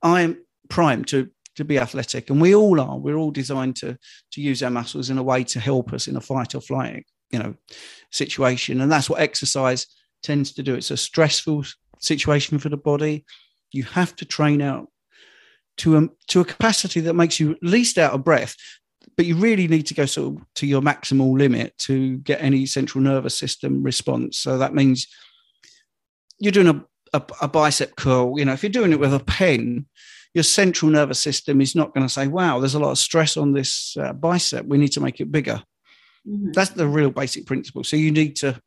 I'm 0.02 0.42
primed 0.68 1.06
to 1.08 1.30
to 1.54 1.64
be 1.64 1.78
athletic, 1.78 2.28
and 2.28 2.40
we 2.40 2.56
all 2.56 2.80
are. 2.80 2.98
We're 2.98 3.14
all 3.14 3.30
designed 3.30 3.76
to 3.76 3.96
to 4.32 4.40
use 4.40 4.64
our 4.64 4.70
muscles 4.70 5.10
in 5.10 5.18
a 5.18 5.22
way 5.22 5.44
to 5.44 5.60
help 5.60 5.92
us 5.92 6.08
in 6.08 6.16
a 6.16 6.20
fight 6.20 6.56
or 6.56 6.60
flight, 6.60 7.06
you 7.32 7.38
know, 7.38 7.54
situation, 8.10 8.80
and 8.80 8.92
that's 8.92 9.10
what 9.10 9.20
exercise 9.20 9.86
tends 10.22 10.52
to 10.52 10.62
do. 10.62 10.74
It's 10.74 10.90
a 10.90 10.96
stressful 10.96 11.64
situation 11.98 12.58
for 12.58 12.68
the 12.68 12.76
body. 12.76 13.24
You 13.72 13.84
have 13.84 14.14
to 14.16 14.24
train 14.24 14.62
out 14.62 14.88
to 15.78 15.96
a, 15.96 16.08
to 16.28 16.40
a 16.40 16.44
capacity 16.44 17.00
that 17.00 17.14
makes 17.14 17.40
you 17.40 17.56
least 17.62 17.98
out 17.98 18.12
of 18.12 18.24
breath 18.24 18.54
but 19.16 19.26
you 19.26 19.36
really 19.36 19.68
need 19.68 19.86
to 19.86 19.94
go 19.94 20.06
sort 20.06 20.36
of 20.36 20.54
to 20.54 20.66
your 20.66 20.80
maximal 20.80 21.36
limit 21.36 21.76
to 21.78 22.18
get 22.18 22.42
any 22.42 22.66
central 22.66 23.02
nervous 23.02 23.36
system 23.36 23.82
response. 23.82 24.38
So 24.38 24.58
that 24.58 24.74
means 24.74 25.06
you're 26.38 26.52
doing 26.52 26.68
a, 26.68 26.84
a, 27.16 27.22
a 27.42 27.48
bicep 27.48 27.96
curl. 27.96 28.38
You 28.38 28.44
know 28.44 28.52
if 28.52 28.62
you're 28.62 28.70
doing 28.70 28.92
it 28.92 29.00
with 29.00 29.14
a 29.14 29.20
pen 29.20 29.86
your 30.34 30.44
central 30.44 30.90
nervous 30.90 31.20
system 31.20 31.60
is 31.60 31.74
not 31.74 31.92
going 31.92 32.06
to 32.06 32.12
say 32.12 32.26
wow 32.26 32.58
there's 32.58 32.74
a 32.74 32.78
lot 32.78 32.90
of 32.90 32.98
stress 32.98 33.36
on 33.36 33.52
this 33.52 33.96
uh, 33.98 34.12
bicep. 34.12 34.66
We 34.66 34.78
need 34.78 34.92
to 34.92 35.00
make 35.00 35.20
it 35.20 35.32
bigger 35.32 35.62
mm-hmm. 36.26 36.52
that's 36.52 36.70
the 36.70 36.86
real 36.86 37.10
basic 37.10 37.46
principle. 37.46 37.84
So 37.84 37.96
you 37.96 38.10
need 38.10 38.36
to 38.36 38.60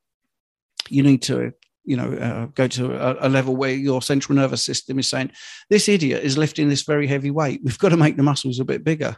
you 0.90 1.04
need 1.04 1.22
to 1.24 1.54
you 1.84 1.98
know 1.98 2.14
uh, 2.14 2.46
go 2.48 2.68
to 2.68 2.96
a, 2.96 3.28
a, 3.28 3.30
level 3.30 3.56
where 3.56 3.74
your 3.74 4.02
central 4.02 4.36
nervous 4.36 4.64
system 4.64 4.98
is 4.98 5.08
saying 5.08 5.32
this 5.70 5.88
idiot 5.88 6.24
is 6.24 6.38
lifting 6.38 6.70
this 6.70 6.84
very 6.84 7.08
heavy 7.08 7.32
weight. 7.32 7.62
We've 7.64 7.80
got 7.80 7.90
to 7.90 7.98
make 7.98 8.18
the 8.18 8.24
muscles 8.24 8.60
a 8.60 8.66
bit 8.66 8.84
bigger. 8.84 9.16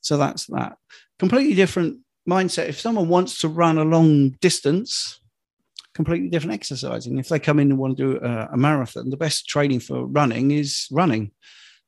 So 0.00 0.16
that's 0.16 0.46
that. 0.46 0.76
Completely 1.18 1.54
different 1.54 2.00
mindset. 2.28 2.68
If 2.68 2.80
someone 2.80 3.08
wants 3.08 3.38
to 3.38 3.48
run 3.48 3.78
a 3.78 3.84
long 3.84 4.30
distance 4.40 5.20
completely 5.98 6.28
different 6.28 6.54
exercising. 6.54 7.18
If 7.18 7.28
they 7.28 7.40
come 7.40 7.58
in 7.58 7.70
and 7.72 7.78
want 7.78 7.96
to 7.96 8.12
do 8.12 8.24
a, 8.24 8.50
a 8.52 8.56
marathon 8.56 9.10
the 9.10 9.16
best 9.16 9.48
training 9.48 9.80
for 9.80 10.06
running 10.06 10.52
is 10.52 10.86
running 10.92 11.32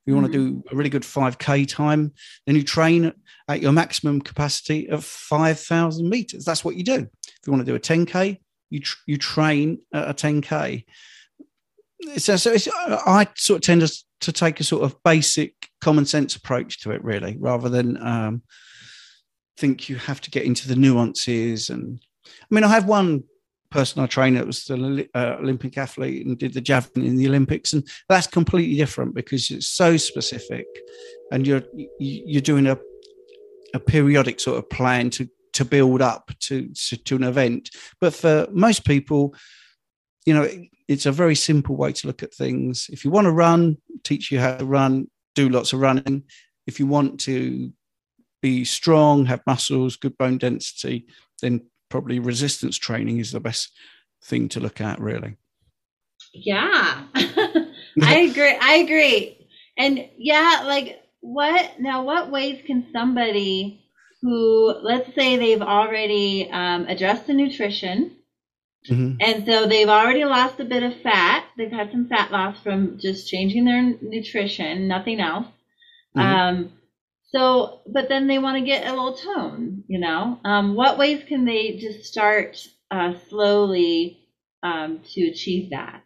you 0.06 0.14
mm-hmm. 0.14 0.22
want 0.22 0.32
to 0.32 0.38
do 0.38 0.62
a 0.70 0.74
really 0.74 0.90
good 0.90 1.02
5k 1.02 1.68
time 1.68 2.12
then 2.46 2.56
you 2.56 2.62
train 2.62 3.12
at 3.48 3.60
your 3.60 3.72
maximum 3.72 4.20
capacity 4.20 4.88
of 4.88 5.04
5000 5.04 6.08
meters 6.08 6.44
that's 6.44 6.64
what 6.64 6.76
you 6.76 6.84
do 6.84 6.94
if 6.94 7.46
you 7.46 7.52
want 7.52 7.64
to 7.64 7.70
do 7.70 7.76
a 7.76 7.80
10k 7.80 8.38
you 8.70 8.80
tr- 8.80 9.02
you 9.06 9.18
train 9.18 9.80
at 9.92 10.08
a 10.08 10.14
10k. 10.14 10.84
So, 12.16 12.36
so 12.36 12.54
I 13.06 13.28
sort 13.36 13.58
of 13.58 13.62
tend 13.62 13.82
to, 13.82 13.92
to 14.22 14.32
take 14.32 14.58
a 14.60 14.64
sort 14.64 14.84
of 14.84 15.02
basic 15.02 15.68
common 15.82 16.06
sense 16.06 16.34
approach 16.34 16.80
to 16.80 16.92
it, 16.92 17.04
really, 17.04 17.36
rather 17.38 17.68
than 17.68 18.02
um, 18.02 18.42
think 19.58 19.88
you 19.88 19.96
have 19.96 20.20
to 20.22 20.30
get 20.30 20.44
into 20.44 20.66
the 20.66 20.76
nuances. 20.76 21.68
And 21.68 22.00
I 22.26 22.54
mean, 22.54 22.64
I 22.64 22.68
have 22.68 22.86
one 22.86 23.24
person 23.70 24.02
I 24.02 24.06
train 24.06 24.34
that 24.34 24.46
was 24.46 24.68
an 24.70 25.08
uh, 25.14 25.36
Olympic 25.38 25.78
athlete 25.78 26.26
and 26.26 26.38
did 26.38 26.54
the 26.54 26.60
javelin 26.60 27.06
in 27.06 27.16
the 27.16 27.28
Olympics, 27.28 27.72
and 27.72 27.86
that's 28.08 28.26
completely 28.26 28.76
different 28.76 29.14
because 29.14 29.50
it's 29.50 29.68
so 29.68 29.96
specific, 29.96 30.66
and 31.32 31.46
you're 31.46 31.62
you're 31.98 32.40
doing 32.40 32.66
a 32.66 32.78
a 33.74 33.78
periodic 33.78 34.40
sort 34.40 34.58
of 34.58 34.68
plan 34.68 35.10
to 35.10 35.28
to 35.52 35.64
build 35.64 36.00
up 36.00 36.30
to, 36.40 36.68
to, 36.68 36.96
to 36.96 37.16
an 37.16 37.24
event. 37.24 37.70
But 38.00 38.14
for 38.14 38.46
most 38.52 38.84
people, 38.84 39.34
you 40.24 40.34
know, 40.34 40.48
it's 40.88 41.06
a 41.06 41.12
very 41.12 41.34
simple 41.34 41.76
way 41.76 41.92
to 41.92 42.06
look 42.06 42.22
at 42.22 42.34
things. 42.34 42.88
If 42.90 43.04
you 43.04 43.10
want 43.10 43.26
to 43.26 43.32
run, 43.32 43.76
teach 44.04 44.30
you 44.30 44.38
how 44.38 44.56
to 44.56 44.64
run, 44.64 45.08
do 45.34 45.48
lots 45.48 45.72
of 45.72 45.80
running. 45.80 46.24
If 46.66 46.78
you 46.78 46.86
want 46.86 47.20
to 47.20 47.72
be 48.42 48.64
strong, 48.64 49.26
have 49.26 49.42
muscles, 49.46 49.96
good 49.96 50.16
bone 50.16 50.38
density, 50.38 51.06
then 51.42 51.62
probably 51.90 52.18
resistance 52.18 52.78
training 52.78 53.18
is 53.18 53.32
the 53.32 53.40
best 53.40 53.70
thing 54.24 54.48
to 54.48 54.60
look 54.60 54.80
at, 54.80 54.98
really. 54.98 55.36
Yeah, 56.32 57.04
I 57.14 58.18
agree. 58.30 58.56
I 58.60 58.76
agree. 58.76 59.48
And 59.76 60.08
yeah, 60.16 60.62
like 60.64 61.02
what 61.20 61.78
now? 61.78 62.04
What 62.04 62.30
ways 62.30 62.62
can 62.66 62.86
somebody 62.92 63.80
who, 64.22 64.74
let's 64.82 65.14
say 65.14 65.36
they've 65.36 65.62
already 65.62 66.48
um, 66.50 66.86
addressed 66.86 67.26
the 67.26 67.32
nutrition. 67.32 68.16
Mm-hmm. 68.88 69.16
And 69.20 69.46
so 69.46 69.66
they've 69.66 69.88
already 69.88 70.24
lost 70.24 70.60
a 70.60 70.64
bit 70.64 70.82
of 70.82 71.00
fat. 71.02 71.44
They've 71.56 71.70
had 71.70 71.90
some 71.90 72.08
fat 72.08 72.30
loss 72.30 72.58
from 72.62 72.98
just 72.98 73.28
changing 73.28 73.64
their 73.64 73.82
nutrition, 74.00 74.88
nothing 74.88 75.20
else. 75.20 75.46
Mm-hmm. 76.16 76.20
Um, 76.20 76.72
so, 77.32 77.82
but 77.86 78.08
then 78.08 78.26
they 78.26 78.38
want 78.38 78.58
to 78.58 78.64
get 78.64 78.86
a 78.86 78.90
little 78.90 79.14
tone, 79.14 79.84
you 79.86 80.00
know? 80.00 80.40
Um, 80.44 80.74
what 80.74 80.98
ways 80.98 81.22
can 81.28 81.44
they 81.44 81.76
just 81.76 82.04
start 82.04 82.66
uh, 82.90 83.14
slowly 83.28 84.28
um, 84.62 85.00
to 85.12 85.28
achieve 85.28 85.70
that? 85.70 86.02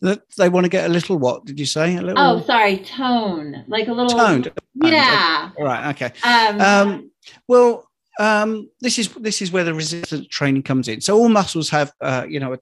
That 0.00 0.22
they 0.36 0.48
want 0.48 0.64
to 0.64 0.70
get 0.70 0.88
a 0.88 0.92
little 0.92 1.18
what 1.18 1.44
did 1.44 1.58
you 1.58 1.66
say? 1.66 1.96
A 1.96 2.02
little. 2.02 2.18
Oh, 2.18 2.40
sorry, 2.42 2.78
tone, 2.78 3.64
like 3.66 3.88
a 3.88 3.92
little 3.92 4.16
toned. 4.16 4.50
Yeah. 4.74 5.50
All 5.58 5.64
right. 5.64 5.90
Okay. 5.90 6.12
Um, 6.22 6.60
um, 6.60 7.10
well, 7.48 7.88
um, 8.20 8.70
this 8.80 8.98
is 8.98 9.08
this 9.14 9.42
is 9.42 9.50
where 9.50 9.64
the 9.64 9.74
resistance 9.74 10.28
training 10.28 10.62
comes 10.62 10.86
in. 10.86 11.00
So 11.00 11.16
all 11.16 11.28
muscles 11.28 11.68
have, 11.70 11.92
uh, 12.00 12.26
you 12.28 12.38
know, 12.38 12.56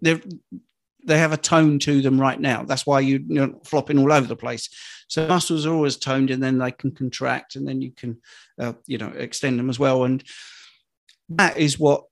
they 0.00 0.20
they 1.06 1.18
have 1.18 1.32
a 1.32 1.36
tone 1.36 1.78
to 1.80 2.00
them 2.00 2.20
right 2.20 2.40
now. 2.40 2.64
That's 2.64 2.86
why 2.86 3.00
you, 3.00 3.22
you're 3.28 3.52
flopping 3.64 3.98
all 3.98 4.12
over 4.12 4.26
the 4.26 4.36
place. 4.36 4.68
So 5.14 5.28
muscles 5.28 5.64
are 5.64 5.72
always 5.72 5.96
toned, 5.96 6.32
and 6.32 6.42
then 6.42 6.58
they 6.58 6.72
can 6.72 6.90
contract, 6.90 7.54
and 7.54 7.68
then 7.68 7.80
you 7.80 7.92
can, 7.92 8.20
uh, 8.58 8.72
you 8.84 8.98
know, 8.98 9.12
extend 9.16 9.60
them 9.60 9.70
as 9.70 9.78
well. 9.78 10.02
And 10.02 10.24
that 11.28 11.56
is 11.56 11.78
what 11.78 12.06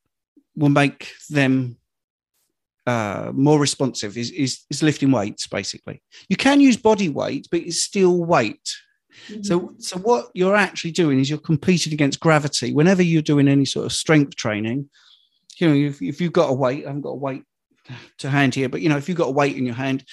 will 0.55 0.69
make 0.69 1.13
them 1.29 1.79
uh, 2.87 3.33
more 3.35 3.59
responsive. 3.59 4.17
Is, 4.17 4.31
is 4.31 4.61
is 4.71 4.85
lifting 4.85 5.11
weights 5.11 5.49
basically. 5.49 6.01
You 6.29 6.37
can 6.37 6.61
use 6.61 6.77
body 6.77 7.09
weight, 7.09 7.49
but 7.51 7.63
it's 7.63 7.83
still 7.83 8.25
weight. 8.25 8.73
Mm-hmm. 9.27 9.43
So, 9.43 9.75
so 9.79 9.99
what 9.99 10.31
you're 10.33 10.55
actually 10.55 10.93
doing 10.93 11.19
is 11.19 11.29
you're 11.29 11.41
competing 11.41 11.93
against 11.93 12.21
gravity. 12.21 12.73
Whenever 12.73 13.03
you're 13.03 13.21
doing 13.21 13.49
any 13.49 13.65
sort 13.65 13.85
of 13.85 13.93
strength 13.93 14.37
training, 14.37 14.89
you 15.57 15.69
know, 15.69 15.75
if, 15.75 16.01
if 16.01 16.21
you've 16.21 16.33
got 16.33 16.51
a 16.51 16.55
weight, 16.55 16.85
I 16.85 16.87
haven't 16.87 17.03
got 17.03 17.11
a 17.11 17.17
weight 17.17 17.43
to 18.19 18.31
hand 18.31 18.55
here, 18.55 18.69
but 18.69 18.81
you 18.81 18.89
know, 18.89 18.97
if 18.97 19.09
you've 19.09 19.19
got 19.19 19.29
a 19.29 19.33
weight 19.33 19.57
in 19.57 19.67
your 19.67 19.75
hand, 19.75 20.05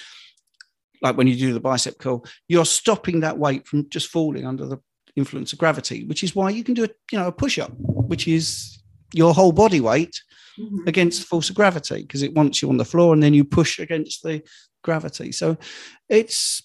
like 1.02 1.16
when 1.16 1.26
you 1.26 1.36
do 1.36 1.52
the 1.52 1.60
bicep 1.60 1.98
curl, 1.98 2.24
you're 2.48 2.64
stopping 2.64 3.20
that 3.20 3.38
weight 3.38 3.66
from 3.66 3.88
just 3.88 4.08
falling 4.08 4.46
under 4.46 4.66
the 4.66 4.78
influence 5.16 5.52
of 5.52 5.58
gravity, 5.58 6.04
which 6.04 6.22
is 6.22 6.34
why 6.34 6.50
you 6.50 6.64
can 6.64 6.74
do 6.74 6.84
a 6.84 6.88
you 7.10 7.18
know 7.18 7.28
a 7.28 7.32
push 7.32 7.58
up, 7.58 7.72
which 7.78 8.28
is 8.28 8.82
your 9.12 9.34
whole 9.34 9.52
body 9.52 9.80
weight 9.80 10.22
mm-hmm. 10.58 10.86
against 10.86 11.20
the 11.20 11.26
force 11.26 11.50
of 11.50 11.56
gravity 11.56 12.02
because 12.02 12.22
it 12.22 12.34
wants 12.34 12.62
you 12.62 12.68
on 12.68 12.76
the 12.76 12.84
floor 12.84 13.12
and 13.12 13.22
then 13.22 13.34
you 13.34 13.44
push 13.44 13.78
against 13.78 14.22
the 14.22 14.42
gravity. 14.82 15.32
So 15.32 15.56
it's 16.08 16.62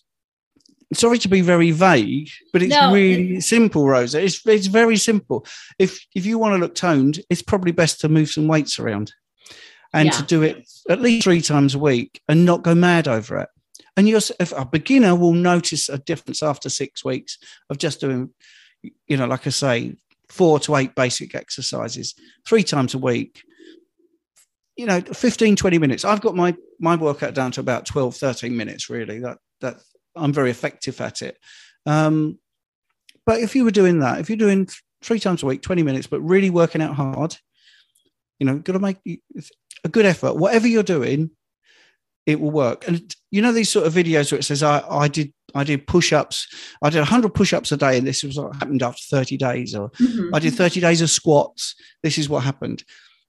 sorry 0.94 1.18
to 1.20 1.28
be 1.28 1.42
very 1.42 1.72
vague, 1.72 2.30
but 2.54 2.62
it's 2.62 2.74
no, 2.74 2.94
really 2.94 3.38
it's, 3.38 3.48
simple, 3.48 3.88
Rosa. 3.88 4.24
It's 4.24 4.46
it's 4.46 4.68
very 4.68 4.98
simple. 4.98 5.46
If 5.80 6.06
if 6.16 6.26
you 6.26 6.38
want 6.38 6.54
to 6.54 6.60
look 6.60 6.76
toned, 6.76 7.22
it's 7.30 7.42
probably 7.42 7.72
best 7.72 8.02
to 8.02 8.10
move 8.10 8.30
some 8.30 8.48
weights 8.48 8.80
around 8.80 9.14
and 9.94 10.08
yeah. 10.08 10.12
to 10.12 10.24
do 10.24 10.44
it 10.44 10.68
at 10.90 11.02
least 11.02 11.24
three 11.24 11.42
times 11.42 11.76
a 11.76 11.80
week 11.80 12.22
and 12.28 12.46
not 12.46 12.64
go 12.64 12.76
mad 12.76 13.08
over 13.08 13.40
it. 13.40 13.50
And 13.98 14.08
you're 14.10 14.22
if 14.40 14.52
a 14.52 14.66
beginner 14.66 15.16
will 15.16 15.34
notice 15.34 15.90
a 15.90 15.98
difference 15.98 16.44
after 16.44 16.70
six 16.70 17.04
weeks 17.04 17.38
of 17.70 17.78
just 17.78 18.02
doing, 18.02 18.32
you 19.08 19.18
know, 19.18 19.28
like 19.28 19.48
I 19.48 19.52
say, 19.52 19.96
four 20.30 20.60
to 20.60 20.76
eight 20.76 20.96
basic 20.96 21.36
exercises 21.36 22.16
three 22.48 22.64
times 22.64 22.96
a 22.96 22.98
week 22.98 23.44
you 24.76 24.88
know 24.88 25.00
15 25.00 25.56
20 25.56 25.78
minutes 25.78 26.04
i've 26.04 26.20
got 26.20 26.36
my 26.36 26.56
my 26.80 26.96
workout 26.96 27.36
down 27.36 27.52
to 27.52 27.60
about 27.60 27.86
12 27.86 28.16
13 28.16 28.58
minutes 28.58 28.90
really 28.90 29.20
that 29.20 29.38
that 29.62 29.78
I'm 30.16 30.34
very 30.34 30.50
effective 30.50 31.00
at 31.02 31.22
it. 31.22 31.38
Um, 31.86 32.40
but 33.26 33.42
if 33.42 33.56
you 33.56 33.64
were 33.64 33.72
doing 33.72 34.00
that, 34.00 34.20
if 34.20 34.30
you're 34.30 34.38
doing 34.38 34.68
three 35.02 35.20
times 35.20 35.44
a 35.44 35.46
week, 35.46 35.62
20 35.62 35.84
minutes, 35.84 36.08
but 36.08 36.22
really 36.22 36.50
working 36.50 36.82
out 36.82 36.96
hard, 36.96 37.36
you 38.40 38.46
know, 38.46 38.58
got 38.58 38.74
to 38.74 38.80
make 38.80 38.98
a 39.84 39.90
good 39.90 40.06
effort. 40.06 40.36
Whatever 40.36 40.68
you're 40.68 40.84
doing, 40.84 41.32
it 42.26 42.40
will 42.40 42.52
work. 42.52 42.88
And 42.88 43.14
you 43.32 43.42
know 43.42 43.52
these 43.52 43.70
sort 43.70 43.86
of 43.86 43.94
videos 43.94 44.32
where 44.32 44.40
it 44.40 44.44
says, 44.44 44.64
"I, 44.64 44.84
I 44.90 45.08
did 45.08 45.34
I 45.54 45.64
did 45.64 45.88
push-ups. 45.88 46.48
I 46.82 46.90
did 46.90 47.00
100 47.00 47.34
push-ups 47.34 47.72
a 47.72 47.78
day, 47.78 47.98
and 47.98 48.08
this 48.08 48.24
was 48.24 48.38
what 48.38 48.56
happened 48.56 48.84
after 48.84 49.02
30 49.10 49.38
days." 49.38 49.76
Or 49.76 49.90
mm-hmm. 49.92 50.34
I 50.34 50.40
did 50.40 50.54
30 50.54 50.80
days 50.80 51.02
of 51.02 51.10
squats. 51.10 51.76
This 52.04 52.18
is 52.18 52.30
what 52.30 52.44
happened. 52.44 52.84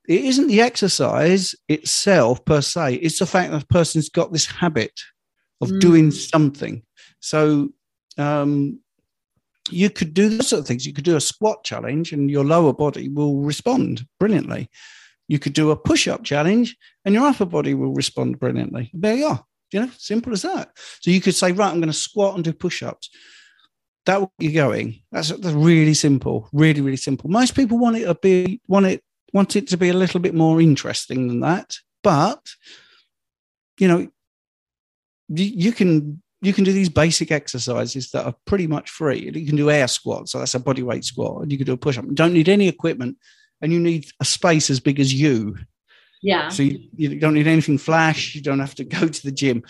It 0.08 0.24
isn't 0.24 0.46
the 0.46 0.60
exercise 0.60 1.54
itself 1.68 2.44
per 2.44 2.60
se; 2.60 2.94
it's 2.94 3.18
the 3.18 3.26
fact 3.26 3.50
that 3.50 3.60
the 3.60 3.66
person's 3.66 4.08
got 4.08 4.32
this 4.32 4.46
habit 4.46 4.92
of 5.60 5.70
Mm. 5.70 5.80
doing 5.80 6.10
something. 6.10 6.82
So 7.20 7.70
um, 8.18 8.80
you 9.70 9.90
could 9.90 10.14
do 10.14 10.28
those 10.28 10.48
sort 10.48 10.60
of 10.60 10.66
things. 10.66 10.86
You 10.86 10.92
could 10.92 11.04
do 11.04 11.16
a 11.16 11.20
squat 11.20 11.64
challenge, 11.64 12.12
and 12.12 12.30
your 12.30 12.44
lower 12.44 12.72
body 12.72 13.08
will 13.08 13.40
respond 13.40 14.06
brilliantly. 14.20 14.70
You 15.28 15.38
could 15.38 15.52
do 15.52 15.70
a 15.70 15.76
push-up 15.76 16.24
challenge, 16.24 16.76
and 17.04 17.14
your 17.14 17.26
upper 17.26 17.46
body 17.46 17.74
will 17.74 17.92
respond 17.92 18.38
brilliantly. 18.38 18.90
There 18.94 19.16
you 19.16 19.26
are. 19.26 19.44
You 19.72 19.80
know, 19.80 19.90
simple 19.98 20.32
as 20.32 20.42
that. 20.42 20.70
So 21.00 21.10
you 21.10 21.20
could 21.20 21.34
say, 21.34 21.50
right, 21.52 21.70
I'm 21.70 21.80
going 21.80 21.88
to 21.88 21.92
squat 21.92 22.36
and 22.36 22.44
do 22.44 22.52
push-ups. 22.52 23.10
That 24.04 24.20
will 24.20 24.32
get 24.38 24.50
you 24.50 24.54
going. 24.54 25.02
That's, 25.10 25.28
that's 25.30 25.54
really 25.54 25.94
simple. 25.94 26.48
Really, 26.52 26.80
really 26.80 26.96
simple. 26.96 27.28
Most 27.28 27.56
people 27.56 27.78
want 27.78 27.96
it 27.96 28.04
to 28.04 28.14
be 28.14 28.60
want 28.68 28.86
it 28.86 29.02
want 29.32 29.56
it 29.56 29.66
to 29.68 29.76
be 29.76 29.88
a 29.88 29.94
little 29.94 30.20
bit 30.20 30.34
more 30.34 30.60
interesting 30.60 31.26
than 31.26 31.40
that, 31.40 31.74
but 32.02 32.40
you 33.78 33.88
know, 33.88 33.98
you, 35.28 35.44
you 35.44 35.72
can 35.72 36.22
you 36.40 36.52
can 36.52 36.64
do 36.64 36.72
these 36.72 36.88
basic 36.88 37.32
exercises 37.32 38.10
that 38.12 38.24
are 38.24 38.34
pretty 38.44 38.66
much 38.66 38.90
free. 38.90 39.30
You 39.34 39.46
can 39.46 39.56
do 39.56 39.70
air 39.70 39.88
squats, 39.88 40.32
so 40.32 40.38
that's 40.38 40.54
a 40.54 40.60
body 40.60 40.82
weight 40.82 41.04
squat, 41.04 41.42
and 41.42 41.52
you 41.52 41.58
can 41.58 41.66
do 41.66 41.72
a 41.72 41.76
push 41.76 41.98
up. 41.98 42.04
Don't 42.14 42.34
need 42.34 42.48
any 42.48 42.68
equipment, 42.68 43.16
and 43.60 43.72
you 43.72 43.80
need 43.80 44.06
a 44.20 44.24
space 44.24 44.70
as 44.70 44.80
big 44.80 45.00
as 45.00 45.12
you. 45.12 45.56
Yeah. 46.22 46.48
So 46.48 46.62
you, 46.62 46.80
you 46.96 47.20
don't 47.20 47.34
need 47.34 47.46
anything 47.46 47.78
flash. 47.78 48.34
You 48.34 48.42
don't 48.42 48.60
have 48.60 48.74
to 48.76 48.84
go 48.84 49.06
to 49.06 49.22
the 49.22 49.32
gym, 49.32 49.62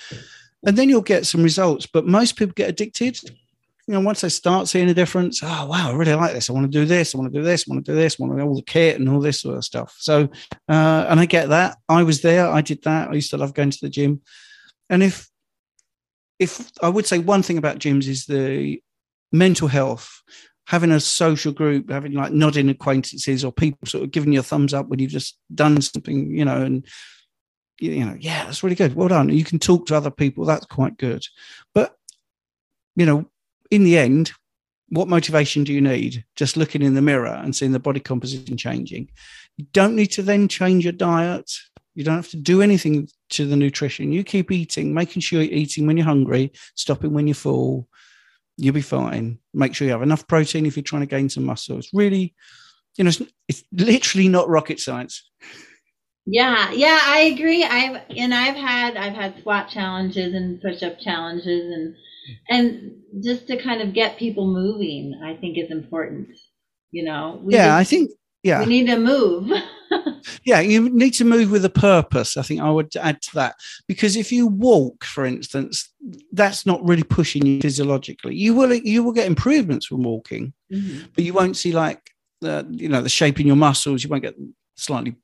and 0.64 0.76
then 0.76 0.88
you'll 0.88 1.02
get 1.02 1.26
some 1.26 1.42
results. 1.42 1.86
But 1.86 2.06
most 2.06 2.36
people 2.36 2.54
get 2.54 2.70
addicted. 2.70 3.18
You 3.88 3.94
know, 3.94 4.00
once 4.00 4.22
they 4.22 4.28
start 4.30 4.66
seeing 4.66 4.88
a 4.88 4.94
difference, 4.94 5.40
oh 5.44 5.66
wow, 5.66 5.90
I 5.90 5.94
really 5.94 6.14
like 6.14 6.32
this. 6.32 6.50
I 6.50 6.52
want 6.52 6.64
to 6.64 6.78
do 6.78 6.86
this. 6.86 7.14
I 7.14 7.18
want 7.18 7.32
to 7.32 7.38
do 7.38 7.44
this. 7.44 7.64
I 7.68 7.72
want 7.72 7.84
to 7.84 7.92
do 7.92 7.96
this. 7.96 8.18
I 8.18 8.24
want 8.24 8.36
to 8.36 8.42
do 8.42 8.48
all 8.48 8.56
the 8.56 8.62
kit 8.62 8.98
and 8.98 9.08
all 9.08 9.20
this 9.20 9.40
sort 9.40 9.56
of 9.56 9.64
stuff. 9.64 9.94
So, 9.98 10.28
uh, 10.68 11.06
and 11.08 11.20
I 11.20 11.26
get 11.26 11.50
that. 11.50 11.78
I 11.88 12.02
was 12.02 12.20
there. 12.22 12.48
I 12.48 12.62
did 12.62 12.82
that. 12.82 13.10
I 13.10 13.14
used 13.14 13.30
to 13.30 13.36
love 13.36 13.54
going 13.54 13.70
to 13.70 13.78
the 13.80 13.88
gym. 13.88 14.22
And 14.90 15.02
if 15.02 15.28
if 16.38 16.70
I 16.82 16.88
would 16.88 17.06
say 17.06 17.18
one 17.18 17.42
thing 17.42 17.58
about 17.58 17.78
gyms 17.78 18.08
is 18.08 18.26
the 18.26 18.80
mental 19.32 19.68
health, 19.68 20.22
having 20.66 20.90
a 20.90 21.00
social 21.00 21.52
group, 21.52 21.90
having 21.90 22.12
like 22.12 22.32
nodding 22.32 22.68
acquaintances 22.68 23.44
or 23.44 23.52
people 23.52 23.86
sort 23.86 24.04
of 24.04 24.10
giving 24.10 24.32
you 24.32 24.40
a 24.40 24.42
thumbs 24.42 24.74
up 24.74 24.88
when 24.88 24.98
you've 24.98 25.10
just 25.10 25.38
done 25.54 25.80
something, 25.80 26.30
you 26.36 26.44
know, 26.44 26.62
and 26.62 26.86
you 27.80 28.04
know, 28.04 28.16
yeah, 28.18 28.44
that's 28.44 28.62
really 28.62 28.76
good. 28.76 28.94
Well 28.94 29.08
done. 29.08 29.28
You 29.28 29.44
can 29.44 29.58
talk 29.58 29.86
to 29.86 29.96
other 29.96 30.10
people. 30.10 30.44
That's 30.44 30.66
quite 30.66 30.96
good. 30.96 31.24
But 31.74 31.94
you 32.96 33.06
know, 33.06 33.26
in 33.70 33.84
the 33.84 33.98
end, 33.98 34.32
what 34.88 35.08
motivation 35.08 35.64
do 35.64 35.72
you 35.72 35.80
need? 35.80 36.24
Just 36.36 36.56
looking 36.56 36.82
in 36.82 36.94
the 36.94 37.02
mirror 37.02 37.26
and 37.26 37.54
seeing 37.54 37.72
the 37.72 37.78
body 37.78 38.00
composition 38.00 38.56
changing. 38.56 39.10
You 39.56 39.66
don't 39.72 39.96
need 39.96 40.12
to 40.12 40.22
then 40.22 40.48
change 40.48 40.84
your 40.84 40.92
diet. 40.92 41.50
You 41.94 42.04
don't 42.04 42.16
have 42.16 42.30
to 42.30 42.36
do 42.36 42.60
anything 42.60 43.08
to 43.30 43.46
the 43.46 43.56
nutrition. 43.56 44.12
You 44.12 44.22
keep 44.22 44.50
eating, 44.50 44.94
making 44.94 45.22
sure 45.22 45.42
you're 45.42 45.52
eating 45.52 45.86
when 45.86 45.96
you're 45.96 46.06
hungry, 46.06 46.52
stopping 46.74 47.12
when 47.12 47.26
you're 47.26 47.34
full. 47.34 47.88
You'll 48.56 48.74
be 48.74 48.80
fine. 48.80 49.38
Make 49.52 49.74
sure 49.74 49.86
you 49.86 49.92
have 49.92 50.02
enough 50.02 50.26
protein 50.26 50.66
if 50.66 50.76
you're 50.76 50.82
trying 50.82 51.02
to 51.02 51.06
gain 51.06 51.28
some 51.28 51.44
muscle. 51.44 51.78
It's 51.78 51.92
really, 51.92 52.34
you 52.96 53.04
know, 53.04 53.08
it's, 53.08 53.22
it's 53.48 53.64
literally 53.72 54.28
not 54.28 54.48
rocket 54.48 54.80
science. 54.80 55.28
Yeah, 56.26 56.72
yeah, 56.72 56.98
I 57.02 57.20
agree. 57.20 57.62
I've 57.62 58.02
and 58.16 58.34
I've 58.34 58.56
had 58.56 58.96
I've 58.96 59.14
had 59.14 59.38
squat 59.38 59.68
challenges 59.68 60.34
and 60.34 60.60
push 60.60 60.82
up 60.82 60.98
challenges 60.98 61.72
and 61.72 61.94
and 62.48 62.92
just 63.22 63.46
to 63.46 63.62
kind 63.62 63.80
of 63.80 63.94
get 63.94 64.18
people 64.18 64.46
moving, 64.46 65.20
I 65.22 65.34
think 65.34 65.56
is 65.56 65.70
important. 65.70 66.28
You 66.90 67.04
know, 67.04 67.40
yeah, 67.46 67.76
I 67.76 67.84
think, 67.84 68.10
yeah. 68.42 68.60
we 68.60 68.66
need 68.66 68.86
to 68.86 68.98
move. 68.98 69.50
Yeah, 70.44 70.60
you 70.60 70.88
need 70.90 71.12
to 71.14 71.24
move 71.24 71.50
with 71.52 71.64
a 71.64 71.70
purpose. 71.70 72.36
I 72.36 72.42
think 72.42 72.60
I 72.60 72.68
would 72.70 72.94
add 72.96 73.22
to 73.22 73.34
that 73.34 73.54
because 73.86 74.16
if 74.16 74.32
you 74.32 74.48
walk, 74.48 75.04
for 75.04 75.24
instance, 75.24 75.88
that's 76.32 76.66
not 76.66 76.84
really 76.86 77.04
pushing 77.04 77.46
you 77.46 77.60
physiologically. 77.60 78.34
You 78.34 78.54
will 78.54 78.72
you 78.74 79.04
will 79.04 79.12
get 79.12 79.26
improvements 79.28 79.86
from 79.86 80.02
walking, 80.02 80.52
Mhm. 80.72 81.08
but 81.14 81.22
you 81.24 81.32
won't 81.32 81.56
see 81.56 81.72
like 81.72 82.00
the 82.40 82.66
you 82.70 82.88
know 82.88 83.00
the 83.02 83.08
shape 83.08 83.38
in 83.40 83.46
your 83.46 83.56
muscles. 83.56 84.02
You 84.02 84.10
won't 84.10 84.24
get 84.24 84.34
slightly 84.76 85.14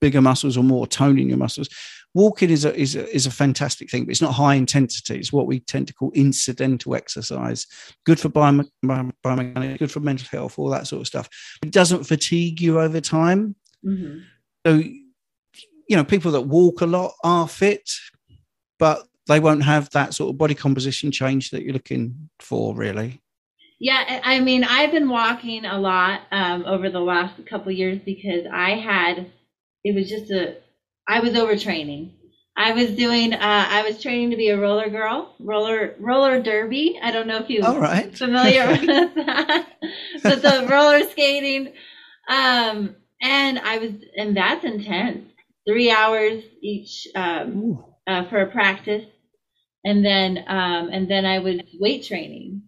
bigger 0.00 0.22
muscles 0.22 0.56
or 0.56 0.62
more 0.64 0.86
tone 0.86 1.18
in 1.18 1.28
your 1.28 1.38
muscles. 1.38 1.68
Walking 2.14 2.50
is 2.50 2.64
a 2.64 2.74
is 2.78 2.94
a, 2.94 3.08
is 3.14 3.26
a 3.26 3.30
fantastic 3.30 3.90
thing, 3.90 4.04
but 4.04 4.10
it's 4.10 4.20
not 4.20 4.34
high 4.34 4.54
intensity. 4.54 5.18
It's 5.18 5.32
what 5.32 5.46
we 5.46 5.60
tend 5.60 5.86
to 5.88 5.94
call 5.94 6.12
incidental 6.14 6.94
exercise. 6.94 7.66
Good 8.04 8.20
for 8.20 8.28
biome- 8.28 8.68
biome- 8.84 9.12
biomechanics, 9.24 9.78
good 9.78 9.90
for 9.90 10.00
mental 10.00 10.28
health, 10.30 10.58
all 10.58 10.68
that 10.68 10.86
sort 10.86 11.00
of 11.00 11.06
stuff. 11.06 11.28
It 11.62 11.70
doesn't 11.70 12.04
fatigue 12.04 12.60
you 12.60 12.80
over 12.80 13.00
time. 13.00 13.56
Mhm. 13.84 14.24
So, 14.66 14.74
you 14.76 15.96
know, 15.96 16.04
people 16.04 16.32
that 16.32 16.42
walk 16.42 16.82
a 16.82 16.86
lot 16.86 17.12
are 17.24 17.48
fit, 17.48 17.90
but 18.78 19.06
they 19.26 19.40
won't 19.40 19.64
have 19.64 19.88
that 19.90 20.12
sort 20.12 20.30
of 20.30 20.38
body 20.38 20.54
composition 20.54 21.10
change 21.10 21.50
that 21.50 21.62
you're 21.62 21.72
looking 21.72 22.28
for, 22.40 22.74
really. 22.74 23.20
Yeah, 23.80 24.20
I 24.24 24.36
I 24.36 24.40
mean, 24.40 24.64
I've 24.64 24.92
been 24.92 25.08
walking 25.08 25.64
a 25.64 25.78
lot 25.78 26.20
um, 26.30 26.64
over 26.66 26.90
the 26.90 27.00
last 27.00 27.34
couple 27.46 27.72
years 27.72 27.98
because 28.04 28.46
I 28.52 28.70
had, 28.76 29.30
it 29.82 29.94
was 29.94 30.08
just 30.08 30.30
a, 30.30 30.56
I 31.08 31.20
was 31.20 31.32
overtraining. 31.34 32.12
I 32.56 32.72
was 32.72 32.92
doing, 32.92 33.34
uh, 33.34 33.38
I 33.40 33.82
was 33.82 34.02
training 34.02 34.30
to 34.30 34.36
be 34.36 34.48
a 34.48 34.60
roller 34.60 34.90
girl, 34.90 35.34
roller 35.40 35.94
roller 35.98 36.42
derby. 36.42 36.98
I 37.02 37.10
don't 37.12 37.26
know 37.28 37.38
if 37.38 37.50
you 37.50 37.62
All 37.62 37.78
right. 37.78 38.14
familiar 38.18 38.66
with 38.70 38.86
that, 38.86 39.66
but 40.26 40.42
the 40.42 40.66
roller 40.68 41.02
skating. 41.10 41.72
Um, 42.28 42.96
and 43.22 43.58
I 43.60 43.78
was, 43.78 43.92
and 44.16 44.36
that's 44.36 44.64
intense. 44.64 45.28
Three 45.68 45.90
hours 45.90 46.42
each 46.62 47.08
um, 47.14 47.84
uh, 48.06 48.24
for 48.28 48.40
a 48.42 48.50
practice, 48.50 49.04
and 49.84 50.04
then 50.04 50.38
um, 50.48 50.90
and 50.92 51.10
then 51.10 51.26
I 51.26 51.40
was 51.40 51.60
weight 51.80 52.04
training, 52.04 52.62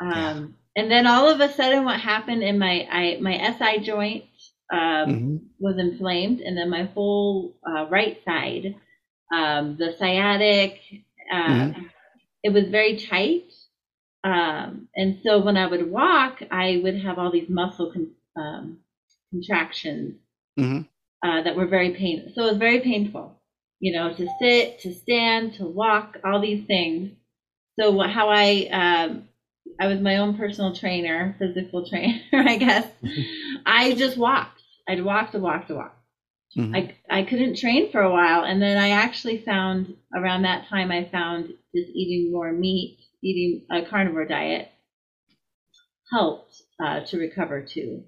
um, 0.00 0.10
Yeah. 0.14 0.34
and 0.76 0.90
then 0.90 1.06
all 1.06 1.28
of 1.28 1.40
a 1.40 1.52
sudden, 1.52 1.84
what 1.84 2.00
happened 2.00 2.42
in 2.42 2.58
my 2.58 2.86
I, 2.90 3.18
my 3.20 3.38
SI 3.58 3.80
joint 3.84 4.24
um, 4.72 5.26
Mhm. 5.26 5.50
was 5.58 5.78
inflamed, 5.78 6.40
and 6.40 6.56
then 6.56 6.70
my 6.70 6.84
whole 6.84 7.56
uh, 7.66 7.86
right 7.88 8.18
side, 8.24 8.76
um, 9.32 9.76
the 9.78 9.94
sciatic, 9.98 10.80
uh, 11.32 11.68
it 12.42 12.52
was 12.52 12.68
very 12.70 12.96
tight, 12.98 13.52
um, 14.24 14.88
and 14.96 15.20
so 15.24 15.40
when 15.42 15.56
I 15.56 15.66
would 15.66 15.90
walk, 15.90 16.40
I 16.50 16.80
would 16.82 17.00
have 17.02 17.18
all 17.18 17.30
these 17.32 17.48
muscle 17.48 17.92
con- 17.92 18.14
um, 18.36 18.78
contractions 19.30 20.16
Mhm. 20.56 20.88
uh, 21.24 21.42
that 21.42 21.56
were 21.56 21.66
very 21.66 21.92
painful. 21.94 22.32
So 22.34 22.42
it 22.46 22.50
was 22.50 22.58
very 22.58 22.80
painful, 22.80 23.40
you 23.80 23.92
know, 23.92 24.12
to 24.14 24.28
sit, 24.40 24.80
to 24.80 24.94
stand, 24.94 25.54
to 25.54 25.64
walk, 25.64 26.18
all 26.24 26.40
these 26.40 26.66
things. 26.66 27.12
So 27.80 27.98
how 28.00 28.28
I 28.30 28.68
um, 28.72 29.28
I 29.80 29.86
was 29.86 30.00
my 30.00 30.18
own 30.18 30.36
personal 30.36 30.74
trainer, 30.74 31.36
physical 31.38 31.86
trainer, 31.90 32.20
I 32.32 32.56
guess. 32.56 32.86
I 33.66 33.94
just 33.94 34.16
walked. 34.16 34.57
I'd 34.88 35.04
walk 35.04 35.32
to 35.32 35.38
walk 35.38 35.66
to 35.68 35.74
walk. 35.74 35.94
Mhm. 36.56 36.74
I 36.74 37.18
I 37.20 37.22
couldn't 37.24 37.58
train 37.58 37.92
for 37.92 38.00
a 38.00 38.10
while, 38.10 38.44
and 38.44 38.60
then 38.60 38.78
I 38.78 38.90
actually 38.90 39.38
found 39.38 39.94
around 40.14 40.42
that 40.42 40.66
time 40.68 40.90
I 40.90 41.04
found 41.04 41.48
just 41.74 41.90
eating 41.94 42.32
more 42.32 42.52
meat, 42.52 42.98
eating 43.22 43.66
a 43.70 43.82
carnivore 43.84 44.24
diet 44.24 44.70
helped 46.10 46.62
uh, 46.82 47.00
to 47.00 47.18
recover 47.18 47.62
too. 47.62 48.02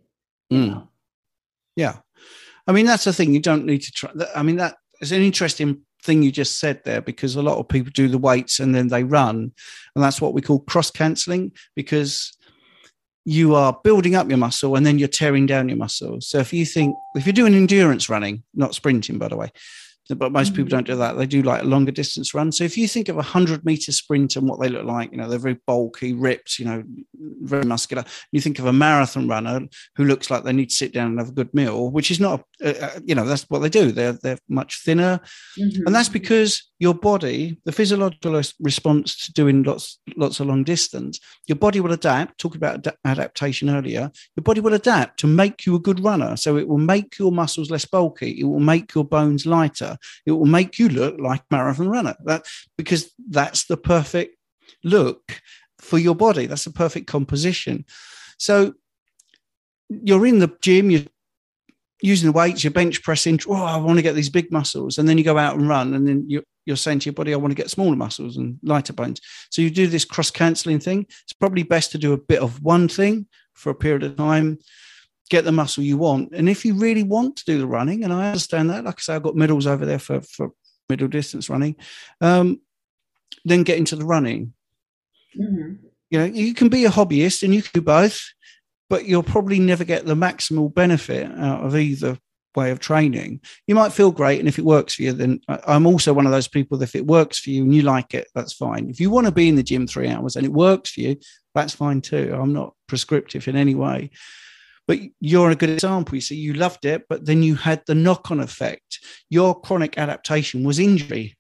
Mm. 0.51 0.89
Yeah. 1.77 1.99
I 2.67 2.73
mean, 2.73 2.87
that's 2.87 3.05
the 3.05 3.13
thing. 3.13 3.35
You 3.35 3.41
don't 3.41 3.67
need 3.67 3.83
to 3.83 3.93
try. 3.93 4.11
I 4.35 4.43
mean, 4.43 4.57
that 4.57 4.77
is 5.01 5.13
an 5.13 5.23
interesting 5.23 5.83
thing 6.03 6.23
you 6.23 6.33
just 6.33 6.59
said 6.59 6.81
there 6.85 7.03
because 7.03 7.37
a 7.37 7.43
lot 7.43 7.59
of 7.59 7.69
people 7.69 7.93
do 7.95 8.09
the 8.09 8.19
weights 8.19 8.59
and 8.59 8.75
then 8.75 8.89
they 8.89 9.05
run. 9.05 9.53
And 9.95 10.05
that's 10.05 10.21
what 10.21 10.35
we 10.35 10.41
call 10.41 10.61
cross 10.61 10.91
cancelling 10.91 11.53
because 11.77 12.33
you 13.31 13.55
are 13.55 13.79
building 13.85 14.17
up 14.17 14.29
your 14.29 14.39
muscle 14.39 14.75
and 14.75 14.85
then 14.85 14.99
you're 14.99 15.07
tearing 15.07 15.47
down 15.47 15.69
your 15.69 15.79
muscle. 15.79 16.21
So 16.21 16.39
if 16.39 16.53
you 16.53 16.67
think, 16.67 16.97
if 17.15 17.27
you're 17.27 17.33
doing 17.33 17.55
endurance 17.55 18.09
running, 18.09 18.43
not 18.55 18.75
sprinting, 18.75 19.19
by 19.19 19.29
the 19.29 19.37
way, 19.37 19.53
but 20.15 20.33
most 20.33 20.55
people 20.55 20.67
Mhm. 20.67 20.71
don't 20.71 20.87
do 20.87 20.97
that. 20.97 21.17
They 21.17 21.27
do 21.27 21.43
like 21.43 21.63
a 21.63 21.67
longer 21.67 21.93
distance 21.93 22.35
run. 22.35 22.53
So 22.53 22.65
if 22.65 22.77
you 22.77 22.87
think 22.89 23.09
of 23.09 23.19
a 23.19 23.23
hundred 23.23 23.65
meter 23.65 23.93
sprint 23.93 24.37
and 24.37 24.49
what 24.49 24.61
they 24.61 24.69
look 24.69 24.85
like, 24.85 25.11
you 25.13 25.19
know, 25.19 25.29
they're 25.29 25.39
very 25.39 25.59
bulky, 25.67 26.13
ripped, 26.13 26.59
you 26.59 26.65
know, 26.65 26.83
very 27.43 27.65
muscular. 27.65 28.05
You 28.33 28.41
think 28.41 28.59
of 28.59 28.67
a 28.67 28.73
marathon 28.73 29.29
runner 29.29 29.61
who 29.97 30.05
looks 30.05 30.31
like 30.31 30.45
they 30.45 30.53
need 30.53 30.71
to 30.71 30.75
sit 30.75 30.93
down 30.93 31.11
and 31.11 31.19
have 31.19 31.29
a 31.31 31.33
good 31.33 31.53
meal, 31.55 31.91
which 31.91 32.11
is 32.11 32.21
not, 32.21 32.45
uh, 32.65 32.91
you 33.05 33.15
know, 33.15 33.27
that's 33.27 33.45
what 33.49 33.61
they 33.61 33.69
do. 33.69 33.93
They're 33.93 34.13
they're 34.23 34.39
much 34.49 34.83
thinner, 34.85 35.21
Mhm. 35.59 35.87
and 35.87 35.95
that's 35.95 36.09
because 36.09 36.63
your 36.79 36.95
body, 36.95 37.59
the 37.67 37.73
physiological 37.73 38.41
response 38.61 39.15
to 39.27 39.33
doing 39.33 39.63
lots 39.63 39.99
lots 40.17 40.41
of 40.41 40.47
long 40.47 40.65
distance, 40.65 41.21
your 41.47 41.57
body 41.57 41.81
will 41.81 41.93
adapt. 41.93 42.39
Talking 42.39 42.57
about 42.57 42.87
ad- 42.87 42.97
adaptation 43.05 43.69
earlier, 43.69 44.11
your 44.37 44.43
body 44.43 44.61
will 44.61 44.75
adapt 44.75 45.21
to 45.21 45.27
make 45.27 45.67
you 45.67 45.75
a 45.75 45.79
good 45.81 46.01
runner. 46.03 46.37
So 46.37 46.57
it 46.57 46.67
will 46.69 46.79
make 46.79 47.19
your 47.19 47.33
muscles 47.33 47.71
less 47.71 47.85
bulky. 47.85 48.31
It 48.41 48.45
will 48.45 48.61
make 48.61 48.95
your 48.95 49.05
bones 49.05 49.45
lighter. 49.47 49.97
It 50.27 50.33
will 50.33 50.47
make 50.47 50.79
you 50.79 50.89
look 50.89 51.19
like 51.21 51.41
a 51.41 51.55
marathon 51.55 51.89
runner. 51.89 52.17
That 52.25 52.47
because 52.77 53.13
that's 53.29 53.65
the 53.65 53.77
perfect 53.77 54.37
look 54.85 55.41
for 55.79 55.99
your 55.99 56.15
body. 56.15 56.47
That's 56.47 56.65
the 56.65 56.73
perfect 56.73 57.07
composition. 57.07 57.85
So 58.39 58.75
you're 59.89 60.27
in 60.27 60.39
the 60.39 60.57
gym, 60.61 60.91
you're 60.91 61.03
using 62.03 62.29
the 62.29 62.33
weights, 62.33 62.65
you're 62.65 62.71
bench 62.71 63.03
pressing. 63.03 63.41
Oh, 63.49 63.55
I 63.55 63.77
want 63.77 63.99
to 63.99 64.03
get 64.03 64.15
these 64.15 64.31
big 64.31 64.53
muscles, 64.53 64.99
and 64.99 65.09
then 65.09 65.19
you 65.19 65.25
go 65.25 65.39
out 65.39 65.57
and 65.57 65.69
run, 65.69 65.95
and 65.95 66.07
then 66.07 66.25
you 66.29 66.43
you're 66.67 66.77
saying 66.77 67.01
to 67.01 67.07
your 67.07 67.15
body, 67.15 67.33
I 67.33 67.37
want 67.37 67.51
to 67.51 67.57
get 67.57 67.71
smaller 67.71 67.97
muscles 67.97 68.37
and 68.37 68.59
lighter 68.63 68.93
bones. 68.93 69.21
So 69.51 69.63
you 69.63 69.71
do 69.71 69.87
this 69.87 70.05
cross 70.05 70.31
cancelling 70.31 70.79
thing. 70.79 71.07
It's 71.25 71.33
probably 71.33 71.63
best 71.63 71.91
to 71.93 71.99
do 71.99 72.13
a 72.13 72.19
bit 72.19 72.41
of 72.41 72.63
one 72.63 72.87
thing 72.87 73.27
for 73.55 73.71
a 73.71 73.75
period 73.75 74.03
of 74.05 74.17
time, 74.17 74.59
get 75.31 75.45
the 75.45 75.53
muscle 75.53 75.83
you 75.83 75.97
want. 75.97 76.33
And 76.33 76.49
if 76.49 76.65
you 76.65 76.75
really 76.75 77.05
want 77.05 77.37
to 77.37 77.45
do 77.45 77.59
the 77.59 77.67
running, 77.67 78.05
and 78.05 78.13
I 78.13 78.27
understand 78.27 78.69
that, 78.69 78.85
like 78.85 78.97
I 78.99 79.01
say, 79.01 79.15
I've 79.15 79.23
got 79.23 79.37
medals 79.37 79.67
over 79.67 79.87
there 79.87 79.99
for, 79.99 80.21
for 80.21 80.51
middle 80.89 81.09
distance 81.09 81.49
running, 81.49 81.77
um, 82.21 82.61
then 83.45 83.63
get 83.63 83.79
into 83.79 83.97
the 83.97 84.05
running. 84.05 84.53
Mm-hmm. 85.39 85.87
You 86.11 86.19
know, 86.19 86.25
you 86.25 86.53
can 86.53 86.69
be 86.69 86.85
a 86.85 86.91
hobbyist 86.91 87.45
and 87.45 87.55
you 87.55 87.63
can 87.63 87.71
do 87.73 87.81
both, 87.81 88.21
but 88.91 89.07
you'll 89.07 89.23
probably 89.23 89.61
never 89.61 89.85
get 89.85 90.05
the 90.05 90.17
maximal 90.17 90.75
benefit 90.75 91.31
out 91.39 91.65
of 91.65 91.77
either 91.77 92.19
way 92.57 92.73
of 92.73 92.81
training. 92.81 93.41
You 93.69 93.77
might 93.77 93.93
feel 93.93 94.11
great, 94.11 94.41
and 94.41 94.49
if 94.49 94.59
it 94.59 94.65
works 94.65 94.97
for 94.97 95.03
you, 95.03 95.13
then 95.13 95.41
I'm 95.49 95.87
also 95.87 96.13
one 96.13 96.27
of 96.27 96.33
those 96.33 96.49
people 96.49 96.79
that 96.79 96.89
if 96.89 96.97
it 96.97 97.07
works 97.07 97.39
for 97.39 97.51
you 97.51 97.63
and 97.63 97.73
you 97.73 97.83
like 97.83 98.13
it, 98.13 98.27
that's 98.35 98.53
fine. 98.53 98.91
If 98.91 98.99
you 98.99 99.09
want 99.11 99.27
to 99.27 99.33
be 99.33 99.49
in 99.49 99.55
the 99.55 99.63
gym 99.63 99.87
three 99.87 100.09
hours 100.09 100.35
and 100.35 100.45
it 100.45 100.53
works 100.53 100.91
for 100.91 101.03
you, 101.03 101.17
that's 101.55 101.75
fine 101.75 102.01
too. 102.01 102.37
I'm 102.37 102.53
not 102.53 102.75
prescriptive 102.89 103.47
in 103.47 103.55
any 103.55 103.77
way. 103.77 104.11
But 104.91 104.99
you're 105.21 105.53
a 105.53 105.55
good 105.55 105.71
example. 105.71 106.17
You 106.17 106.21
see, 106.21 106.35
you 106.35 106.53
loved 106.53 106.85
it, 106.85 107.05
but 107.09 107.25
then 107.25 107.45
you 107.45 107.55
had 107.55 107.81
the 107.87 107.95
knock-on 107.95 108.41
effect. 108.41 108.99
Your 109.29 109.55
chronic 109.61 109.97
adaptation 109.97 110.65
was 110.65 110.81
injury. 110.81 111.39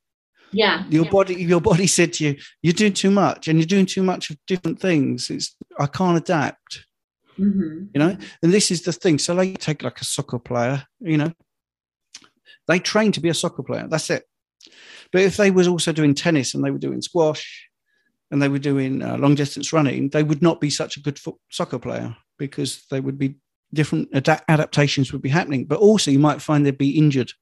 Yeah. 0.52 0.84
Your 0.88 1.04
yeah. 1.04 1.10
body, 1.10 1.34
your 1.34 1.60
body 1.60 1.88
said 1.88 2.12
to 2.12 2.26
you, 2.26 2.36
"You're 2.62 2.74
doing 2.74 2.92
too 2.92 3.10
much, 3.10 3.48
and 3.48 3.58
you're 3.58 3.66
doing 3.66 3.86
too 3.86 4.04
much 4.04 4.30
of 4.30 4.36
different 4.46 4.78
things. 4.78 5.30
It's 5.30 5.56
I 5.80 5.86
can't 5.86 6.16
adapt." 6.16 6.86
Mm-hmm. 7.40 7.86
You 7.92 7.98
know, 7.98 8.16
and 8.40 8.52
this 8.52 8.70
is 8.70 8.82
the 8.82 8.92
thing. 8.92 9.18
So, 9.18 9.34
like, 9.34 9.58
take 9.58 9.82
like 9.82 10.00
a 10.00 10.04
soccer 10.04 10.38
player. 10.38 10.84
You 11.00 11.16
know, 11.16 11.32
they 12.68 12.78
train 12.78 13.10
to 13.10 13.20
be 13.20 13.30
a 13.30 13.34
soccer 13.34 13.64
player. 13.64 13.88
That's 13.90 14.10
it. 14.10 14.26
But 15.10 15.22
if 15.22 15.36
they 15.36 15.50
was 15.50 15.66
also 15.66 15.90
doing 15.90 16.14
tennis 16.14 16.54
and 16.54 16.64
they 16.64 16.70
were 16.70 16.78
doing 16.78 17.02
squash 17.02 17.68
and 18.30 18.40
they 18.40 18.48
were 18.48 18.60
doing 18.60 19.02
uh, 19.02 19.16
long 19.16 19.34
distance 19.34 19.72
running, 19.72 20.10
they 20.10 20.22
would 20.22 20.40
not 20.40 20.60
be 20.60 20.70
such 20.70 20.96
a 20.96 21.00
good 21.00 21.18
fo- 21.18 21.40
soccer 21.50 21.80
player 21.80 22.16
because 22.40 22.84
they 22.90 22.98
would 22.98 23.18
be 23.18 23.36
different 23.72 24.08
ad- 24.12 24.42
adaptations 24.48 25.12
would 25.12 25.22
be 25.22 25.28
happening. 25.28 25.66
But 25.66 25.78
also, 25.78 26.10
you 26.10 26.18
might 26.18 26.42
find 26.42 26.66
they'd 26.66 26.76
be 26.76 26.98
injured 26.98 27.32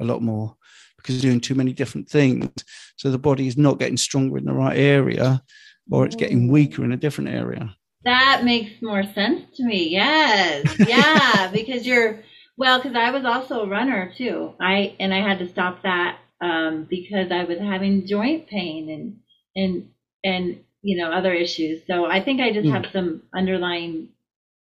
a 0.00 0.04
lot 0.04 0.22
more 0.22 0.56
because 0.96 1.20
they're 1.20 1.30
doing 1.30 1.40
too 1.40 1.54
many 1.54 1.72
different 1.72 2.08
things. 2.08 2.48
So 2.96 3.12
the 3.12 3.18
body 3.18 3.46
is 3.46 3.56
not 3.56 3.78
getting 3.78 3.96
stronger 3.96 4.38
in 4.38 4.46
the 4.46 4.52
right 4.52 4.76
area, 4.76 5.42
or 5.90 6.04
it's 6.04 6.16
getting 6.16 6.50
weaker 6.50 6.84
in 6.84 6.92
a 6.92 6.96
different 6.96 7.30
area. 7.30 7.76
That 8.04 8.42
makes 8.42 8.82
more 8.82 9.04
sense 9.04 9.56
to 9.56 9.64
me. 9.64 9.88
Yes, 9.88 10.76
yeah, 10.78 11.50
because 11.52 11.86
you're 11.86 12.24
well, 12.56 12.78
because 12.78 12.96
I 12.96 13.10
was 13.10 13.24
also 13.24 13.62
a 13.62 13.68
runner 13.68 14.12
too. 14.16 14.54
I 14.60 14.96
and 14.98 15.14
I 15.14 15.20
had 15.20 15.38
to 15.40 15.48
stop 15.48 15.82
that 15.82 16.18
um, 16.40 16.86
because 16.88 17.30
I 17.30 17.44
was 17.44 17.58
having 17.58 18.06
joint 18.06 18.48
pain 18.48 18.90
and 18.90 19.16
and 19.54 19.90
and 20.24 20.64
you 20.82 20.96
know 20.96 21.10
other 21.12 21.32
issues. 21.32 21.82
So 21.86 22.06
I 22.06 22.22
think 22.22 22.40
I 22.40 22.52
just 22.52 22.66
mm. 22.66 22.72
have 22.72 22.90
some 22.92 23.22
underlying 23.34 24.08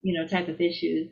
you 0.03 0.19
know 0.19 0.27
type 0.27 0.49
of 0.49 0.61
issues. 0.61 1.11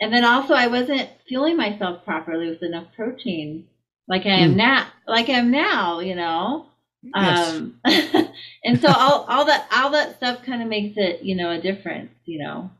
And 0.00 0.12
then 0.12 0.24
also 0.24 0.54
I 0.54 0.68
wasn't 0.68 1.08
fueling 1.28 1.56
myself 1.56 2.04
properly 2.04 2.48
with 2.48 2.62
enough 2.62 2.86
protein 2.94 3.66
like 4.08 4.24
I 4.24 4.40
am 4.40 4.54
mm. 4.54 4.56
now 4.56 4.86
like 5.06 5.28
I 5.28 5.34
am 5.34 5.50
now, 5.50 6.00
you 6.00 6.14
know. 6.14 6.66
Yes. 7.02 7.54
Um 7.54 7.80
and 8.64 8.80
so 8.80 8.88
all 8.88 9.24
all 9.28 9.44
that 9.44 9.68
all 9.72 9.90
that 9.90 10.16
stuff 10.16 10.42
kind 10.44 10.62
of 10.62 10.68
makes 10.68 10.94
it, 10.96 11.22
you 11.22 11.36
know, 11.36 11.50
a 11.50 11.60
difference, 11.60 12.10
you 12.24 12.42
know. 12.42 12.70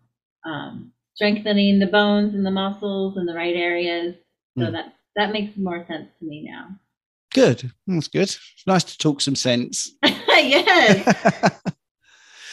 Um 0.44 0.92
strengthening 1.14 1.78
the 1.78 1.86
bones 1.86 2.34
and 2.34 2.46
the 2.46 2.50
muscles 2.50 3.18
in 3.18 3.26
the 3.26 3.34
right 3.34 3.54
areas. 3.54 4.14
So 4.58 4.66
mm. 4.66 4.72
that 4.72 4.94
that 5.16 5.32
makes 5.32 5.56
more 5.56 5.84
sense 5.86 6.08
to 6.18 6.24
me 6.24 6.48
now. 6.48 6.68
Good. 7.34 7.70
That's 7.86 8.08
good. 8.08 8.34
Nice 8.66 8.84
to 8.84 8.98
talk 8.98 9.20
some 9.20 9.36
sense. 9.36 9.92
yes. 10.02 11.04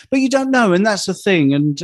but 0.09 0.19
you 0.19 0.29
don't 0.29 0.51
know, 0.51 0.73
and 0.73 0.85
that's 0.85 1.05
the 1.05 1.13
thing. 1.13 1.53
And 1.53 1.81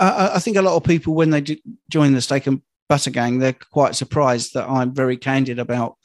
I, 0.00 0.32
I 0.34 0.38
think 0.38 0.56
a 0.56 0.62
lot 0.62 0.76
of 0.76 0.84
people, 0.84 1.14
when 1.14 1.30
they 1.30 1.58
join 1.90 2.12
the 2.12 2.20
steak 2.20 2.46
and 2.46 2.62
butter 2.88 3.10
gang, 3.10 3.38
they're 3.38 3.56
quite 3.72 3.94
surprised 3.94 4.54
that 4.54 4.68
I'm 4.68 4.94
very 4.94 5.16
candid 5.16 5.58
about 5.58 5.96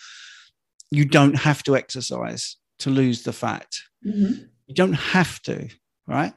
you 0.89 1.05
don't 1.05 1.35
have 1.35 1.63
to 1.63 1.75
exercise 1.75 2.57
to 2.79 2.89
lose 2.89 3.23
the 3.23 3.33
fat. 3.33 3.75
Mm-hmm. 4.05 4.43
You 4.67 4.75
don't 4.75 4.93
have 4.93 5.41
to, 5.43 5.69
right? 6.07 6.33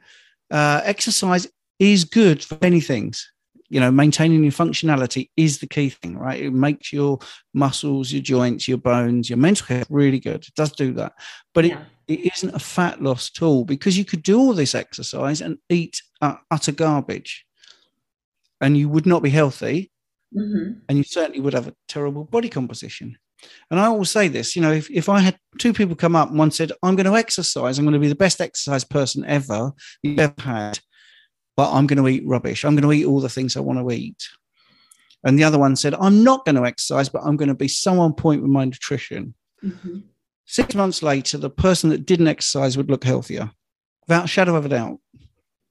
Uh, 0.50 0.80
exercise 0.84 1.46
is 1.78 2.04
good 2.04 2.44
for 2.44 2.58
many 2.62 2.80
things. 2.80 3.30
You 3.70 3.80
know, 3.80 3.90
maintaining 3.90 4.42
your 4.44 4.52
functionality 4.52 5.30
is 5.36 5.58
the 5.58 5.66
key 5.66 5.88
thing, 5.88 6.16
right? 6.16 6.40
It 6.40 6.52
makes 6.52 6.92
your 6.92 7.18
muscles, 7.54 8.12
your 8.12 8.22
joints, 8.22 8.68
your 8.68 8.78
bones, 8.78 9.28
your 9.28 9.38
mental 9.38 9.66
health 9.66 9.86
really 9.90 10.20
good. 10.20 10.44
It 10.46 10.54
does 10.54 10.72
do 10.72 10.92
that. 10.94 11.14
But 11.54 11.64
yeah. 11.64 11.80
it, 12.06 12.20
it 12.20 12.34
isn't 12.34 12.54
a 12.54 12.60
fat 12.60 13.02
loss 13.02 13.30
tool 13.30 13.64
because 13.64 13.98
you 13.98 14.04
could 14.04 14.22
do 14.22 14.38
all 14.38 14.52
this 14.52 14.74
exercise 14.74 15.40
and 15.40 15.58
eat 15.70 16.00
utter 16.50 16.72
garbage 16.72 17.44
and 18.60 18.76
you 18.76 18.88
would 18.88 19.06
not 19.06 19.22
be 19.22 19.30
healthy 19.30 19.90
mm-hmm. 20.36 20.78
and 20.88 20.98
you 20.98 21.04
certainly 21.04 21.40
would 21.40 21.54
have 21.54 21.68
a 21.68 21.74
terrible 21.88 22.24
body 22.24 22.48
composition. 22.48 23.16
And 23.70 23.78
I 23.78 23.86
always 23.86 24.10
say 24.10 24.28
this, 24.28 24.56
you 24.56 24.62
know, 24.62 24.72
if, 24.72 24.90
if 24.90 25.08
I 25.08 25.20
had 25.20 25.38
two 25.58 25.72
people 25.72 25.96
come 25.96 26.16
up 26.16 26.30
and 26.30 26.38
one 26.38 26.50
said, 26.50 26.72
I'm 26.82 26.96
going 26.96 27.06
to 27.06 27.16
exercise, 27.16 27.78
I'm 27.78 27.84
going 27.84 27.94
to 27.94 27.98
be 27.98 28.08
the 28.08 28.14
best 28.14 28.40
exercise 28.40 28.84
person 28.84 29.24
ever 29.26 29.72
you've 30.02 30.18
ever 30.18 30.34
had, 30.38 30.78
but 31.56 31.72
I'm 31.72 31.86
going 31.86 32.02
to 32.02 32.08
eat 32.08 32.26
rubbish. 32.26 32.64
I'm 32.64 32.74
going 32.74 32.88
to 32.88 32.92
eat 32.92 33.06
all 33.06 33.20
the 33.20 33.28
things 33.28 33.56
I 33.56 33.60
want 33.60 33.78
to 33.80 33.94
eat. 33.94 34.22
And 35.24 35.38
the 35.38 35.44
other 35.44 35.58
one 35.58 35.76
said, 35.76 35.94
I'm 35.94 36.22
not 36.22 36.44
going 36.44 36.56
to 36.56 36.66
exercise, 36.66 37.08
but 37.08 37.22
I'm 37.24 37.36
going 37.36 37.48
to 37.48 37.54
be 37.54 37.68
so 37.68 37.98
on 38.00 38.14
point 38.14 38.42
with 38.42 38.50
my 38.50 38.64
nutrition. 38.64 39.34
Mm-hmm. 39.62 40.00
Six 40.46 40.74
months 40.74 41.02
later, 41.02 41.38
the 41.38 41.50
person 41.50 41.90
that 41.90 42.04
didn't 42.04 42.28
exercise 42.28 42.76
would 42.76 42.90
look 42.90 43.04
healthier, 43.04 43.50
without 44.06 44.26
a 44.26 44.28
shadow 44.28 44.56
of 44.56 44.66
a 44.66 44.68
doubt. 44.68 45.00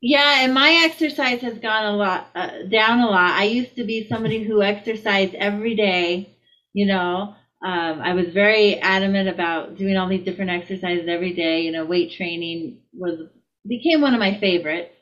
Yeah, 0.06 0.44
and 0.44 0.54
my 0.54 0.84
exercise 0.84 1.40
has 1.44 1.58
gone 1.60 1.86
a 1.86 1.96
lot 1.96 2.28
uh, 2.36 2.64
down 2.70 3.00
a 3.00 3.06
lot. 3.06 3.40
I 3.40 3.46
used 3.46 3.78
to 3.78 3.86
be 3.86 4.06
somebody 4.10 4.44
who 4.44 4.62
exercised 4.62 5.34
every 5.34 5.78
day. 5.78 6.36
You 6.74 6.88
know, 6.88 7.36
um, 7.66 8.02
I 8.02 8.14
was 8.14 8.34
very 8.34 8.80
adamant 8.82 9.30
about 9.30 9.78
doing 9.78 9.96
all 9.96 10.10
these 10.10 10.26
different 10.26 10.52
exercises 10.52 11.08
every 11.08 11.34
day. 11.34 11.62
You 11.62 11.72
know, 11.72 11.86
weight 11.86 12.12
training 12.12 12.80
was 12.92 13.30
became 13.66 14.02
one 14.02 14.14
of 14.14 14.20
my 14.20 14.38
favorites. 14.42 14.94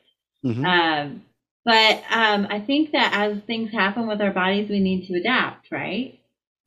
Mm-hmm. 0.46 0.64
Um, 0.64 1.22
but 1.64 2.04
um, 2.08 2.46
I 2.48 2.60
think 2.60 2.92
that 2.92 3.12
as 3.12 3.42
things 3.42 3.72
happen 3.72 4.06
with 4.06 4.22
our 4.22 4.32
bodies, 4.32 4.70
we 4.70 4.78
need 4.78 5.08
to 5.08 5.18
adapt, 5.18 5.72
right? 5.72 6.16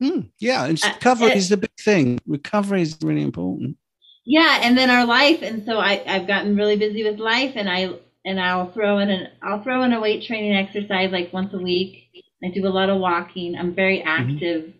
Mm, 0.04 0.30
yeah, 0.40 0.66
and 0.66 0.78
uh, 0.84 0.90
recovery 0.94 1.32
uh, 1.32 1.36
is 1.36 1.48
the 1.48 1.56
big 1.56 1.80
thing. 1.80 2.20
Recovery 2.28 2.82
is 2.82 2.98
really 3.02 3.22
important. 3.22 3.78
Yeah, 4.26 4.60
and 4.62 4.78
then 4.78 4.90
our 4.90 5.06
life, 5.06 5.42
and 5.42 5.66
so 5.66 5.78
I, 5.78 6.04
I've 6.06 6.28
gotten 6.28 6.58
really 6.58 6.76
busy 6.76 7.06
with 7.06 7.18
life, 7.18 7.54
and 7.56 7.70
I 7.70 7.94
and 8.26 8.42
I'll 8.42 8.72
throw 8.72 8.98
in 8.98 9.10
an 9.10 9.28
I'll 9.42 9.64
throw 9.64 9.84
in 9.84 9.94
a 9.94 10.02
weight 10.02 10.26
training 10.26 10.54
exercise 10.54 11.12
like 11.12 11.32
once 11.32 11.54
a 11.54 11.60
week. 11.60 12.02
I 12.44 12.50
do 12.50 12.68
a 12.68 12.70
lot 12.70 12.90
of 12.90 13.00
walking. 13.00 13.56
I'm 13.56 13.74
very 13.74 14.00
mm-hmm. 14.00 14.08
active. 14.08 14.64
Mm-hmm. 14.64 14.78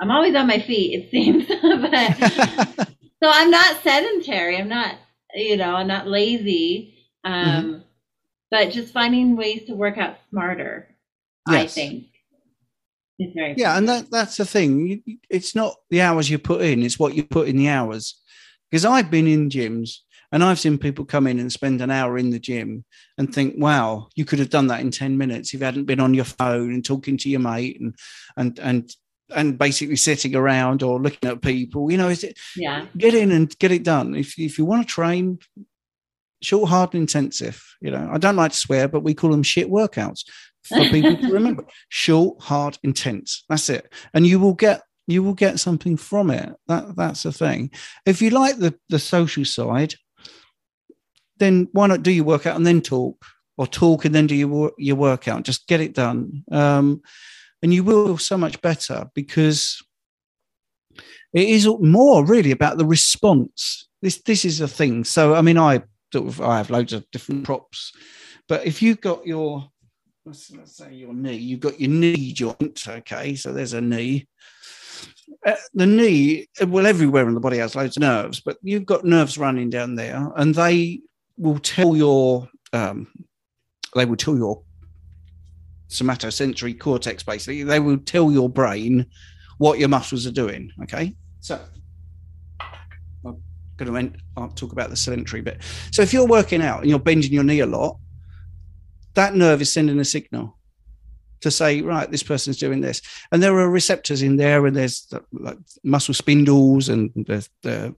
I'm 0.00 0.10
always 0.10 0.34
on 0.34 0.46
my 0.46 0.60
feet, 0.60 1.00
it 1.00 1.10
seems. 1.10 1.46
but 2.76 2.88
so 3.22 3.30
I'm 3.30 3.50
not 3.50 3.82
sedentary. 3.82 4.56
I'm 4.56 4.68
not, 4.68 4.96
you 5.34 5.56
know, 5.56 5.74
I'm 5.74 5.86
not 5.86 6.06
lazy. 6.06 6.94
Um, 7.24 7.44
mm-hmm. 7.44 7.78
but 8.50 8.70
just 8.70 8.92
finding 8.92 9.36
ways 9.36 9.64
to 9.66 9.74
work 9.74 9.96
out 9.96 10.16
smarter, 10.30 10.94
yes. 11.48 11.64
I 11.64 11.66
think. 11.66 12.04
Is 13.18 13.32
very 13.34 13.54
yeah, 13.56 13.76
and 13.76 13.88
that 13.88 14.10
that's 14.10 14.38
the 14.38 14.44
thing. 14.44 15.02
It's 15.30 15.54
not 15.54 15.76
the 15.90 16.00
hours 16.00 16.30
you 16.30 16.38
put 16.38 16.62
in; 16.62 16.82
it's 16.82 16.98
what 16.98 17.14
you 17.14 17.22
put 17.22 17.46
in 17.46 17.56
the 17.56 17.68
hours. 17.68 18.18
Because 18.70 18.86
I've 18.86 19.10
been 19.10 19.26
in 19.26 19.50
gyms 19.50 19.98
and 20.32 20.42
I've 20.42 20.58
seen 20.58 20.78
people 20.78 21.04
come 21.04 21.26
in 21.26 21.38
and 21.38 21.52
spend 21.52 21.80
an 21.80 21.90
hour 21.90 22.16
in 22.18 22.30
the 22.30 22.38
gym 22.38 22.84
and 23.18 23.32
think, 23.32 23.54
wow, 23.58 24.08
you 24.16 24.24
could 24.24 24.38
have 24.38 24.50
done 24.50 24.68
that 24.68 24.80
in 24.80 24.90
10 24.90 25.18
minutes 25.18 25.52
if 25.52 25.60
you 25.60 25.66
hadn't 25.66 25.84
been 25.84 26.00
on 26.00 26.14
your 26.14 26.24
phone 26.24 26.72
and 26.72 26.84
talking 26.84 27.18
to 27.18 27.28
your 27.28 27.40
mate 27.40 27.80
and 27.80 27.94
and 28.36 28.58
and 28.58 28.96
and 29.34 29.58
basically 29.58 29.96
sitting 29.96 30.34
around 30.34 30.82
or 30.82 31.00
looking 31.00 31.28
at 31.30 31.42
people. 31.42 31.90
You 31.90 31.98
know, 31.98 32.08
is 32.08 32.24
it 32.24 32.38
yeah, 32.56 32.86
get 32.96 33.14
in 33.14 33.30
and 33.30 33.56
get 33.58 33.72
it 33.72 33.84
done. 33.84 34.14
If 34.14 34.38
if 34.38 34.58
you 34.58 34.64
want 34.64 34.86
to 34.86 34.92
train, 34.92 35.38
short, 36.42 36.68
hard, 36.68 36.94
and 36.94 37.02
intensive. 37.02 37.62
You 37.80 37.90
know, 37.90 38.10
I 38.12 38.18
don't 38.18 38.36
like 38.36 38.52
to 38.52 38.58
swear, 38.58 38.88
but 38.88 39.02
we 39.02 39.14
call 39.14 39.30
them 39.30 39.42
shit 39.42 39.70
workouts 39.70 40.24
for 40.64 40.84
people 40.88 41.16
to 41.16 41.32
remember. 41.32 41.64
Short, 41.88 42.40
hard, 42.40 42.78
intense. 42.84 43.44
That's 43.48 43.68
it. 43.68 43.92
And 44.14 44.26
you 44.26 44.38
will 44.38 44.54
get 44.54 44.82
you 45.08 45.22
will 45.22 45.34
get 45.34 45.58
something 45.58 45.96
from 45.96 46.30
it. 46.30 46.54
That 46.68 46.96
that's 46.96 47.24
the 47.24 47.32
thing. 47.32 47.70
If 48.06 48.22
you 48.22 48.30
like 48.30 48.58
the 48.58 48.74
the 48.88 48.98
social 48.98 49.44
side, 49.44 49.94
then 51.42 51.68
why 51.72 51.86
not 51.86 52.02
do 52.02 52.12
your 52.12 52.24
workout 52.24 52.56
and 52.56 52.66
then 52.66 52.80
talk, 52.80 53.24
or 53.56 53.66
talk 53.66 54.04
and 54.04 54.14
then 54.14 54.26
do 54.26 54.34
your 54.34 54.72
your 54.78 54.96
workout? 54.96 55.44
Just 55.44 55.66
get 55.66 55.80
it 55.80 55.94
done, 55.94 56.44
um, 56.50 57.02
and 57.62 57.74
you 57.74 57.84
will 57.84 58.06
feel 58.06 58.18
so 58.18 58.38
much 58.38 58.60
better 58.60 59.10
because 59.14 59.82
it 61.32 61.48
is 61.48 61.66
more 61.80 62.24
really 62.24 62.50
about 62.50 62.78
the 62.78 62.86
response. 62.86 63.88
This 64.00 64.22
this 64.22 64.44
is 64.44 64.60
a 64.60 64.68
thing. 64.68 65.04
So 65.04 65.34
I 65.34 65.42
mean, 65.42 65.58
I 65.58 65.82
I 66.14 66.56
have 66.58 66.70
loads 66.70 66.92
of 66.92 67.10
different 67.10 67.44
props, 67.44 67.92
but 68.48 68.66
if 68.66 68.82
you've 68.82 69.00
got 69.00 69.26
your 69.26 69.68
let's, 70.24 70.50
let's 70.52 70.76
say 70.76 70.94
your 70.94 71.14
knee. 71.14 71.36
You've 71.36 71.60
got 71.60 71.80
your 71.80 71.90
knee 71.90 72.32
joint. 72.32 72.86
Okay, 72.86 73.34
so 73.34 73.52
there's 73.52 73.72
a 73.72 73.80
knee. 73.80 74.28
Uh, 75.46 75.54
the 75.74 75.86
knee, 75.86 76.46
well, 76.66 76.86
everywhere 76.86 77.26
in 77.26 77.34
the 77.34 77.40
body 77.40 77.58
has 77.58 77.74
loads 77.74 77.96
of 77.96 78.02
nerves, 78.02 78.40
but 78.40 78.58
you've 78.62 78.86
got 78.86 79.04
nerves 79.04 79.38
running 79.38 79.70
down 79.70 79.94
there, 79.94 80.30
and 80.36 80.54
they 80.54 81.00
will 81.36 81.58
tell 81.58 81.96
your 81.96 82.48
um, 82.72 83.08
they 83.94 84.04
will 84.04 84.16
tell 84.16 84.36
your 84.36 84.62
somatosensory 85.88 86.78
cortex 86.78 87.22
basically. 87.22 87.62
They 87.62 87.80
will 87.80 87.98
tell 87.98 88.32
your 88.32 88.48
brain 88.48 89.06
what 89.58 89.78
your 89.78 89.88
muscles 89.88 90.26
are 90.26 90.32
doing 90.32 90.70
okay? 90.82 91.14
So 91.40 91.60
i'm 92.60 93.42
going 93.76 93.90
to 93.90 93.96
end, 93.96 94.18
I'll 94.36 94.48
talk 94.48 94.72
about 94.72 94.90
the 94.90 94.96
sedentary 94.96 95.42
bit. 95.42 95.62
So 95.90 96.02
if 96.02 96.12
you're 96.12 96.26
working 96.26 96.62
out 96.62 96.80
and 96.80 96.90
you're 96.90 96.98
bending 96.98 97.32
your 97.32 97.44
knee 97.44 97.60
a 97.60 97.66
lot 97.66 97.98
that 99.14 99.34
nerve 99.34 99.60
is 99.60 99.72
sending 99.72 99.98
a 100.00 100.04
signal 100.04 100.58
to 101.40 101.50
say 101.50 101.82
right 101.82 102.10
this 102.10 102.22
person's 102.22 102.56
doing 102.56 102.80
this. 102.80 103.02
And 103.30 103.42
there 103.42 103.56
are 103.58 103.68
receptors 103.68 104.22
in 104.22 104.36
there 104.36 104.64
and 104.66 104.76
there's 104.76 105.06
the, 105.06 105.22
like 105.32 105.58
muscle 105.84 106.14
spindles 106.14 106.88
and 106.88 107.10
the, 107.14 107.46
the 107.62 107.94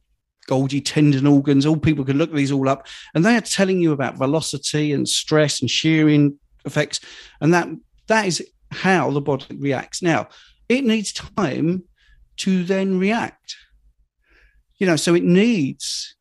Golgi 0.48 0.82
tendon 0.84 1.26
organs. 1.26 1.66
All 1.66 1.76
people 1.76 2.04
can 2.04 2.18
look 2.18 2.32
these 2.32 2.52
all 2.52 2.68
up, 2.68 2.86
and 3.14 3.24
they 3.24 3.36
are 3.36 3.40
telling 3.40 3.80
you 3.80 3.92
about 3.92 4.16
velocity 4.16 4.92
and 4.92 5.08
stress 5.08 5.60
and 5.60 5.70
shearing 5.70 6.38
effects, 6.64 7.00
and 7.40 7.52
that 7.54 7.68
that 8.06 8.26
is 8.26 8.46
how 8.70 9.10
the 9.10 9.20
body 9.20 9.56
reacts. 9.56 10.02
Now, 10.02 10.28
it 10.68 10.84
needs 10.84 11.12
time 11.12 11.84
to 12.38 12.64
then 12.64 12.98
react. 12.98 13.56
You 14.78 14.86
know, 14.86 14.96
so 14.96 15.14
it 15.14 15.24
needs 15.24 16.13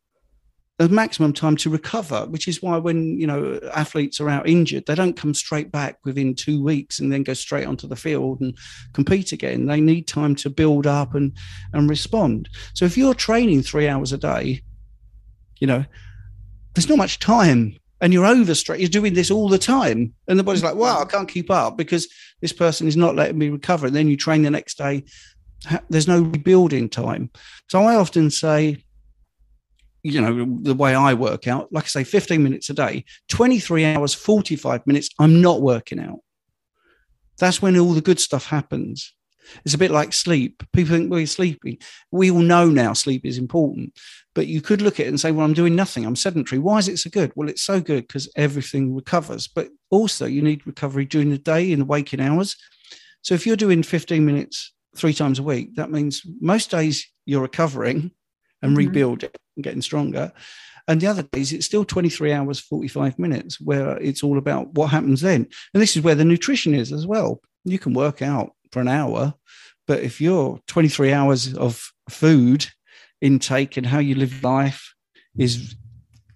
maximum 0.89 1.33
time 1.33 1.55
to 1.57 1.69
recover, 1.69 2.25
which 2.27 2.47
is 2.47 2.61
why 2.61 2.77
when 2.77 3.19
you 3.19 3.27
know 3.27 3.59
athletes 3.73 4.19
are 4.19 4.29
out 4.29 4.47
injured, 4.47 4.85
they 4.85 4.95
don't 4.95 5.15
come 5.15 5.33
straight 5.33 5.71
back 5.71 5.97
within 6.03 6.35
two 6.35 6.63
weeks 6.63 6.99
and 6.99 7.11
then 7.11 7.23
go 7.23 7.33
straight 7.33 7.65
onto 7.65 7.87
the 7.87 7.95
field 7.95 8.41
and 8.41 8.57
compete 8.93 9.31
again. 9.31 9.65
They 9.65 9.81
need 9.81 10.07
time 10.07 10.35
to 10.35 10.49
build 10.49 10.87
up 10.87 11.15
and 11.15 11.35
and 11.73 11.89
respond. 11.89 12.49
So 12.73 12.85
if 12.85 12.97
you're 12.97 13.13
training 13.13 13.63
three 13.63 13.87
hours 13.87 14.13
a 14.13 14.17
day, 14.17 14.61
you 15.59 15.67
know, 15.67 15.85
there's 16.73 16.89
not 16.89 16.97
much 16.97 17.19
time. 17.19 17.77
And 18.01 18.11
you're 18.11 18.25
overstressed. 18.25 18.79
You're 18.79 18.89
doing 18.89 19.13
this 19.13 19.31
all 19.31 19.47
the 19.47 19.57
time, 19.57 20.13
and 20.27 20.37
the 20.37 20.43
body's 20.43 20.63
like, 20.63 20.75
"Wow, 20.75 21.01
I 21.01 21.05
can't 21.05 21.29
keep 21.29 21.49
up 21.49 21.77
because 21.77 22.09
this 22.41 22.51
person 22.51 22.85
is 22.85 22.97
not 22.97 23.15
letting 23.15 23.37
me 23.37 23.47
recover." 23.47 23.87
And 23.87 23.95
then 23.95 24.09
you 24.09 24.17
train 24.17 24.41
the 24.41 24.51
next 24.51 24.77
day. 24.77 25.05
There's 25.89 26.07
no 26.07 26.21
rebuilding 26.21 26.89
time. 26.89 27.29
So 27.69 27.81
I 27.83 27.95
often 27.95 28.29
say, 28.29 28.82
you 30.03 30.19
know, 30.19 30.45
the 30.61 30.73
way 30.73 30.93
I 30.93 31.13
work 31.13 31.47
out, 31.47 31.71
like 31.71 31.85
I 31.85 31.87
say, 31.87 32.03
15 32.03 32.43
minutes 32.43 32.69
a 32.69 32.73
day, 32.73 33.05
23 33.29 33.85
hours, 33.85 34.13
45 34.13 34.85
minutes, 34.85 35.09
I'm 35.17 35.41
not 35.41 35.61
working 35.61 35.99
out. 35.99 36.19
That's 37.39 37.61
when 37.61 37.77
all 37.77 37.93
the 37.93 38.01
good 38.01 38.19
stuff 38.19 38.45
happens. 38.45 39.13
It's 39.65 39.73
a 39.73 39.77
bit 39.77 39.91
like 39.91 40.13
sleep. 40.13 40.63
People 40.73 40.95
think, 40.95 41.09
well, 41.09 41.19
you're 41.19 41.27
sleeping. 41.27 41.77
We 42.11 42.31
all 42.31 42.39
know 42.39 42.69
now 42.69 42.93
sleep 42.93 43.25
is 43.25 43.37
important, 43.37 43.97
but 44.33 44.47
you 44.47 44.61
could 44.61 44.81
look 44.81 44.99
at 44.99 45.05
it 45.05 45.09
and 45.09 45.19
say, 45.19 45.31
well, 45.31 45.45
I'm 45.45 45.53
doing 45.53 45.75
nothing. 45.75 46.05
I'm 46.05 46.15
sedentary. 46.15 46.59
Why 46.59 46.79
is 46.79 46.87
it 46.87 46.97
so 46.99 47.09
good? 47.09 47.31
Well, 47.35 47.49
it's 47.49 47.63
so 47.63 47.79
good 47.79 48.07
because 48.07 48.31
everything 48.35 48.93
recovers, 48.93 49.47
but 49.47 49.69
also 49.89 50.25
you 50.25 50.41
need 50.41 50.67
recovery 50.67 51.05
during 51.05 51.29
the 51.29 51.37
day 51.37 51.71
in 51.71 51.79
the 51.79 51.85
waking 51.85 52.21
hours. 52.21 52.55
So 53.21 53.35
if 53.35 53.45
you're 53.45 53.55
doing 53.55 53.83
15 53.83 54.25
minutes 54.25 54.73
three 54.95 55.13
times 55.13 55.39
a 55.39 55.43
week, 55.43 55.75
that 55.75 55.91
means 55.91 56.23
most 56.41 56.71
days 56.71 57.09
you're 57.25 57.41
recovering 57.41 58.11
and 58.61 58.71
mm-hmm. 58.71 58.77
rebuild 58.77 59.23
it 59.23 59.37
and 59.55 59.63
getting 59.63 59.81
stronger. 59.81 60.31
And 60.87 60.99
the 60.99 61.07
other 61.07 61.23
days, 61.23 61.53
it's 61.53 61.65
still 61.65 61.85
23 61.85 62.33
hours, 62.33 62.59
45 62.59 63.17
minutes, 63.17 63.59
where 63.59 63.97
it's 63.97 64.23
all 64.23 64.37
about 64.37 64.73
what 64.73 64.87
happens 64.87 65.21
then. 65.21 65.47
And 65.73 65.81
this 65.81 65.95
is 65.95 66.03
where 66.03 66.15
the 66.15 66.25
nutrition 66.25 66.73
is 66.73 66.91
as 66.91 67.07
well. 67.07 67.41
You 67.63 67.79
can 67.79 67.93
work 67.93 68.21
out 68.21 68.51
for 68.71 68.81
an 68.81 68.89
hour, 68.89 69.33
but 69.87 70.01
if 70.01 70.19
you're 70.19 70.59
23 70.67 71.13
hours 71.13 71.53
of 71.53 71.89
food 72.09 72.67
intake 73.21 73.77
and 73.77 73.85
how 73.85 73.99
you 73.99 74.15
live 74.15 74.43
life 74.43 74.93
is 75.37 75.75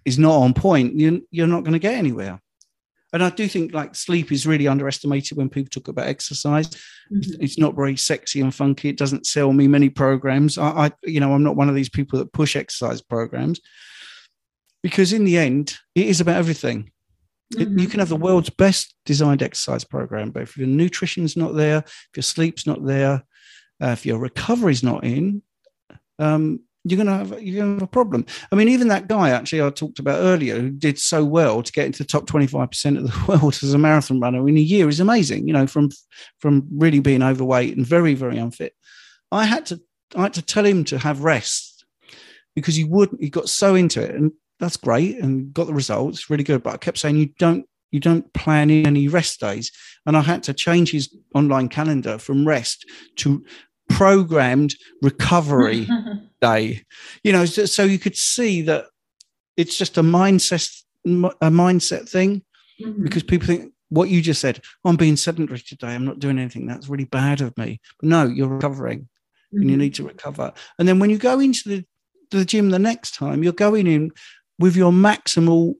is 0.06 0.18
not 0.18 0.38
on 0.38 0.54
point, 0.54 0.94
you're, 0.98 1.20
you're 1.30 1.46
not 1.46 1.62
going 1.62 1.74
to 1.74 1.78
get 1.78 1.94
anywhere 1.94 2.40
and 3.12 3.22
I 3.22 3.30
do 3.30 3.48
think 3.48 3.72
like 3.72 3.94
sleep 3.94 4.30
is 4.32 4.46
really 4.46 4.68
underestimated 4.68 5.36
when 5.36 5.48
people 5.48 5.70
talk 5.70 5.88
about 5.88 6.06
exercise. 6.06 6.68
Mm-hmm. 7.10 7.42
It's 7.42 7.58
not 7.58 7.74
very 7.74 7.96
sexy 7.96 8.40
and 8.40 8.54
funky. 8.54 8.90
It 8.90 8.98
doesn't 8.98 9.26
sell 9.26 9.52
me 9.52 9.66
many 9.66 9.88
programs. 9.88 10.58
I, 10.58 10.68
I, 10.68 10.92
you 11.04 11.20
know, 11.20 11.32
I'm 11.32 11.42
not 11.42 11.56
one 11.56 11.68
of 11.68 11.74
these 11.74 11.88
people 11.88 12.18
that 12.18 12.32
push 12.32 12.54
exercise 12.54 13.00
programs 13.00 13.60
because 14.82 15.12
in 15.12 15.24
the 15.24 15.38
end, 15.38 15.76
it 15.94 16.06
is 16.06 16.20
about 16.20 16.36
everything. 16.36 16.90
Mm-hmm. 17.54 17.78
It, 17.78 17.80
you 17.82 17.88
can 17.88 18.00
have 18.00 18.10
the 18.10 18.16
world's 18.16 18.50
best 18.50 18.94
designed 19.06 19.42
exercise 19.42 19.84
program, 19.84 20.30
but 20.30 20.42
if 20.42 20.58
your 20.58 20.66
nutrition's 20.66 21.36
not 21.36 21.54
there, 21.54 21.78
if 21.78 22.10
your 22.16 22.22
sleep's 22.22 22.66
not 22.66 22.84
there, 22.84 23.24
uh, 23.82 23.88
if 23.88 24.04
your 24.04 24.18
recovery's 24.18 24.82
not 24.82 25.04
in, 25.04 25.42
um, 26.18 26.60
you're 26.90 26.98
gonna 26.98 27.16
have 27.16 27.42
you're 27.42 27.60
gonna 27.60 27.74
have 27.74 27.82
a 27.82 27.86
problem. 27.86 28.26
I 28.52 28.56
mean, 28.56 28.68
even 28.68 28.88
that 28.88 29.08
guy 29.08 29.30
actually 29.30 29.62
I 29.62 29.70
talked 29.70 29.98
about 29.98 30.20
earlier 30.20 30.60
who 30.60 30.70
did 30.70 30.98
so 30.98 31.24
well 31.24 31.62
to 31.62 31.72
get 31.72 31.86
into 31.86 32.02
the 32.02 32.08
top 32.08 32.26
25% 32.26 32.98
of 32.98 33.04
the 33.04 33.24
world 33.28 33.58
as 33.62 33.74
a 33.74 33.78
marathon 33.78 34.20
runner 34.20 34.48
in 34.48 34.56
a 34.56 34.60
year 34.60 34.88
is 34.88 35.00
amazing, 35.00 35.46
you 35.46 35.52
know, 35.52 35.66
from 35.66 35.90
from 36.38 36.66
really 36.72 37.00
being 37.00 37.22
overweight 37.22 37.76
and 37.76 37.86
very, 37.86 38.14
very 38.14 38.38
unfit. 38.38 38.74
I 39.30 39.44
had 39.44 39.66
to 39.66 39.80
I 40.16 40.22
had 40.22 40.34
to 40.34 40.42
tell 40.42 40.64
him 40.64 40.84
to 40.84 40.98
have 40.98 41.22
rest 41.22 41.84
because 42.54 42.74
he 42.74 42.84
wouldn't 42.84 43.22
he 43.22 43.30
got 43.30 43.48
so 43.48 43.74
into 43.74 44.02
it 44.02 44.14
and 44.14 44.32
that's 44.60 44.76
great 44.76 45.18
and 45.18 45.52
got 45.54 45.66
the 45.66 45.74
results, 45.74 46.30
really 46.30 46.44
good. 46.44 46.62
But 46.62 46.74
I 46.74 46.76
kept 46.78 46.98
saying 46.98 47.16
you 47.16 47.30
don't 47.38 47.66
you 47.90 48.00
don't 48.00 48.30
plan 48.34 48.70
in 48.70 48.86
any 48.86 49.08
rest 49.08 49.40
days. 49.40 49.72
And 50.06 50.16
I 50.16 50.20
had 50.20 50.42
to 50.44 50.54
change 50.54 50.90
his 50.90 51.14
online 51.34 51.68
calendar 51.68 52.18
from 52.18 52.46
rest 52.46 52.84
to 53.16 53.44
programmed 53.98 54.76
recovery 55.02 55.88
day 56.40 56.80
you 57.24 57.32
know 57.32 57.44
so, 57.44 57.64
so, 57.64 57.82
you 57.82 57.98
could 57.98 58.16
see 58.16 58.62
that 58.62 58.84
it's 59.56 59.76
just 59.76 59.98
a 59.98 60.02
mindset 60.02 60.70
a 61.04 61.50
mindset 61.50 62.08
thing 62.08 62.40
mm-hmm. 62.80 63.02
because 63.02 63.24
people 63.24 63.48
think 63.48 63.72
what 63.88 64.08
you 64.08 64.22
just 64.22 64.40
said 64.40 64.60
i'm 64.84 64.94
being 64.94 65.16
sedentary 65.16 65.58
today 65.58 65.88
i'm 65.88 66.04
not 66.04 66.20
doing 66.20 66.38
anything 66.38 66.64
that's 66.64 66.88
really 66.88 67.06
bad 67.06 67.40
of 67.40 67.56
me 67.58 67.80
but 67.98 68.08
no 68.08 68.24
you're 68.24 68.46
recovering 68.46 69.00
mm-hmm. 69.00 69.62
and 69.62 69.64
you 69.64 69.74
mm-hmm. 69.74 69.80
need 69.80 69.94
to 69.94 70.06
recover 70.06 70.52
and 70.78 70.86
then 70.86 71.00
when 71.00 71.10
you 71.10 71.18
go 71.18 71.40
into 71.40 71.68
the, 71.68 71.84
the 72.30 72.44
gym 72.44 72.70
the 72.70 72.78
next 72.78 73.16
time 73.16 73.42
you're 73.42 73.52
going 73.52 73.88
in 73.88 74.12
with 74.60 74.76
your 74.76 74.92
maximal 74.92 75.74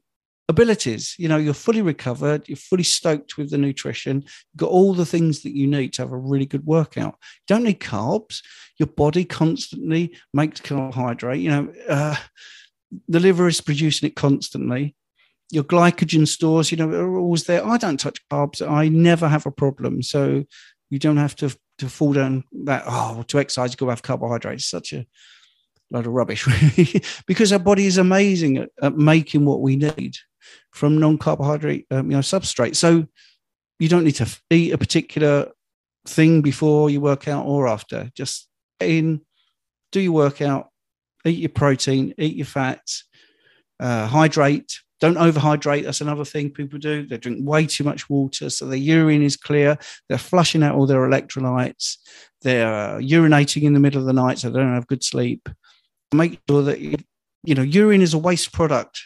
abilities. 0.48 1.14
You 1.18 1.28
know, 1.28 1.36
you're 1.36 1.54
fully 1.54 1.82
recovered, 1.82 2.48
you're 2.48 2.56
fully 2.56 2.82
stoked 2.82 3.36
with 3.36 3.50
the 3.50 3.58
nutrition, 3.58 4.22
you've 4.22 4.56
got 4.56 4.70
all 4.70 4.94
the 4.94 5.06
things 5.06 5.42
that 5.42 5.54
you 5.54 5.66
need 5.66 5.92
to 5.94 6.02
have 6.02 6.12
a 6.12 6.16
really 6.16 6.46
good 6.46 6.64
workout. 6.64 7.16
You 7.20 7.54
don't 7.54 7.64
need 7.64 7.80
carbs. 7.80 8.42
Your 8.78 8.86
body 8.86 9.24
constantly 9.24 10.16
makes 10.32 10.60
carbohydrate. 10.60 11.40
You 11.40 11.50
know, 11.50 11.72
uh, 11.88 12.16
the 13.08 13.20
liver 13.20 13.46
is 13.46 13.60
producing 13.60 14.08
it 14.08 14.16
constantly. 14.16 14.94
Your 15.50 15.64
glycogen 15.64 16.26
stores, 16.26 16.70
you 16.70 16.76
know, 16.76 16.90
are 16.90 17.18
always 17.18 17.44
there. 17.44 17.66
I 17.66 17.76
don't 17.76 18.00
touch 18.00 18.18
carbs. 18.28 18.66
I 18.66 18.88
never 18.88 19.28
have 19.28 19.46
a 19.46 19.50
problem. 19.50 20.02
So 20.02 20.44
you 20.90 20.98
don't 20.98 21.16
have 21.16 21.36
to 21.36 21.54
to 21.78 21.88
fall 21.88 22.12
down 22.12 22.42
that 22.64 22.82
oh 22.86 23.22
to 23.28 23.38
exercise 23.38 23.74
go 23.76 23.88
have 23.88 24.02
carbohydrates. 24.02 24.66
Such 24.66 24.92
a 24.92 25.06
load 25.90 26.06
of 26.06 26.12
rubbish, 26.12 26.46
really, 26.76 27.02
because 27.26 27.52
our 27.52 27.58
body 27.58 27.86
is 27.86 27.98
amazing 27.98 28.58
at, 28.58 28.70
at 28.82 28.96
making 28.96 29.44
what 29.44 29.60
we 29.60 29.76
need 29.76 30.16
from 30.72 30.98
non-carbohydrate 30.98 31.86
um, 31.90 32.10
you 32.10 32.16
know 32.16 32.22
substrate. 32.22 32.76
So 32.76 33.06
you 33.78 33.88
don't 33.88 34.04
need 34.04 34.16
to 34.16 34.38
eat 34.50 34.72
a 34.72 34.78
particular 34.78 35.52
thing 36.06 36.42
before 36.42 36.90
you 36.90 37.00
work 37.00 37.28
out 37.28 37.46
or 37.46 37.68
after. 37.68 38.10
Just 38.14 38.48
in 38.80 39.20
do 39.90 40.00
your 40.00 40.12
workout 40.12 40.68
eat 41.24 41.38
your 41.38 41.48
protein 41.48 42.14
eat 42.18 42.36
your 42.36 42.46
fats 42.46 43.04
uh, 43.80 44.06
hydrate. 44.06 44.80
Don't 45.00 45.16
overhydrate 45.16 45.84
that's 45.84 46.00
another 46.00 46.24
thing 46.24 46.50
people 46.50 46.78
do. 46.78 47.06
They 47.06 47.18
drink 47.18 47.38
way 47.40 47.66
too 47.66 47.84
much 47.84 48.10
water 48.10 48.50
so 48.50 48.66
their 48.66 48.78
urine 48.78 49.22
is 49.22 49.36
clear. 49.36 49.78
They're 50.08 50.18
flushing 50.18 50.62
out 50.62 50.74
all 50.74 50.86
their 50.86 51.08
electrolytes. 51.08 51.96
They're 52.42 52.96
uh, 52.96 52.98
urinating 52.98 53.62
in 53.62 53.74
the 53.74 53.80
middle 53.80 54.00
of 54.00 54.06
the 54.06 54.12
night 54.12 54.38
so 54.38 54.50
they 54.50 54.58
don't 54.58 54.74
have 54.74 54.86
good 54.86 55.04
sleep. 55.04 55.48
Make 56.12 56.40
sure 56.48 56.62
that 56.62 56.80
you, 56.80 56.96
you 57.44 57.54
know 57.54 57.62
urine 57.62 58.02
is 58.02 58.14
a 58.14 58.18
waste 58.18 58.52
product 58.52 59.00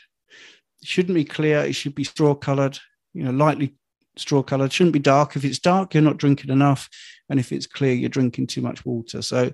shouldn't 0.82 1.14
be 1.14 1.24
clear. 1.24 1.60
It 1.60 1.74
should 1.74 1.94
be 1.94 2.04
straw 2.04 2.34
colored, 2.34 2.78
you 3.14 3.24
know, 3.24 3.30
lightly 3.30 3.76
straw 4.16 4.42
colored. 4.42 4.72
Shouldn't 4.72 4.92
be 4.92 4.98
dark. 4.98 5.36
If 5.36 5.44
it's 5.44 5.58
dark, 5.58 5.94
you're 5.94 6.02
not 6.02 6.18
drinking 6.18 6.50
enough. 6.50 6.88
And 7.28 7.40
if 7.40 7.52
it's 7.52 7.66
clear, 7.66 7.94
you're 7.94 8.08
drinking 8.08 8.48
too 8.48 8.60
much 8.60 8.84
water. 8.84 9.22
So 9.22 9.52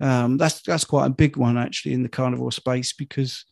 um, 0.00 0.36
that's 0.36 0.62
that's 0.62 0.84
quite 0.84 1.06
a 1.06 1.10
big 1.10 1.36
one 1.36 1.56
actually 1.56 1.94
in 1.94 2.02
the 2.02 2.08
carnivore 2.08 2.52
space 2.52 2.92
because 2.92 3.44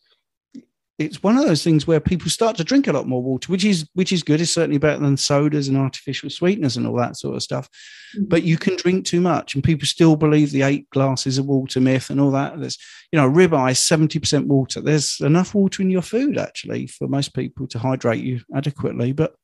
it's 1.05 1.23
one 1.23 1.37
of 1.37 1.45
those 1.45 1.63
things 1.63 1.85
where 1.85 1.99
people 1.99 2.29
start 2.29 2.55
to 2.57 2.63
drink 2.63 2.87
a 2.87 2.93
lot 2.93 3.07
more 3.07 3.21
water, 3.21 3.51
which 3.51 3.65
is 3.65 3.87
which 3.93 4.11
is 4.11 4.23
good. 4.23 4.41
It's 4.41 4.51
certainly 4.51 4.77
better 4.77 4.99
than 4.99 5.17
sodas 5.17 5.67
and 5.67 5.77
artificial 5.77 6.29
sweeteners 6.29 6.77
and 6.77 6.87
all 6.87 6.95
that 6.97 7.17
sort 7.17 7.35
of 7.35 7.43
stuff. 7.43 7.67
Mm-hmm. 8.15 8.25
But 8.27 8.43
you 8.43 8.57
can 8.57 8.75
drink 8.75 9.05
too 9.05 9.21
much, 9.21 9.53
and 9.55 9.63
people 9.63 9.87
still 9.87 10.15
believe 10.15 10.51
the 10.51 10.63
eight 10.63 10.89
glasses 10.89 11.37
of 11.37 11.45
water 11.45 11.79
myth 11.79 12.09
and 12.09 12.19
all 12.19 12.31
that. 12.31 12.59
There's 12.59 12.77
you 13.11 13.19
know 13.19 13.29
ribeye 13.29 13.75
seventy 13.75 14.19
percent 14.19 14.47
water. 14.47 14.81
There's 14.81 15.19
enough 15.21 15.53
water 15.53 15.81
in 15.81 15.89
your 15.89 16.01
food 16.01 16.37
actually 16.37 16.87
for 16.87 17.07
most 17.07 17.33
people 17.33 17.67
to 17.67 17.79
hydrate 17.79 18.23
you 18.23 18.41
adequately. 18.55 19.11
But 19.11 19.35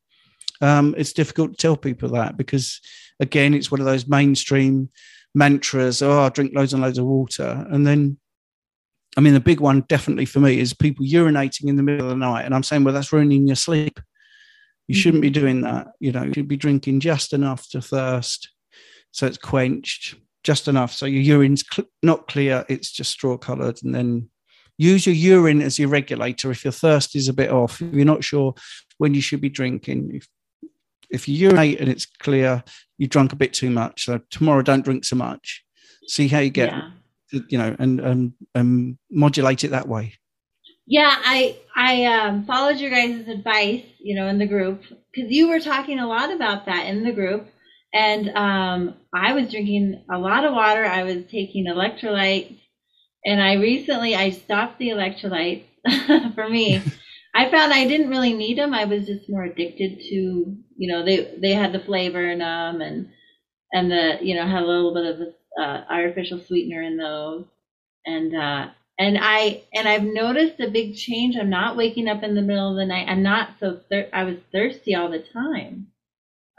um, 0.61 0.95
it's 0.97 1.13
difficult 1.13 1.51
to 1.51 1.57
tell 1.57 1.77
people 1.77 2.09
that 2.09 2.37
because, 2.37 2.79
again, 3.19 3.53
it's 3.53 3.71
one 3.71 3.79
of 3.79 3.85
those 3.85 4.07
mainstream 4.07 4.89
mantras. 5.35 6.01
Oh, 6.01 6.21
I 6.21 6.29
drink 6.29 6.53
loads 6.55 6.73
and 6.73 6.81
loads 6.81 6.97
of 6.97 7.05
water, 7.05 7.65
and 7.69 7.85
then, 7.85 8.17
I 9.17 9.21
mean, 9.21 9.33
the 9.33 9.39
big 9.39 9.59
one 9.59 9.81
definitely 9.81 10.25
for 10.25 10.39
me 10.39 10.59
is 10.59 10.73
people 10.73 11.05
urinating 11.05 11.67
in 11.67 11.75
the 11.75 11.83
middle 11.83 12.05
of 12.05 12.11
the 12.11 12.15
night, 12.15 12.45
and 12.45 12.53
I'm 12.53 12.63
saying, 12.63 12.83
well, 12.83 12.93
that's 12.93 13.11
ruining 13.11 13.47
your 13.47 13.55
sleep. 13.55 13.99
You 14.87 14.93
mm-hmm. 14.93 15.01
shouldn't 15.01 15.21
be 15.21 15.31
doing 15.31 15.61
that. 15.61 15.87
You 15.99 16.11
know, 16.11 16.23
you 16.23 16.33
should 16.33 16.47
be 16.47 16.55
drinking 16.55 16.99
just 16.99 17.33
enough 17.33 17.67
to 17.69 17.81
thirst, 17.81 18.51
so 19.11 19.25
it's 19.25 19.37
quenched 19.37 20.15
just 20.43 20.69
enough, 20.69 20.93
so 20.93 21.05
your 21.05 21.23
urine's 21.23 21.65
cl- 21.69 21.89
not 22.03 22.27
clear. 22.27 22.63
It's 22.69 22.91
just 22.91 23.11
straw 23.11 23.37
coloured, 23.37 23.83
and 23.83 23.93
then 23.93 24.29
use 24.77 25.05
your 25.05 25.15
urine 25.15 25.61
as 25.61 25.79
your 25.79 25.89
regulator 25.89 26.51
if 26.51 26.63
your 26.63 26.71
thirst 26.71 27.15
is 27.15 27.27
a 27.27 27.33
bit 27.33 27.49
off 27.49 27.81
if 27.81 27.93
you're 27.93 28.05
not 28.05 28.23
sure 28.23 28.53
when 28.97 29.13
you 29.13 29.21
should 29.21 29.41
be 29.41 29.49
drinking 29.49 30.11
if 30.13 30.27
if 31.09 31.27
you 31.27 31.35
urinate 31.35 31.79
and 31.79 31.89
it's 31.89 32.05
clear 32.05 32.63
you 32.97 33.07
drunk 33.07 33.33
a 33.33 33.35
bit 33.35 33.53
too 33.53 33.69
much 33.69 34.05
so 34.05 34.19
tomorrow 34.29 34.61
don't 34.61 34.85
drink 34.85 35.03
so 35.03 35.15
much 35.15 35.63
see 36.07 36.27
how 36.27 36.39
you 36.39 36.49
get 36.49 36.71
Yeah. 36.71 36.89
You 37.31 37.57
know 37.57 37.75
and 37.79 37.99
and, 37.99 38.33
and 38.55 38.97
modulate 39.11 39.63
it 39.63 39.69
that 39.71 39.87
way 39.87 40.13
Yeah, 40.85 41.13
I 41.25 41.57
I 41.75 42.05
um, 42.05 42.45
followed 42.45 42.77
your 42.77 42.89
guys' 42.91 43.27
advice, 43.27 43.83
you 43.99 44.15
know, 44.15 44.27
in 44.27 44.37
the 44.39 44.47
group 44.47 44.83
because 45.13 45.31
you 45.31 45.49
were 45.49 45.59
talking 45.59 45.99
a 45.99 46.07
lot 46.07 46.31
about 46.31 46.65
that 46.65 46.87
in 46.87 47.03
the 47.03 47.11
group, 47.11 47.47
and 47.93 48.29
um, 48.29 48.95
I 49.13 49.33
was 49.33 49.51
drinking 49.51 50.05
a 50.11 50.17
lot 50.17 50.45
of 50.45 50.53
water. 50.53 50.85
I 50.85 51.03
was 51.03 51.25
taking 51.25 51.65
electrolytes, 51.67 52.59
and 53.25 53.41
I 53.41 53.53
recently 53.55 54.15
I 54.15 54.31
stopped 54.31 54.79
the 54.79 54.89
electrolytes. 54.89 55.65
For 56.35 56.49
me, 56.49 56.81
I 57.35 57.51
found 57.51 57.73
I 57.73 57.87
didn't 57.87 58.09
really 58.09 58.33
need 58.33 58.57
them. 58.57 58.73
I 58.73 58.85
was 58.85 59.05
just 59.05 59.29
more 59.29 59.43
addicted 59.43 59.99
to, 59.99 60.15
you 60.77 60.91
know, 60.91 61.03
they 61.05 61.35
they 61.41 61.53
had 61.53 61.73
the 61.73 61.79
flavor 61.79 62.29
in 62.29 62.39
them, 62.39 62.81
and 62.81 63.09
and 63.73 63.91
the 63.91 64.19
you 64.21 64.35
know 64.35 64.47
had 64.47 64.63
a 64.63 64.67
little 64.67 64.93
bit 64.93 65.05
of 65.05 65.33
uh, 65.59 65.83
artificial 65.89 66.39
sweetener 66.39 66.81
in 66.81 66.97
those, 66.97 67.45
and 68.05 68.35
uh, 68.35 68.67
and 68.99 69.17
I 69.19 69.63
and 69.73 69.87
I've 69.87 70.03
noticed 70.03 70.59
a 70.59 70.69
big 70.69 70.95
change. 70.95 71.35
I'm 71.35 71.49
not 71.49 71.77
waking 71.77 72.07
up 72.07 72.23
in 72.23 72.35
the 72.35 72.41
middle 72.41 72.71
of 72.71 72.77
the 72.77 72.85
night. 72.85 73.07
I'm 73.07 73.23
not 73.23 73.51
so 73.59 73.79
thir- 73.89 74.09
I 74.13 74.23
was 74.23 74.37
thirsty 74.51 74.95
all 74.95 75.09
the 75.09 75.23
time. 75.33 75.87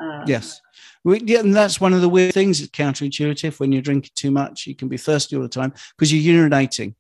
Uh, 0.01 0.25
yes 0.29 0.61
we, 1.05 1.21
yeah, 1.25 1.41
and 1.41 1.55
that's 1.55 1.81
one 1.81 1.93
of 1.93 2.01
the 2.01 2.09
weird 2.09 2.35
things 2.35 2.61
it's 2.61 2.71
counterintuitive 2.71 3.59
when 3.59 3.73
you're 3.73 3.83
drinking 3.83 4.11
too 4.15 4.31
much 4.31 4.67
you 4.67 4.75
can 4.75 4.89
be 4.89 4.97
thirsty 4.97 5.37
all 5.37 5.43
the 5.43 5.49
time 5.49 5.73
because 5.97 6.13
you're 6.13 6.49
urinating 6.49 6.95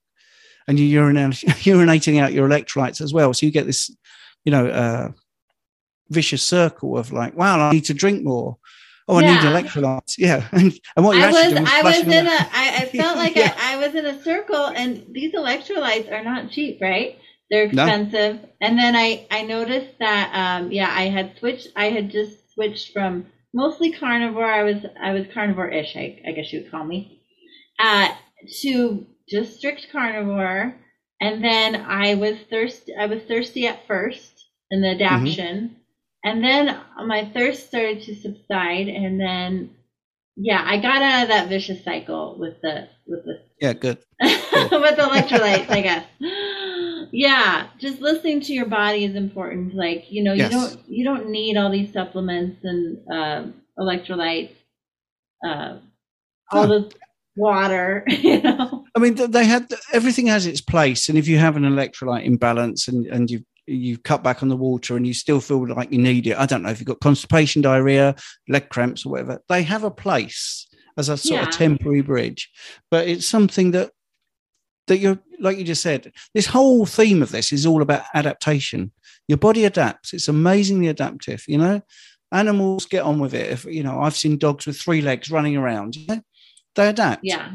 and 0.66 0.78
you're 0.78 1.04
urinating, 1.04 1.48
urinating 1.64 2.20
out 2.20 2.32
your 2.32 2.48
electrolytes 2.48 3.00
as 3.00 3.12
well 3.12 3.32
so 3.32 3.46
you 3.46 3.52
get 3.52 3.66
this 3.66 3.90
you 4.44 4.52
know 4.52 4.66
uh, 4.66 5.10
vicious 6.10 6.42
circle 6.42 6.96
of 6.96 7.12
like 7.12 7.36
wow 7.36 7.60
i 7.60 7.72
need 7.72 7.84
to 7.84 7.94
drink 7.94 8.24
more 8.24 8.56
oh 9.08 9.16
i 9.18 9.22
need 9.22 9.42
Yeah. 9.42 9.42
electrolytes 9.42 10.14
yeah 10.18 10.46
and, 10.52 11.04
what 11.04 11.16
you're 11.16 11.26
I 11.26 11.28
actually 11.28 11.54
was 11.54 11.62
is 11.62 11.68
I 11.72 11.82
was 11.82 12.02
in 12.02 12.26
a. 12.26 12.30
I, 12.30 12.76
I 12.82 12.84
felt 12.96 13.16
like 13.16 13.36
Yeah. 13.36 13.54
I, 13.58 13.74
I 13.74 13.76
was 13.86 13.94
in 13.94 14.06
a 14.06 14.22
circle 14.22 14.66
and 14.66 15.04
these 15.12 15.32
electrolytes 15.34 16.10
are 16.12 16.22
not 16.24 16.50
cheap, 16.50 16.80
right? 16.80 17.18
They're 17.50 17.72
No. 17.72 17.84
expensive. 17.84 18.40
And 18.60 18.78
then 18.78 18.94
I 18.96 19.26
I 19.30 19.42
noticed 19.42 19.98
that 20.00 20.30
um 20.34 20.70
yeah, 20.72 20.92
I 20.94 21.04
had 21.08 21.36
switched 21.38 21.68
I 21.76 21.86
had 21.86 22.10
just 22.10 22.52
switched 22.54 22.92
from 22.92 23.26
mostly 23.54 23.92
carnivore. 23.92 24.44
I 24.50 24.62
was 24.62 24.84
I 25.00 25.12
was 25.12 25.26
carnivore-ish, 25.32 25.96
I, 25.96 26.20
I 26.26 26.32
guess 26.32 26.52
you 26.52 26.62
would 26.62 26.70
call 26.70 26.84
me. 26.84 27.22
Uh 27.78 28.08
to 28.62 29.06
just 29.28 29.56
strict 29.58 29.88
carnivore. 29.92 30.76
And 31.20 31.42
then 31.42 31.74
I 31.76 32.14
was 32.14 32.36
thirsty 32.50 32.92
I 32.94 33.06
was 33.06 33.22
thirsty 33.24 33.66
at 33.66 33.86
first 33.86 34.32
in 34.70 34.82
the 34.82 34.90
adaption. 34.90 35.76
And 36.24 36.42
then 36.42 36.78
my 37.06 37.30
thirst 37.32 37.68
started 37.68 38.02
to 38.02 38.14
subside 38.14 38.88
and 38.88 39.20
then 39.20 39.70
yeah, 40.40 40.62
I 40.64 40.80
got 40.80 41.02
out 41.02 41.22
of 41.24 41.28
that 41.28 41.48
vicious 41.48 41.82
cycle 41.84 42.36
with 42.38 42.60
the 42.62 42.88
with 43.06 43.24
the 43.24 43.40
yeah 43.60 43.72
good 43.72 43.98
with 44.20 44.96
the 44.96 45.08
electrolytes, 45.10 45.68
I 45.70 45.80
guess. 45.82 46.04
Yeah, 47.10 47.68
just 47.78 48.02
listening 48.02 48.42
to 48.42 48.52
your 48.52 48.66
body 48.66 49.06
is 49.06 49.16
important. 49.16 49.74
Like 49.74 50.12
you 50.12 50.22
know, 50.22 50.34
Yes. 50.34 50.52
you 50.52 50.58
don't 50.58 50.88
you 50.88 51.04
don't 51.04 51.30
need 51.30 51.56
all 51.56 51.70
these 51.70 51.90
supplements 51.90 52.62
and 52.64 52.98
um 53.10 53.54
electrolytes, 53.78 54.52
uh, 55.42 55.78
all 56.52 56.66
the 56.66 56.92
water. 57.34 58.04
You 58.10 58.42
know. 58.42 58.84
I 58.94 58.98
mean, 58.98 59.14
they 59.14 59.46
had 59.46 59.72
everything 59.90 60.26
has 60.26 60.44
its 60.46 60.60
place, 60.60 61.08
and 61.08 61.16
if 61.16 61.26
you 61.26 61.38
have 61.38 61.56
an 61.56 61.62
electrolyte 61.62 62.26
imbalance 62.26 62.88
and 62.88 63.06
and 63.06 63.30
you 63.30 63.42
you 63.68 63.98
cut 63.98 64.22
back 64.22 64.42
on 64.42 64.48
the 64.48 64.56
water 64.56 64.96
and 64.96 65.06
you 65.06 65.14
still 65.14 65.40
feel 65.40 65.66
like 65.68 65.92
you 65.92 65.98
need 65.98 66.26
it, 66.26 66.36
I 66.38 66.46
don't 66.46 66.62
know 66.62 66.70
if 66.70 66.80
you've 66.80 66.86
got 66.86 67.00
constipation, 67.00 67.62
diarrhea, 67.62 68.14
leg 68.48 68.68
cramps, 68.70 69.04
or 69.04 69.10
whatever. 69.10 69.40
They 69.48 69.62
have 69.62 69.84
a 69.84 69.90
place 69.90 70.66
as 70.96 71.08
a 71.08 71.16
sort 71.16 71.40
Yeah. 71.42 71.48
of 71.48 71.54
temporary 71.54 72.00
bridge, 72.02 72.50
but 72.90 73.06
it's 73.08 73.26
something 73.26 73.70
that 73.72 73.90
that 74.88 74.98
you're 74.98 75.18
like 75.38 75.58
you 75.58 75.64
just 75.64 75.82
said. 75.82 76.10
This 76.34 76.46
whole 76.46 76.86
theme 76.86 77.22
of 77.22 77.30
this 77.30 77.52
is 77.52 77.66
all 77.66 77.82
about 77.82 78.04
adaptation. 78.14 78.90
Your 79.28 79.36
body 79.36 79.66
adapts. 79.66 80.14
It's 80.14 80.28
amazingly 80.28 80.88
adaptive. 80.88 81.44
You 81.46 81.58
know, 81.58 81.82
animals 82.32 82.86
get 82.86 83.02
on 83.04 83.18
with 83.18 83.34
it. 83.34 83.50
If 83.50 83.66
you 83.66 83.82
know, 83.82 84.00
I've 84.00 84.16
seen 84.16 84.38
dogs 84.38 84.66
with 84.66 84.80
three 84.80 85.02
legs 85.02 85.30
running 85.30 85.56
around. 85.58 85.94
You 85.96 86.06
know, 86.08 86.20
they 86.74 86.88
adapt 86.88 87.20
Yeah. 87.22 87.52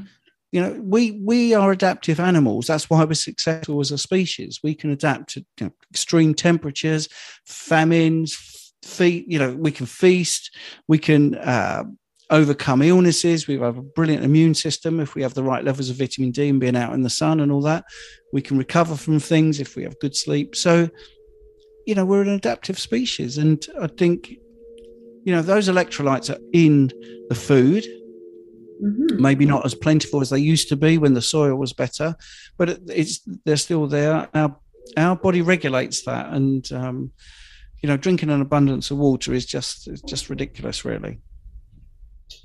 You 0.54 0.62
know 0.62 0.80
we 0.84 1.20
we 1.24 1.56
are 1.56 1.72
adaptive 1.72 2.20
animals. 2.20 2.68
That's 2.68 2.88
why 2.88 3.04
we're 3.04 3.16
successful 3.16 3.80
as 3.80 3.92
a 3.92 3.98
species. 3.98 4.60
We 4.64 4.76
can 4.76 4.92
adapt 4.92 5.32
to 5.32 5.40
you 5.60 5.66
know, 5.66 5.72
extreme 5.92 6.36
temperatures 6.36 7.10
famines 7.46 8.38
feed 8.84 9.26
you 9.28 9.40
know 9.40 9.54
we 9.54 9.72
can 9.72 9.86
feast 9.86 10.56
we 10.88 11.00
can 11.00 11.36
uh, 11.36 11.84
overcome 12.30 12.84
illnesses. 12.84 13.48
We 13.48 13.58
have 13.58 13.78
a 13.80 13.82
brilliant 13.82 14.24
immune 14.24 14.54
system. 14.54 15.00
If 15.00 15.16
we 15.16 15.24
have 15.24 15.34
the 15.34 15.44
right 15.44 15.64
levels 15.64 15.90
of 15.90 15.98
vitamin 15.98 16.30
d 16.30 16.50
and 16.50 16.60
being 16.60 16.78
out 16.78 16.94
in 16.94 17.02
the 17.02 17.10
sun 17.10 17.40
and 17.40 17.52
all 17.52 17.62
that 17.62 17.84
we 18.32 18.42
can 18.42 18.58
recover 18.58 18.96
from 18.96 19.20
things 19.20 19.60
if 19.60 19.76
we 19.76 19.82
have 19.84 20.00
good 20.00 20.16
sleep. 20.16 20.56
So 20.56 20.88
you 21.88 21.96
know 21.96 22.06
we're 22.06 22.22
an 22.22 22.30
adaptive 22.30 22.78
species. 22.78 23.40
And 23.40 23.66
i 23.82 23.88
think 23.88 24.30
you 25.26 25.34
know 25.34 25.42
those 25.42 25.68
electrolytes 25.68 26.30
are 26.30 26.42
in 26.54 26.92
the 27.30 27.36
food 27.36 27.88
Mhm. 28.82 29.20
maybe 29.20 29.46
not 29.46 29.66
as 29.66 29.76
plentiful 29.76 30.22
as 30.22 30.30
they 30.30 30.40
used 30.40 30.70
to 30.70 30.76
be 30.76 30.98
when 30.98 31.14
the 31.14 31.22
soil 31.22 31.56
was 31.56 31.74
better, 31.74 32.16
but 32.58 32.70
it- 32.70 32.82
it's 32.90 33.20
they're 33.46 33.58
still 33.58 33.88
there. 33.88 34.30
Our 34.34 34.56
our 34.98 35.16
body 35.16 35.42
regulates 35.42 36.04
that, 36.04 36.34
and 36.34 36.70
um, 36.72 37.12
you 37.82 37.88
know, 37.88 37.98
drinking 37.98 38.30
an 38.30 38.42
abundance 38.42 38.92
of 38.92 38.98
water 38.98 39.34
is 39.34 39.46
just 39.46 39.90
just 40.08 40.30
ridiculous, 40.30 40.84
really. 40.86 41.20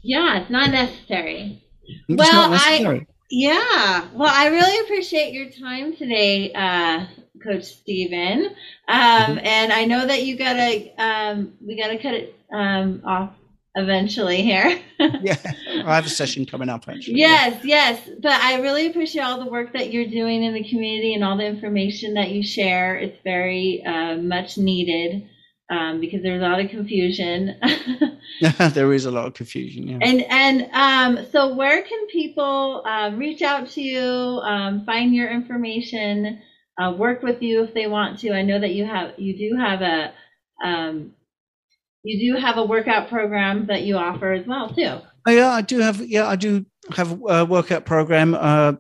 Yeah, 0.03 0.41
it's 0.41 0.51
not 0.51 0.71
necessary. 0.71 1.63
It's 2.09 2.19
Well, 2.19 2.51
not 2.51 2.61
I- 2.61 3.07
Yeah. 3.31 4.09
Well, 4.15 4.33
I 4.33 4.49
really 4.49 4.79
appreciate 4.85 5.33
your 5.33 5.51
time 5.51 5.97
today, 5.97 6.53
uh, 6.53 7.07
Coach 7.43 7.65
Steven. 7.65 8.47
Um, 8.89 9.39
And 9.43 9.73
I 9.73 9.85
know 9.85 10.07
that 10.07 10.25
you 10.25 10.37
gotta, 10.37 10.91
um, 10.99 11.53
we 11.61 11.77
gotta 11.77 11.99
cut 11.99 12.15
it 12.15 12.35
um, 12.53 13.03
off 13.05 13.31
eventually 13.79 14.43
here. 14.43 14.81
yeah, 14.99 15.37
I 15.85 15.95
have 15.95 16.07
a 16.07 16.11
session 16.11 16.45
coming 16.45 16.69
up 16.69 16.89
actually. 16.89 17.15
yes, 17.15 17.65
yes. 17.65 18.09
But 18.21 18.33
I 18.33 18.61
really 18.61 18.87
appreciate 18.87 19.23
all 19.23 19.43
the 19.43 19.51
work 19.51 19.73
that 19.73 19.93
you're 19.93 20.09
doing 20.09 20.43
in 20.43 20.53
the 20.55 20.69
community 20.69 21.15
and 21.15 21.25
all 21.25 21.37
the 21.37 21.47
information 21.47 22.15
that 22.15 22.31
you 22.31 22.43
share. 22.43 22.97
It's 22.97 23.19
very 23.25 23.83
uh, 23.87 24.17
much 24.17 24.59
needed 24.59 25.29
um, 25.71 26.01
because 26.01 26.23
there's 26.23 26.43
a 26.43 26.45
lot 26.45 26.61
of 26.61 26.71
confusion. 26.71 27.57
There 28.73 28.93
is 28.93 29.05
a 29.05 29.11
lot 29.11 29.27
of 29.27 29.35
confusion. 29.35 29.89
Yeah. 29.89 29.99
And 30.01 30.23
and 30.29 30.71
um, 30.73 31.27
so 31.33 31.55
where 31.55 31.83
can 31.83 32.07
people 32.09 32.85
uh, 32.87 33.11
reach 33.17 33.43
out 33.43 33.69
to 33.71 33.81
you, 33.81 34.01
um, 34.01 34.85
find 34.85 35.15
your 35.15 35.31
information, 35.31 36.41
uh, 36.81 36.93
work 36.97 37.23
with 37.23 37.43
you 37.43 37.65
if 37.65 37.75
they 37.75 37.87
want 37.87 38.21
to? 38.21 38.33
I 38.33 38.43
know 38.43 38.61
that 38.61 38.75
you 38.75 38.85
have 38.85 39.15
you 39.19 39.37
do 39.37 39.57
have 39.57 39.81
a 39.83 40.13
um, 40.65 41.15
you 42.09 42.35
do 42.35 42.41
have 42.41 42.57
a 42.57 42.65
workout 42.65 43.09
program 43.09 43.67
that 43.67 43.83
you 43.83 43.97
offer 43.97 44.33
as 44.33 44.47
well 44.47 44.69
too. 44.71 44.99
Oh, 45.27 45.31
yeah, 45.31 45.51
I 45.51 45.61
do 45.61 45.79
have. 45.81 46.01
Yeah, 46.01 46.27
I 46.27 46.37
do 46.37 46.65
have 46.97 47.21
a 47.29 47.45
workout 47.45 47.85
program. 47.85 48.35
Uh, 48.35 48.73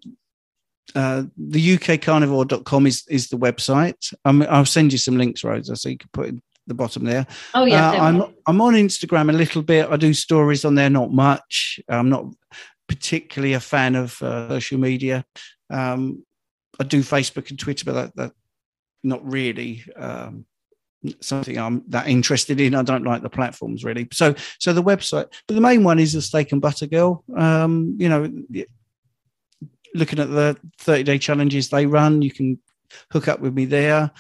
uh, 0.95 1.25
the 1.37 1.77
ukcarnivore.com 1.77 2.87
is 2.87 3.05
is 3.09 3.29
the 3.29 3.37
website. 3.37 4.15
Um, 4.25 4.45
I'll 4.49 4.65
send 4.65 4.93
you 4.93 4.99
some 4.99 5.19
links, 5.19 5.45
Rosa, 5.45 5.77
so 5.77 5.91
you 5.91 5.99
can 5.99 6.09
put 6.13 6.27
it 6.27 6.29
in 6.31 6.43
the 6.67 6.75
bottom 6.75 7.05
there. 7.05 7.27
Oh 7.55 7.67
yes, 7.67 7.95
Uh, 7.95 7.99
I'm. 8.03 8.35
I'm 8.47 8.61
on 8.63 8.75
Instagram 8.75 9.29
a 9.29 9.37
little 9.37 9.63
bit. 9.63 9.91
I 9.91 9.97
do 9.97 10.15
stories 10.15 10.65
on 10.65 10.75
there, 10.75 10.89
not 10.89 11.13
much. 11.13 11.81
I'm 11.89 12.09
not 12.09 12.25
particularly 12.89 13.53
a 13.53 13.61
fan 13.61 13.95
of 13.95 14.21
uh, 14.23 14.49
social 14.49 14.79
media. 14.79 15.25
Um, 15.69 16.25
I 16.81 16.85
do 16.85 17.01
Facebook 17.01 17.51
and 17.51 17.59
Twitter, 17.59 17.85
but 17.85 17.93
that, 17.93 18.17
that 18.17 18.33
not 19.05 19.31
really 19.31 19.85
um, 19.97 20.47
something 21.21 21.57
I'm 21.57 21.83
that 21.89 22.09
interested 22.09 22.61
in. 22.61 22.75
I 22.75 22.83
don't 22.83 23.05
like 23.05 23.23
the 23.23 23.31
platforms 23.31 23.85
really. 23.85 24.09
So 24.13 24.35
so 24.59 24.73
the 24.73 24.83
website, 24.83 25.27
but 25.47 25.55
the 25.55 25.61
main 25.61 25.85
one 25.85 25.99
is 25.99 26.13
the 26.13 26.23
Steak 26.23 26.53
and 26.53 26.61
Butter 26.61 26.87
Girl. 26.87 27.25
Um, 27.37 27.97
you 27.99 28.09
know, 28.09 28.31
looking 29.95 30.19
at 30.19 30.31
the 30.31 30.57
30 30.79 31.03
day 31.03 31.19
challenges 31.19 31.69
they 31.69 31.87
run, 31.87 32.23
you 32.23 32.31
can 32.31 32.59
hook 33.11 33.29
up 33.29 33.41
with 33.41 33.55
me 33.55 33.65
there. 33.65 34.11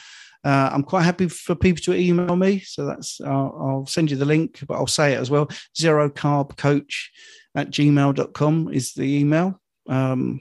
Uh, 0.44 0.70
I'm 0.72 0.84
quite 0.84 1.02
happy 1.02 1.28
for 1.28 1.54
people 1.54 1.82
to 1.84 1.94
email 1.94 2.36
me. 2.36 2.60
So 2.60 2.86
that's, 2.86 3.20
I'll, 3.20 3.56
I'll 3.60 3.86
send 3.86 4.10
you 4.10 4.16
the 4.16 4.24
link, 4.24 4.60
but 4.66 4.74
I'll 4.74 4.86
say 4.86 5.14
it 5.14 5.18
as 5.18 5.30
well. 5.30 5.48
Zero 5.76 6.08
carb 6.08 6.56
coach 6.56 7.10
at 7.54 7.70
gmail.com 7.70 8.72
is 8.72 8.94
the 8.94 9.02
email. 9.02 9.60
Um, 9.88 10.40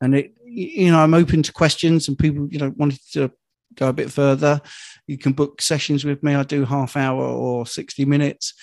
and 0.00 0.14
it, 0.14 0.34
you 0.44 0.90
know, 0.90 1.00
I'm 1.00 1.14
open 1.14 1.42
to 1.42 1.52
questions 1.52 2.08
and 2.08 2.18
people, 2.18 2.48
you 2.50 2.58
know, 2.58 2.72
wanted 2.76 3.00
to 3.12 3.32
go 3.74 3.88
a 3.88 3.92
bit 3.92 4.10
further. 4.10 4.60
You 5.06 5.18
can 5.18 5.32
book 5.32 5.60
sessions 5.60 6.04
with 6.04 6.22
me. 6.22 6.34
I 6.34 6.42
do 6.42 6.64
half 6.64 6.96
hour 6.96 7.22
or 7.22 7.66
60 7.66 8.04
minutes. 8.04 8.54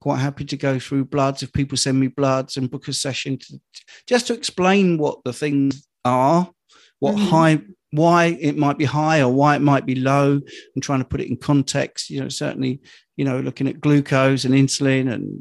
Quite 0.00 0.18
happy 0.18 0.44
to 0.46 0.56
go 0.56 0.78
through 0.78 1.04
bloods 1.06 1.42
if 1.42 1.52
people 1.52 1.76
send 1.78 2.00
me 2.00 2.08
bloods 2.08 2.56
and 2.56 2.70
book 2.70 2.88
a 2.88 2.92
session 2.92 3.38
to, 3.38 3.60
just 4.06 4.26
to 4.26 4.34
explain 4.34 4.98
what 4.98 5.22
the 5.24 5.32
things 5.32 5.86
are, 6.04 6.50
what 6.98 7.14
mm-hmm. 7.14 7.28
high, 7.28 7.60
why 7.92 8.36
it 8.40 8.56
might 8.56 8.78
be 8.78 8.84
high 8.84 9.20
or 9.20 9.32
why 9.32 9.54
it 9.54 9.62
might 9.62 9.86
be 9.86 9.94
low, 9.94 10.40
and 10.74 10.82
trying 10.82 10.98
to 10.98 11.04
put 11.04 11.20
it 11.20 11.28
in 11.28 11.36
context. 11.36 12.10
You 12.10 12.22
know, 12.22 12.28
certainly, 12.28 12.80
you 13.16 13.24
know, 13.24 13.38
looking 13.38 13.68
at 13.68 13.80
glucose 13.80 14.44
and 14.44 14.54
insulin 14.54 15.12
and 15.12 15.40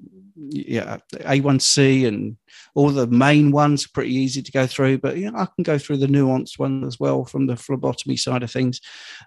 yeah, 0.51 0.97
A1C 1.13 2.07
and 2.07 2.37
all 2.75 2.89
the 2.89 3.07
main 3.07 3.51
ones 3.51 3.85
are 3.85 3.91
pretty 3.93 4.13
easy 4.13 4.41
to 4.41 4.51
go 4.51 4.67
through, 4.67 4.97
but 4.99 5.17
yeah, 5.17 5.31
I 5.35 5.45
can 5.45 5.63
go 5.63 5.77
through 5.77 5.97
the 5.97 6.07
nuanced 6.07 6.59
one 6.59 6.83
as 6.83 6.99
well 6.99 7.25
from 7.25 7.47
the 7.47 7.55
phlebotomy 7.55 8.17
side 8.17 8.43
of 8.43 8.51
things. 8.51 8.81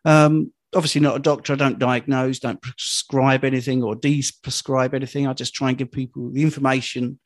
Um, 0.05 0.53
obviously, 0.75 1.01
not 1.01 1.17
a 1.17 1.21
doctor. 1.21 1.53
I 1.53 1.57
don't 1.57 1.79
diagnose, 1.79 2.39
don't 2.39 2.61
prescribe 2.61 3.45
anything 3.45 3.83
or 3.83 3.95
de-prescribe 3.95 4.95
anything. 4.95 5.27
I 5.27 5.33
just 5.33 5.55
try 5.55 5.69
and 5.69 5.79
give 5.79 5.93
people 5.93 6.31
the 6.31 6.43
information 6.43 7.19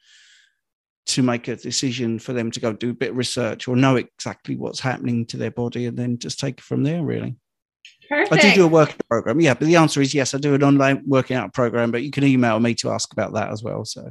to 1.07 1.23
make 1.23 1.49
a 1.49 1.57
decision 1.57 2.19
for 2.19 2.33
them 2.33 2.51
to 2.51 2.61
go 2.61 2.73
do 2.73 2.91
a 2.91 2.95
bit 2.95 3.11
of 3.11 3.17
research 3.17 3.67
or 3.67 3.77
know 3.77 3.97
exactly 3.97 4.57
what's 4.57 4.81
happening 4.81 5.25
to 5.27 5.37
their 5.39 5.51
body 5.51 5.87
and 5.87 5.97
then 5.97 6.19
just 6.19 6.39
take 6.39 6.59
it 6.59 6.65
from 6.65 6.83
there, 6.83 7.03
really. 7.03 7.35
Perfect. 8.09 8.33
I 8.33 8.49
do 8.49 8.55
do 8.55 8.65
a 8.65 8.69
workout 8.69 9.09
program. 9.09 9.41
Yeah, 9.41 9.55
but 9.55 9.67
the 9.67 9.77
answer 9.77 10.01
is 10.01 10.15
yes, 10.15 10.35
I 10.35 10.39
do 10.39 10.55
an 10.55 10.63
online 10.63 11.03
working 11.07 11.37
out 11.37 11.53
program, 11.53 11.91
but 11.91 12.03
you 12.03 12.11
can 12.11 12.25
email 12.25 12.59
me 12.61 12.75
to 12.77 12.91
ask 12.91 13.13
about 13.13 13.35
that 13.35 13.51
as 13.51 13.63
well. 13.63 13.85
So 13.85 14.11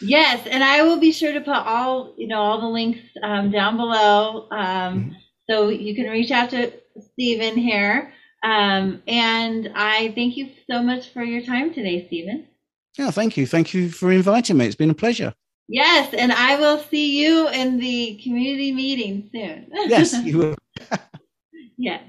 Yes, 0.00 0.46
and 0.46 0.62
I 0.62 0.82
will 0.82 1.00
be 1.00 1.12
sure 1.12 1.32
to 1.32 1.40
put 1.40 1.54
all 1.54 2.14
you 2.16 2.28
know 2.28 2.40
all 2.40 2.60
the 2.60 2.68
links 2.68 3.00
um, 3.22 3.50
down 3.50 3.76
below, 3.76 4.48
um, 4.50 4.58
mm-hmm. 4.60 5.10
so 5.50 5.68
you 5.68 5.94
can 5.94 6.06
reach 6.06 6.30
out 6.30 6.50
to 6.50 6.72
Stephen 7.12 7.56
here. 7.56 8.12
Um, 8.42 9.02
and 9.08 9.72
I 9.74 10.12
thank 10.14 10.36
you 10.36 10.48
so 10.70 10.82
much 10.82 11.10
for 11.10 11.22
your 11.22 11.42
time 11.42 11.74
today, 11.74 12.06
Stephen. 12.06 12.46
Yeah, 12.96 13.10
thank 13.10 13.36
you. 13.36 13.46
Thank 13.46 13.74
you 13.74 13.90
for 13.90 14.10
inviting 14.12 14.56
me. 14.56 14.66
It's 14.66 14.74
been 14.74 14.90
a 14.90 14.94
pleasure. 14.94 15.34
Yes, 15.68 16.14
and 16.14 16.32
I 16.32 16.58
will 16.58 16.78
see 16.78 17.20
you 17.22 17.48
in 17.48 17.78
the 17.78 18.20
community 18.22 18.72
meeting 18.72 19.28
soon. 19.32 19.70
yes, 19.88 20.14
you 20.24 20.38
will. 20.38 20.54
yes. 21.76 22.02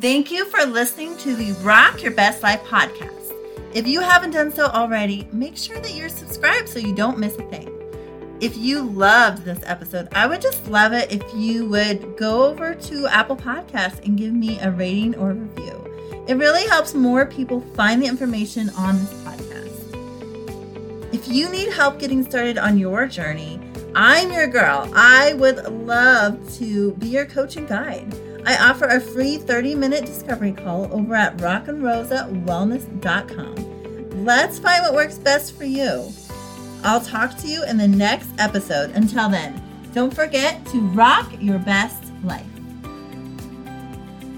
Thank 0.00 0.30
you 0.30 0.44
for 0.46 0.64
listening 0.66 1.16
to 1.18 1.34
the 1.34 1.52
Rock 1.62 2.02
Your 2.02 2.12
Best 2.12 2.42
Life 2.42 2.62
podcast. 2.64 3.32
If 3.74 3.88
you 3.88 4.00
haven't 4.00 4.30
done 4.30 4.52
so 4.52 4.66
already, 4.66 5.28
make 5.32 5.56
sure 5.56 5.80
that 5.80 5.94
you're 5.94 6.08
subscribed 6.08 6.68
so 6.68 6.78
you 6.78 6.94
don't 6.94 7.18
miss 7.18 7.34
a 7.36 7.42
thing. 7.44 7.77
If 8.40 8.56
you 8.56 8.82
loved 8.82 9.44
this 9.44 9.58
episode, 9.64 10.06
I 10.12 10.28
would 10.28 10.40
just 10.40 10.68
love 10.68 10.92
it 10.92 11.10
if 11.10 11.24
you 11.34 11.68
would 11.70 12.16
go 12.16 12.44
over 12.44 12.72
to 12.72 13.08
Apple 13.08 13.36
Podcasts 13.36 13.98
and 14.04 14.16
give 14.16 14.32
me 14.32 14.60
a 14.60 14.70
rating 14.70 15.16
or 15.16 15.32
review. 15.32 15.74
It 16.28 16.36
really 16.36 16.64
helps 16.68 16.94
more 16.94 17.26
people 17.26 17.62
find 17.74 18.00
the 18.00 18.06
information 18.06 18.70
on 18.70 18.96
this 18.96 19.12
podcast. 19.24 21.12
If 21.12 21.26
you 21.26 21.48
need 21.48 21.72
help 21.72 21.98
getting 21.98 22.22
started 22.22 22.58
on 22.58 22.78
your 22.78 23.08
journey, 23.08 23.58
I'm 23.96 24.30
your 24.30 24.46
girl. 24.46 24.88
I 24.94 25.34
would 25.34 25.64
love 25.64 26.38
to 26.58 26.92
be 26.92 27.08
your 27.08 27.26
coach 27.26 27.56
and 27.56 27.66
guide. 27.66 28.14
I 28.46 28.56
offer 28.70 28.84
a 28.84 29.00
free 29.00 29.38
30 29.38 29.74
minute 29.74 30.06
discovery 30.06 30.52
call 30.52 30.84
over 30.94 31.16
at 31.16 31.36
rockandrosawellness.com. 31.38 34.24
Let's 34.24 34.60
find 34.60 34.84
what 34.84 34.94
works 34.94 35.18
best 35.18 35.56
for 35.56 35.64
you. 35.64 36.12
I'll 36.84 37.00
talk 37.00 37.36
to 37.38 37.48
you 37.48 37.64
in 37.64 37.76
the 37.76 37.88
next 37.88 38.28
episode. 38.38 38.90
Until 38.90 39.28
then, 39.28 39.60
don't 39.92 40.14
forget 40.14 40.64
to 40.66 40.80
rock 40.80 41.32
your 41.40 41.58
best 41.58 42.04
life. 42.22 42.57